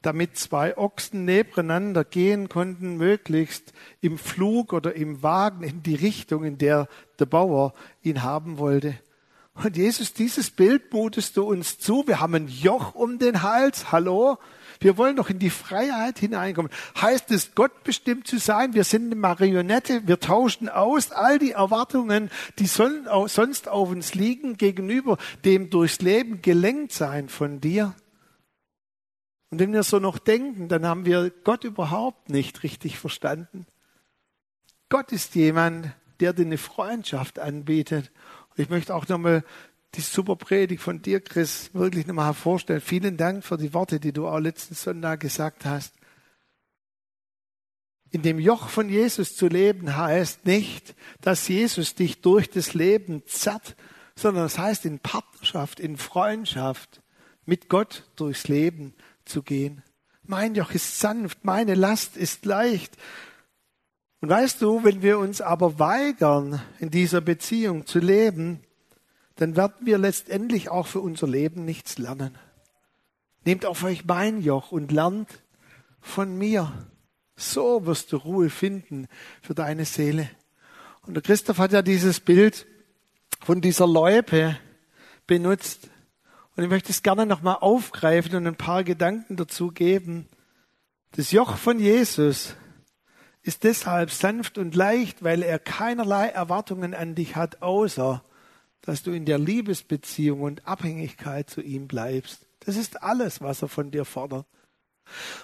damit 0.01 0.39
zwei 0.39 0.79
Ochsen 0.79 1.25
nebeneinander 1.25 2.05
gehen 2.05 2.49
konnten, 2.49 2.99
möglichst 2.99 3.73
im 4.01 4.17
Flug 4.17 4.73
oder 4.73 4.95
im 4.95 5.25
Wagen 5.25 5.65
in 5.65 5.83
die 5.83 5.97
Richtung, 5.97 6.45
in 6.45 6.57
der 6.57 6.87
der 7.19 7.27
Bauer 7.27 7.75
ihn 8.03 8.23
haben 8.23 8.59
wollte. 8.59 8.95
Und 9.55 9.77
Jesus, 9.77 10.15
dieses 10.15 10.53
Bild 10.53 10.93
mutest 10.93 11.37
du 11.37 11.43
uns 11.43 11.81
zu. 11.81 12.07
Wir 12.07 12.21
haben 12.21 12.37
ein 12.37 12.47
Joch 12.47 12.95
um 12.95 13.19
den 13.19 13.43
Hals. 13.43 13.91
Hallo? 13.91 14.39
Wir 14.81 14.97
wollen 14.97 15.17
doch 15.17 15.31
in 15.31 15.39
die 15.39 15.51
Freiheit 15.51 16.19
hineinkommen. 16.19 16.71
Heißt 17.01 17.31
es, 17.31 17.55
Gott 17.55 17.85
bestimmt 17.85 18.27
zu 18.27 18.39
sein? 18.39 18.75
Wir 18.75 18.85
sind 18.85 19.07
eine 19.07 19.17
Marionette. 19.17 20.07
Wir 20.07 20.21
tauschen 20.21 20.69
aus 20.69 21.11
all 21.11 21.39
die 21.39 21.53
Erwartungen, 21.53 22.31
die 22.59 22.67
sonst 22.67 23.69
auf 23.69 23.91
uns 23.91 24.15
liegen, 24.15 24.57
gegenüber 24.57 25.19
dem 25.45 25.71
durchs 25.71 26.01
Leben 26.01 26.43
gelenkt 26.43 26.93
sein 26.93 27.29
von 27.29 27.61
dir. 27.61 27.95
Und 29.51 29.59
wenn 29.61 29.73
wir 29.73 29.83
so 29.83 29.99
noch 29.99 30.19
denken, 30.19 30.69
dann 30.69 30.87
haben 30.87 31.07
wir 31.07 31.31
Gott 31.45 31.65
überhaupt 31.65 32.29
nicht 32.29 32.63
richtig 32.63 32.99
verstanden. 32.99 33.67
Gott 34.91 35.13
ist 35.13 35.35
jemand, 35.35 35.93
der 36.21 36.33
dir 36.33 36.45
eine 36.45 36.59
Freundschaft 36.59 37.39
anbietet. 37.39 38.11
Ich 38.57 38.69
möchte 38.69 38.95
auch 38.95 39.07
nochmal 39.09 39.45
die 39.95 40.01
super 40.01 40.37
Predigt 40.37 40.83
von 40.83 41.03
dir, 41.03 41.21
Chris, 41.21 41.71
wirklich 41.73 42.07
nochmal 42.07 42.27
hervorstellen. 42.27 42.81
Vielen 42.81 43.17
Dank 43.17 43.45
für 43.45 43.57
die 43.57 43.73
Worte, 43.75 44.01
die 44.01 44.13
du 44.13 44.29
auch 44.29 44.39
letzten 44.39 44.75
Sonntag 44.75 45.21
gesagt 45.21 45.65
hast. 45.65 45.95
In 48.11 48.23
dem 48.23 48.39
Joch 48.39 48.69
von 48.69 48.89
Jesus 48.89 49.37
zu 49.37 49.49
leben 49.49 49.97
heißt 49.97 50.47
nicht, 50.47 50.95
dass 51.21 51.49
Jesus 51.49 51.95
dich 51.95 52.21
durch 52.23 52.49
das 52.49 52.75
Leben 52.75 53.23
zerrt, 53.27 53.77
sondern 54.17 54.47
es 54.47 54.55
das 54.55 54.63
heißt 54.63 54.85
in 54.87 54.99
Partnerschaft, 54.99 55.79
in 55.79 55.97
Freundschaft 55.97 57.03
mit 57.45 57.69
Gott 57.69 58.05
durchs 58.17 58.49
Leben 58.49 58.95
zu 59.25 59.43
gehen. 59.43 59.83
Mein 60.23 60.55
Joch 60.55 60.73
ist 60.73 61.01
sanft, 61.01 61.45
meine 61.45 61.75
Last 61.75 62.17
ist 62.17 62.45
leicht. 62.45 62.97
Und 64.21 64.29
weißt 64.29 64.61
du, 64.61 64.85
wenn 64.85 65.03
wir 65.03 65.19
uns 65.19 65.41
aber 65.41 65.79
weigern, 65.79 66.61
in 66.79 66.91
dieser 66.91 67.21
Beziehung 67.21 67.87
zu 67.87 67.99
leben, 67.99 68.61
dann 69.39 69.55
werden 69.55 69.87
wir 69.87 69.99
letztendlich 69.99 70.69
auch 70.69 70.89
für 70.89 71.01
unser 71.01 71.29
Leben 71.29 71.65
nichts 71.65 71.97
lernen. 71.97 72.37
Nehmt 73.45 73.65
auf 73.67 73.85
euch 73.85 74.05
mein 74.05 74.43
Joch 74.43 74.73
und 74.73 74.91
lernt 74.91 75.43
von 76.01 76.37
mir. 76.37 76.91
So 77.37 77.87
wirst 77.87 78.13
du 78.13 78.17
Ruhe 78.17 78.51
finden 78.51 79.07
für 79.41 79.55
deine 79.55 79.85
Seele. 79.85 80.29
Und 81.03 81.15
der 81.15 81.23
Christoph 81.23 81.59
hat 81.59 81.71
ja 81.71 81.83
dieses 81.83 82.19
Bild 82.19 82.67
von 83.41 83.61
dieser 83.61 83.87
Loipe 83.87 84.59
benutzt. 85.29 85.89
Und 86.57 86.65
ich 86.65 86.69
möchte 86.69 86.91
es 86.91 87.05
gerne 87.05 87.25
nochmal 87.25 87.59
aufgreifen 87.61 88.35
und 88.35 88.47
ein 88.49 88.57
paar 88.57 88.83
Gedanken 88.83 89.37
dazu 89.37 89.69
geben. 89.69 90.29
Das 91.13 91.31
Joch 91.31 91.57
von 91.57 91.79
Jesus 91.79 92.57
ist 93.43 93.63
deshalb 93.63 94.11
sanft 94.11 94.59
und 94.59 94.75
leicht, 94.75 95.23
weil 95.23 95.45
er 95.45 95.61
keinerlei 95.61 96.27
Erwartungen 96.27 96.93
an 96.93 97.15
dich 97.15 97.37
hat, 97.37 97.63
außer 97.63 98.25
dass 98.83 99.03
du 99.03 99.13
in 99.13 99.25
der 99.25 99.39
Liebesbeziehung 99.39 100.43
und 100.43 100.67
Abhängigkeit 100.67 101.51
zu 101.51 101.61
ihm 101.61 101.89
bleibst. 101.89 102.47
Das 102.61 102.77
ist 102.77 103.03
alles, 103.03 103.41
was 103.41 103.63
er 103.63 103.69
von 103.69 103.91
dir 103.91 104.05
fordert. 104.05 104.47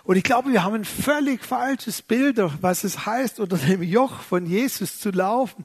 Und 0.05 0.17
ich 0.17 0.25
glaube, 0.25 0.53
wir 0.53 0.63
haben 0.63 0.75
ein 0.75 0.85
völlig 0.85 1.43
falsches 1.45 2.03
Bild, 2.03 2.39
was 2.61 2.85
es 2.85 3.07
heißt, 3.07 3.41
unter 3.41 3.57
dem 3.57 3.83
Joch 3.83 4.21
von 4.21 4.47
Jesus 4.47 4.99
zu 4.99 5.11
laufen. 5.11 5.65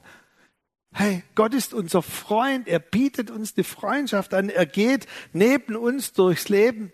Hey, 0.92 1.22
Gott 1.34 1.54
ist 1.54 1.72
unser 1.72 2.02
Freund, 2.02 2.66
er 2.66 2.80
bietet 2.80 3.30
uns 3.30 3.54
die 3.54 3.62
Freundschaft 3.62 4.34
an, 4.34 4.48
er 4.48 4.66
geht 4.66 5.06
neben 5.32 5.76
uns 5.76 6.12
durchs 6.12 6.48
Leben. 6.48 6.92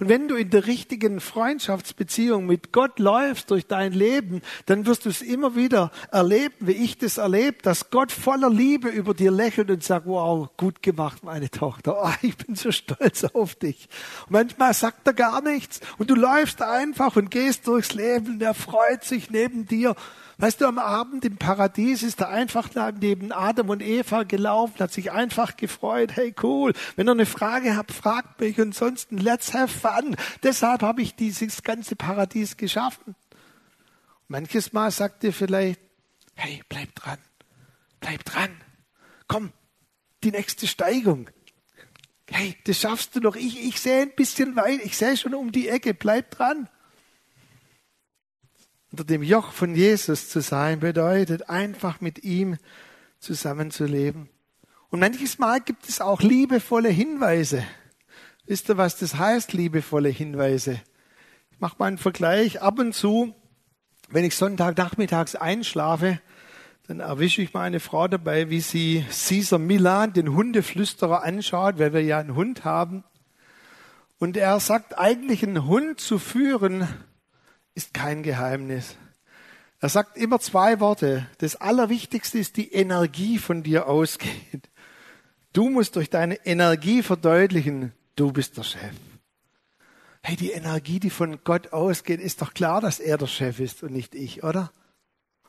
Und 0.00 0.08
wenn 0.08 0.28
du 0.28 0.36
in 0.36 0.50
der 0.50 0.66
richtigen 0.66 1.20
Freundschaftsbeziehung 1.20 2.46
mit 2.46 2.72
Gott 2.72 2.98
läufst 2.98 3.50
durch 3.50 3.66
dein 3.66 3.92
Leben, 3.92 4.42
dann 4.66 4.86
wirst 4.86 5.04
du 5.04 5.08
es 5.08 5.22
immer 5.22 5.56
wieder 5.56 5.90
erleben, 6.10 6.54
wie 6.60 6.72
ich 6.72 6.98
das 6.98 7.18
erlebe, 7.18 7.58
dass 7.62 7.90
Gott 7.90 8.12
voller 8.12 8.50
Liebe 8.50 8.88
über 8.88 9.14
dir 9.14 9.30
lächelt 9.30 9.70
und 9.70 9.82
sagt, 9.84 10.06
wow, 10.06 10.48
gut 10.56 10.82
gemacht, 10.82 11.22
meine 11.24 11.50
Tochter. 11.50 12.02
Oh, 12.02 12.12
ich 12.22 12.36
bin 12.36 12.54
so 12.54 12.72
stolz 12.72 13.24
auf 13.24 13.54
dich. 13.54 13.88
Und 14.26 14.32
manchmal 14.32 14.74
sagt 14.74 15.06
er 15.06 15.14
gar 15.14 15.42
nichts 15.42 15.80
und 15.98 16.10
du 16.10 16.14
läufst 16.14 16.62
einfach 16.62 17.16
und 17.16 17.30
gehst 17.30 17.66
durchs 17.66 17.94
Leben 17.94 18.40
er 18.48 18.54
freut 18.54 19.04
sich 19.04 19.30
neben 19.30 19.66
dir. 19.66 19.94
Weißt 20.40 20.60
du, 20.60 20.66
am 20.66 20.78
Abend 20.78 21.24
im 21.24 21.36
Paradies 21.36 22.04
ist 22.04 22.20
er 22.20 22.28
einfach 22.28 22.70
neben 23.00 23.32
Adam 23.32 23.70
und 23.70 23.82
Eva 23.82 24.22
gelaufen, 24.22 24.78
hat 24.78 24.92
sich 24.92 25.10
einfach 25.10 25.56
gefreut. 25.56 26.12
Hey, 26.14 26.32
cool. 26.44 26.74
Wenn 26.94 27.08
ihr 27.08 27.12
eine 27.12 27.26
Frage 27.26 27.76
habt, 27.76 27.90
fragt 27.90 28.40
mich. 28.40 28.60
Und 28.60 28.72
sonst, 28.72 29.10
let's 29.10 29.52
have 29.52 29.66
fun. 29.66 30.14
Deshalb 30.44 30.82
habe 30.82 31.02
ich 31.02 31.16
dieses 31.16 31.64
ganze 31.64 31.96
Paradies 31.96 32.56
geschaffen. 32.56 33.16
Manches 34.28 34.72
Mal 34.72 34.92
sagt 34.92 35.24
ihr 35.24 35.32
vielleicht, 35.32 35.80
hey, 36.36 36.62
bleib 36.68 36.94
dran. 36.94 37.18
Bleib 37.98 38.24
dran. 38.24 38.50
Komm, 39.26 39.52
die 40.22 40.30
nächste 40.30 40.68
Steigung. 40.68 41.30
Hey, 42.30 42.56
das 42.64 42.78
schaffst 42.78 43.16
du 43.16 43.20
noch. 43.20 43.34
Ich, 43.34 43.60
ich 43.60 43.80
sehe 43.80 44.02
ein 44.02 44.14
bisschen 44.14 44.54
weit. 44.54 44.84
Ich 44.84 44.96
sehe 44.96 45.16
schon 45.16 45.34
um 45.34 45.50
die 45.50 45.68
Ecke. 45.68 45.94
Bleib 45.94 46.30
dran. 46.30 46.68
Unter 48.98 49.14
dem 49.14 49.22
Joch 49.22 49.52
von 49.52 49.76
Jesus 49.76 50.28
zu 50.28 50.40
sein 50.40 50.80
bedeutet, 50.80 51.48
einfach 51.48 52.00
mit 52.00 52.24
ihm 52.24 52.56
zusammenzuleben. 53.20 54.28
Und 54.90 54.98
manches 54.98 55.38
Mal 55.38 55.60
gibt 55.60 55.88
es 55.88 56.00
auch 56.00 56.20
liebevolle 56.20 56.88
Hinweise. 56.88 57.62
Wisst 58.46 58.68
ihr, 58.68 58.76
was 58.76 58.98
das 58.98 59.14
heißt, 59.14 59.52
liebevolle 59.52 60.08
Hinweise? 60.08 60.80
Ich 61.52 61.60
mache 61.60 61.76
mal 61.78 61.86
einen 61.86 61.98
Vergleich. 61.98 62.60
Ab 62.60 62.80
und 62.80 62.92
zu, 62.92 63.36
wenn 64.08 64.24
ich 64.24 64.34
Sonntagnachmittags 64.34 65.36
einschlafe, 65.36 66.20
dann 66.88 66.98
erwische 66.98 67.40
ich 67.40 67.54
meine 67.54 67.78
Frau 67.78 68.08
dabei, 68.08 68.50
wie 68.50 68.60
sie 68.60 69.06
Caesar 69.10 69.60
Milan, 69.60 70.12
den 70.12 70.34
Hundeflüsterer, 70.34 71.22
anschaut, 71.22 71.78
weil 71.78 71.92
wir 71.92 72.02
ja 72.02 72.18
einen 72.18 72.34
Hund 72.34 72.64
haben. 72.64 73.04
Und 74.18 74.36
er 74.36 74.58
sagt, 74.58 74.98
eigentlich 74.98 75.44
einen 75.44 75.68
Hund 75.68 76.00
zu 76.00 76.18
führen, 76.18 76.88
ist 77.74 77.94
kein 77.94 78.22
Geheimnis. 78.22 78.96
Er 79.80 79.88
sagt 79.88 80.16
immer 80.16 80.40
zwei 80.40 80.80
Worte. 80.80 81.26
Das 81.38 81.56
Allerwichtigste 81.56 82.38
ist 82.38 82.56
die 82.56 82.72
Energie 82.72 83.38
von 83.38 83.62
dir 83.62 83.86
ausgeht. 83.86 84.68
Du 85.52 85.70
musst 85.70 85.96
durch 85.96 86.10
deine 86.10 86.44
Energie 86.46 87.02
verdeutlichen, 87.02 87.92
du 88.16 88.32
bist 88.32 88.56
der 88.56 88.64
Chef. 88.64 88.94
Hey, 90.22 90.36
die 90.36 90.50
Energie, 90.50 91.00
die 91.00 91.10
von 91.10 91.42
Gott 91.44 91.72
ausgeht, 91.72 92.20
ist 92.20 92.42
doch 92.42 92.52
klar, 92.54 92.80
dass 92.80 93.00
er 93.00 93.18
der 93.18 93.28
Chef 93.28 93.60
ist 93.60 93.82
und 93.82 93.92
nicht 93.92 94.14
ich, 94.14 94.42
oder? 94.42 94.72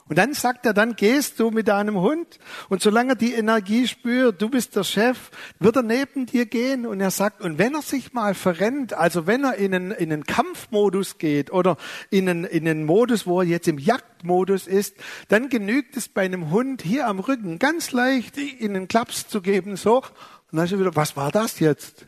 Und 0.10 0.18
dann 0.18 0.34
sagt 0.34 0.66
er, 0.66 0.74
dann 0.74 0.95
gehst 0.95 1.39
du 1.39 1.51
mit 1.51 1.68
deinem 1.68 1.95
Hund 1.97 2.39
und 2.68 2.82
solange 2.82 3.12
er 3.12 3.16
die 3.16 3.34
Energie 3.34 3.88
spürt, 3.88 4.41
du 4.41 4.49
bist 4.49 4.76
der 4.76 4.84
Chef, 4.84 5.30
wird 5.60 5.76
er 5.76 5.84
neben 5.84 6.26
dir 6.26 6.47
gehen 6.47 6.88
und 6.88 6.99
er 6.99 7.12
sagt, 7.12 7.41
und 7.41 7.60
wenn 7.60 7.76
er 7.76 7.84
sich 7.84 8.12
mal 8.12 8.34
verrennt, 8.34 8.93
also 8.93 9.28
wenn 9.28 9.43
er 9.43 9.55
in 9.55 9.76
einen, 9.76 9.91
in 9.91 10.12
einen 10.12 10.24
Kampfmodus 10.24 11.20
geht 11.20 11.51
oder 11.53 11.78
in 12.10 12.28
einen, 12.28 12.43
in 12.43 12.68
einen 12.68 12.86
Modus, 12.86 13.28
wo 13.28 13.41
er 13.41 13.45
jetzt 13.45 13.68
im 13.68 13.78
Jagdmodus 13.78 14.66
ist, 14.66 14.95
dann 15.28 15.47
genügt 15.49 15.95
es 15.95 16.10
bei 16.10 16.24
einem 16.24 16.49
Hund 16.49 16.82
hier 16.82 17.05
am 17.05 17.20
Rücken 17.20 17.60
ganz 17.60 17.91
leicht 17.91 18.36
in 18.38 18.76
einen 18.76 18.88
Klaps 18.88 19.28
zu 19.28 19.41
geben, 19.41 19.76
so. 19.76 19.97
Und 19.97 20.57
dann 20.57 20.66
ist 20.66 20.72
er 20.72 20.80
wieder, 20.80 20.95
was 20.95 21.16
war 21.16 21.32
das 21.32 21.60
jetzt? 21.60 22.07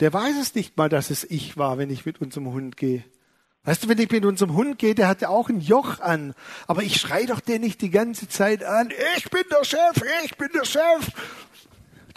Der 0.00 0.12
weiß 0.12 0.34
es 0.38 0.54
nicht 0.54 0.76
mal, 0.76 0.90
dass 0.90 1.08
es 1.08 1.24
ich 1.24 1.56
war, 1.56 1.78
wenn 1.78 1.88
ich 1.88 2.04
mit 2.04 2.20
unserem 2.20 2.52
Hund 2.52 2.76
gehe. 2.76 3.02
Weißt 3.64 3.84
du, 3.84 3.88
wenn 3.88 3.98
ich 3.98 4.10
mit 4.10 4.26
unserem 4.26 4.54
Hund 4.54 4.78
gehe, 4.78 4.94
der 4.94 5.08
hat 5.08 5.22
ja 5.22 5.28
auch 5.30 5.48
ein 5.48 5.60
Joch 5.60 6.00
an. 6.00 6.34
Aber 6.66 6.82
ich 6.82 7.00
schrei 7.00 7.24
doch 7.24 7.40
den 7.40 7.62
nicht 7.62 7.80
die 7.80 7.90
ganze 7.90 8.28
Zeit 8.28 8.62
an. 8.62 8.90
Ich 9.16 9.30
bin 9.30 9.42
der 9.50 9.64
Chef, 9.64 10.02
ich 10.24 10.36
bin 10.36 10.48
der 10.54 10.66
Chef. 10.66 11.10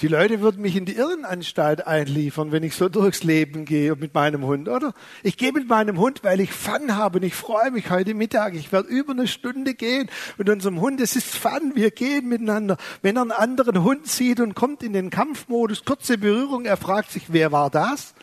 Die 0.01 0.07
Leute 0.07 0.41
würden 0.41 0.61
mich 0.61 0.75
in 0.75 0.85
die 0.85 0.95
Irrenanstalt 0.95 1.87
einliefern, 1.87 2.51
wenn 2.51 2.61
ich 2.61 2.75
so 2.75 2.87
durchs 2.87 3.23
Leben 3.23 3.65
gehe 3.65 3.95
mit 3.95 4.13
meinem 4.13 4.43
Hund, 4.43 4.69
oder? 4.69 4.93
Ich 5.23 5.37
gehe 5.37 5.51
mit 5.51 5.67
meinem 5.67 5.97
Hund, 5.97 6.23
weil 6.23 6.39
ich 6.39 6.51
Fun 6.51 6.95
habe 6.95 7.17
und 7.17 7.23
ich 7.23 7.33
freue 7.33 7.71
mich 7.71 7.89
heute 7.89 8.13
Mittag. 8.13 8.53
Ich 8.53 8.71
werde 8.71 8.89
über 8.89 9.13
eine 9.13 9.27
Stunde 9.27 9.73
gehen 9.73 10.07
mit 10.37 10.49
unserem 10.49 10.81
Hund. 10.81 11.01
Es 11.01 11.15
ist 11.15 11.33
Fun, 11.33 11.71
wir 11.73 11.89
gehen 11.89 12.27
miteinander. 12.27 12.77
Wenn 13.01 13.15
er 13.15 13.23
einen 13.23 13.31
anderen 13.31 13.83
Hund 13.83 14.05
sieht 14.05 14.39
und 14.39 14.53
kommt 14.53 14.83
in 14.83 14.93
den 14.93 15.09
Kampfmodus, 15.09 15.83
kurze 15.83 16.19
Berührung, 16.19 16.65
er 16.65 16.77
fragt 16.77 17.09
sich, 17.09 17.23
wer 17.29 17.51
war 17.51 17.71
das? 17.71 18.13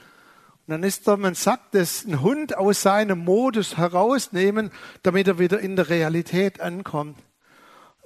Und 0.67 0.73
dann 0.73 0.83
ist 0.83 1.07
da, 1.07 1.19
man 1.19 1.35
sagt 1.35 1.75
es, 1.75 2.07
ein 2.07 2.23
Hund 2.23 2.57
aus 2.57 2.81
seinem 2.81 3.19
Modus 3.19 3.77
herausnehmen, 3.77 4.71
damit 5.03 5.29
er 5.29 5.39
wieder 5.39 5.61
in 5.61 5.77
der 5.77 5.91
Realität 5.91 6.61
ankommt. 6.61 7.19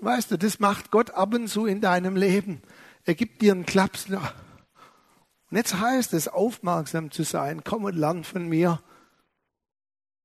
Weißt 0.00 0.32
du, 0.32 0.36
das 0.36 0.58
macht 0.58 0.90
Gott 0.90 1.12
ab 1.12 1.34
und 1.34 1.46
zu 1.46 1.66
in 1.66 1.80
deinem 1.80 2.16
Leben. 2.16 2.62
Er 3.04 3.14
gibt 3.14 3.42
dir 3.42 3.52
einen 3.52 3.64
Klaps. 3.64 4.08
Und 4.08 5.56
jetzt 5.56 5.78
heißt 5.78 6.14
es, 6.14 6.26
aufmerksam 6.26 7.12
zu 7.12 7.22
sein. 7.22 7.62
Komm 7.62 7.84
und 7.84 7.96
lern 7.96 8.24
von 8.24 8.48
mir. 8.48 8.80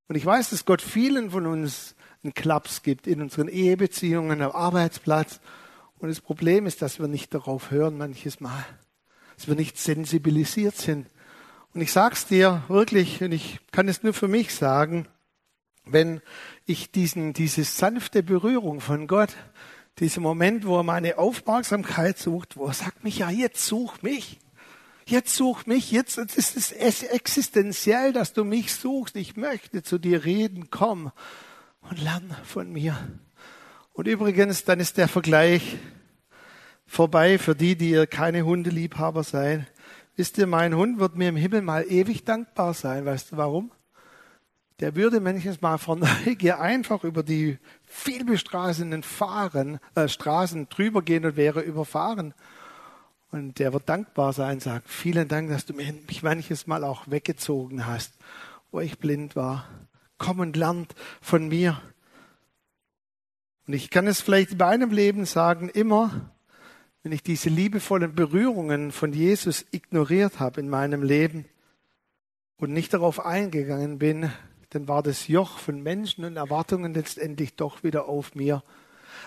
Und 0.07 0.15
ich 0.15 0.25
weiß, 0.25 0.49
dass 0.49 0.65
Gott 0.65 0.81
vielen 0.81 1.31
von 1.31 1.45
uns 1.45 1.95
einen 2.23 2.33
Klaps 2.33 2.81
gibt 2.81 3.05
in 3.05 3.21
unseren 3.21 3.47
Ehebeziehungen, 3.47 4.41
am 4.41 4.51
Arbeitsplatz. 4.51 5.39
Und 5.99 6.09
das 6.09 6.19
Problem 6.19 6.65
ist, 6.65 6.81
dass 6.81 6.99
wir 6.99 7.07
nicht 7.07 7.33
darauf 7.33 7.69
hören 7.69 7.97
manches 7.97 8.39
Mal. 8.39 8.65
Dass 9.35 9.47
wir 9.47 9.55
nicht 9.55 9.77
sensibilisiert 9.77 10.75
sind. 10.75 11.07
Und 11.73 11.81
ich 11.81 11.91
sag's 11.91 12.27
dir 12.27 12.63
wirklich, 12.67 13.23
und 13.23 13.31
ich 13.31 13.59
kann 13.71 13.87
es 13.87 14.03
nur 14.03 14.13
für 14.13 14.27
mich 14.27 14.53
sagen, 14.53 15.07
wenn 15.85 16.21
ich 16.65 16.91
diesen, 16.91 17.33
diese 17.33 17.63
sanfte 17.63 18.21
Berührung 18.21 18.79
von 18.79 19.07
Gott, 19.07 19.35
diesen 19.99 20.23
Moment, 20.23 20.65
wo 20.65 20.77
er 20.77 20.83
meine 20.83 21.17
Aufmerksamkeit 21.17 22.17
sucht, 22.17 22.57
wo 22.57 22.67
er 22.67 22.73
sagt 22.73 23.03
mich, 23.03 23.19
ja, 23.19 23.29
jetzt 23.29 23.65
such 23.65 24.01
mich. 24.01 24.39
Jetzt 25.05 25.35
such 25.35 25.65
mich, 25.65 25.91
jetzt 25.91 26.17
ist 26.17 26.55
es 26.55 27.03
existenziell, 27.03 28.13
dass 28.13 28.31
du 28.33 28.45
mich 28.45 28.73
suchst. 28.73 29.17
Ich 29.17 29.35
möchte 29.35 29.83
zu 29.83 29.97
dir 29.97 30.23
reden, 30.23 30.69
komm 30.69 31.11
und 31.81 32.01
lern 32.01 32.35
von 32.45 32.71
mir. 32.71 32.97
Und 33.91 34.07
übrigens, 34.07 34.63
dann 34.63 34.79
ist 34.79 34.97
der 34.97 35.07
Vergleich 35.07 35.77
vorbei 36.85 37.37
für 37.37 37.55
die, 37.55 37.75
die 37.75 38.05
keine 38.07 38.45
Hundeliebhaber 38.45 39.23
seid. 39.23 39.65
Wisst 40.15 40.37
ihr, 40.37 40.45
mein 40.47 40.75
Hund 40.75 40.99
wird 40.99 41.15
mir 41.15 41.29
im 41.29 41.35
Himmel 41.35 41.63
mal 41.63 41.85
ewig 41.89 42.23
dankbar 42.23 42.73
sein. 42.73 43.05
Weißt 43.05 43.31
du 43.31 43.37
warum? 43.37 43.71
Der 44.79 44.95
würde 44.95 45.19
manches 45.19 45.61
Mal 45.61 45.77
vor 45.77 45.95
Neugier 45.95 46.59
einfach 46.59 47.03
über 47.03 47.23
die 47.23 47.57
vielbestraßenden 47.85 49.03
Fahren, 49.03 49.79
äh, 49.95 50.07
Straßen 50.07 50.69
drüber 50.69 51.01
gehen 51.01 51.25
und 51.25 51.35
wäre 51.35 51.61
überfahren. 51.61 52.33
Und 53.31 53.57
der 53.57 53.73
wird 53.73 53.89
dankbar 53.89 54.33
sein, 54.33 54.59
sagt, 54.59 54.87
vielen 54.87 55.27
Dank, 55.27 55.49
dass 55.49 55.65
du 55.65 55.73
mich 55.73 56.21
manches 56.21 56.67
Mal 56.67 56.83
auch 56.83 57.09
weggezogen 57.09 57.87
hast, 57.87 58.13
wo 58.71 58.79
ich 58.79 58.99
blind 58.99 59.35
war. 59.35 59.67
Komm 60.19 60.39
und 60.39 60.55
lernt 60.55 60.93
von 61.19 61.47
mir. 61.47 61.81
Und 63.65 63.73
ich 63.73 63.89
kann 63.89 64.05
es 64.05 64.21
vielleicht 64.21 64.51
in 64.51 64.57
meinem 64.57 64.91
Leben 64.91 65.25
sagen, 65.25 65.69
immer, 65.69 66.32
wenn 67.03 67.11
ich 67.11 67.21
diese 67.21 67.49
liebevollen 67.49 68.15
Berührungen 68.15 68.93
von 68.93 69.11
Jesus 69.11 69.65
ignoriert 69.71 70.39
habe 70.39 70.61
in 70.61 70.69
meinem 70.69 71.03
Leben 71.03 71.45
und 72.57 72.71
nicht 72.71 72.93
darauf 72.93 73.25
eingegangen 73.25 73.99
bin, 73.99 74.31
dann 74.69 74.87
war 74.87 75.03
das 75.03 75.27
Joch 75.27 75.57
von 75.57 75.83
Menschen 75.83 76.23
und 76.23 76.37
Erwartungen 76.37 76.93
letztendlich 76.93 77.55
doch 77.55 77.83
wieder 77.83 78.07
auf 78.07 78.35
mir. 78.35 78.63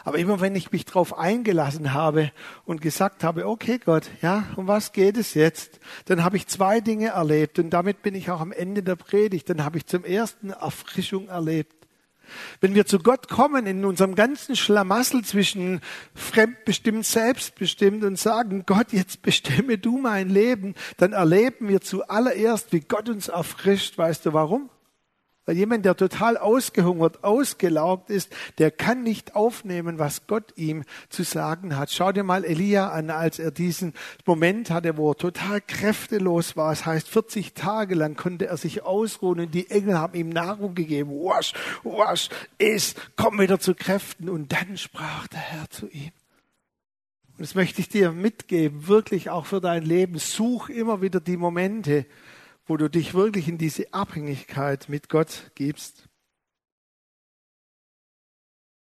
Aber 0.04 0.18
immer 0.18 0.40
wenn 0.40 0.56
ich 0.56 0.72
mich 0.72 0.86
darauf 0.86 1.18
eingelassen 1.18 1.92
habe 1.92 2.32
und 2.64 2.80
gesagt 2.80 3.22
habe, 3.22 3.46
okay 3.46 3.78
Gott, 3.84 4.08
ja, 4.22 4.44
um 4.56 4.66
was 4.66 4.92
geht 4.92 5.18
es 5.18 5.34
jetzt? 5.34 5.78
Dann 6.06 6.24
habe 6.24 6.38
ich 6.38 6.46
zwei 6.46 6.80
Dinge 6.80 7.08
erlebt 7.08 7.58
und 7.58 7.70
damit 7.70 8.02
bin 8.02 8.14
ich 8.14 8.30
auch 8.30 8.40
am 8.40 8.52
Ende 8.52 8.82
der 8.82 8.96
Predigt. 8.96 9.50
Dann 9.50 9.64
habe 9.64 9.76
ich 9.78 9.86
zum 9.86 10.04
ersten 10.04 10.50
Erfrischung 10.50 11.28
erlebt. 11.28 11.75
Wenn 12.60 12.74
wir 12.74 12.86
zu 12.86 12.98
Gott 12.98 13.28
kommen 13.28 13.66
in 13.66 13.84
unserem 13.84 14.14
ganzen 14.14 14.56
Schlamassel 14.56 15.24
zwischen 15.24 15.80
fremdbestimmt, 16.14 17.04
selbstbestimmt 17.04 18.04
und 18.04 18.18
sagen, 18.18 18.64
Gott, 18.66 18.92
jetzt 18.92 19.22
bestimme 19.22 19.78
du 19.78 19.98
mein 19.98 20.28
Leben, 20.28 20.74
dann 20.96 21.12
erleben 21.12 21.68
wir 21.68 21.80
zuallererst, 21.80 22.72
wie 22.72 22.80
Gott 22.80 23.08
uns 23.08 23.28
erfrischt. 23.28 23.98
Weißt 23.98 24.26
du 24.26 24.32
warum? 24.32 24.70
Weil 25.46 25.56
jemand, 25.56 25.84
der 25.84 25.96
total 25.96 26.36
ausgehungert, 26.36 27.22
ausgelaugt 27.22 28.10
ist, 28.10 28.34
der 28.58 28.72
kann 28.72 29.04
nicht 29.04 29.36
aufnehmen, 29.36 30.00
was 30.00 30.26
Gott 30.26 30.52
ihm 30.56 30.82
zu 31.08 31.22
sagen 31.22 31.76
hat. 31.76 31.92
Schau 31.92 32.10
dir 32.10 32.24
mal 32.24 32.44
Elia 32.44 32.90
an, 32.90 33.10
als 33.10 33.38
er 33.38 33.52
diesen 33.52 33.94
Moment 34.24 34.70
hatte, 34.70 34.96
wo 34.96 35.12
er 35.12 35.16
total 35.16 35.60
kräftelos 35.60 36.56
war. 36.56 36.72
Es 36.72 36.84
heißt, 36.84 37.08
40 37.08 37.54
Tage 37.54 37.94
lang 37.94 38.16
konnte 38.16 38.48
er 38.48 38.56
sich 38.56 38.82
ausruhen 38.82 39.38
und 39.38 39.54
die 39.54 39.70
Engel 39.70 39.96
haben 39.96 40.18
ihm 40.18 40.30
Nahrung 40.30 40.74
gegeben. 40.74 41.10
Wasch, 41.12 41.54
wasch, 41.84 42.28
iss, 42.58 42.96
komm 43.14 43.38
wieder 43.38 43.60
zu 43.60 43.76
Kräften. 43.76 44.28
Und 44.28 44.52
dann 44.52 44.76
sprach 44.76 45.28
der 45.28 45.38
Herr 45.38 45.70
zu 45.70 45.88
ihm. 45.88 46.10
Und 47.38 47.42
das 47.42 47.54
möchte 47.54 47.80
ich 47.82 47.88
dir 47.88 48.10
mitgeben, 48.10 48.88
wirklich 48.88 49.30
auch 49.30 49.46
für 49.46 49.60
dein 49.60 49.84
Leben. 49.84 50.18
Such 50.18 50.70
immer 50.70 51.02
wieder 51.02 51.20
die 51.20 51.36
Momente, 51.36 52.06
wo 52.66 52.76
du 52.76 52.88
dich 52.88 53.14
wirklich 53.14 53.48
in 53.48 53.58
diese 53.58 53.92
Abhängigkeit 53.92 54.88
mit 54.88 55.08
Gott 55.08 55.50
gibst. 55.54 56.05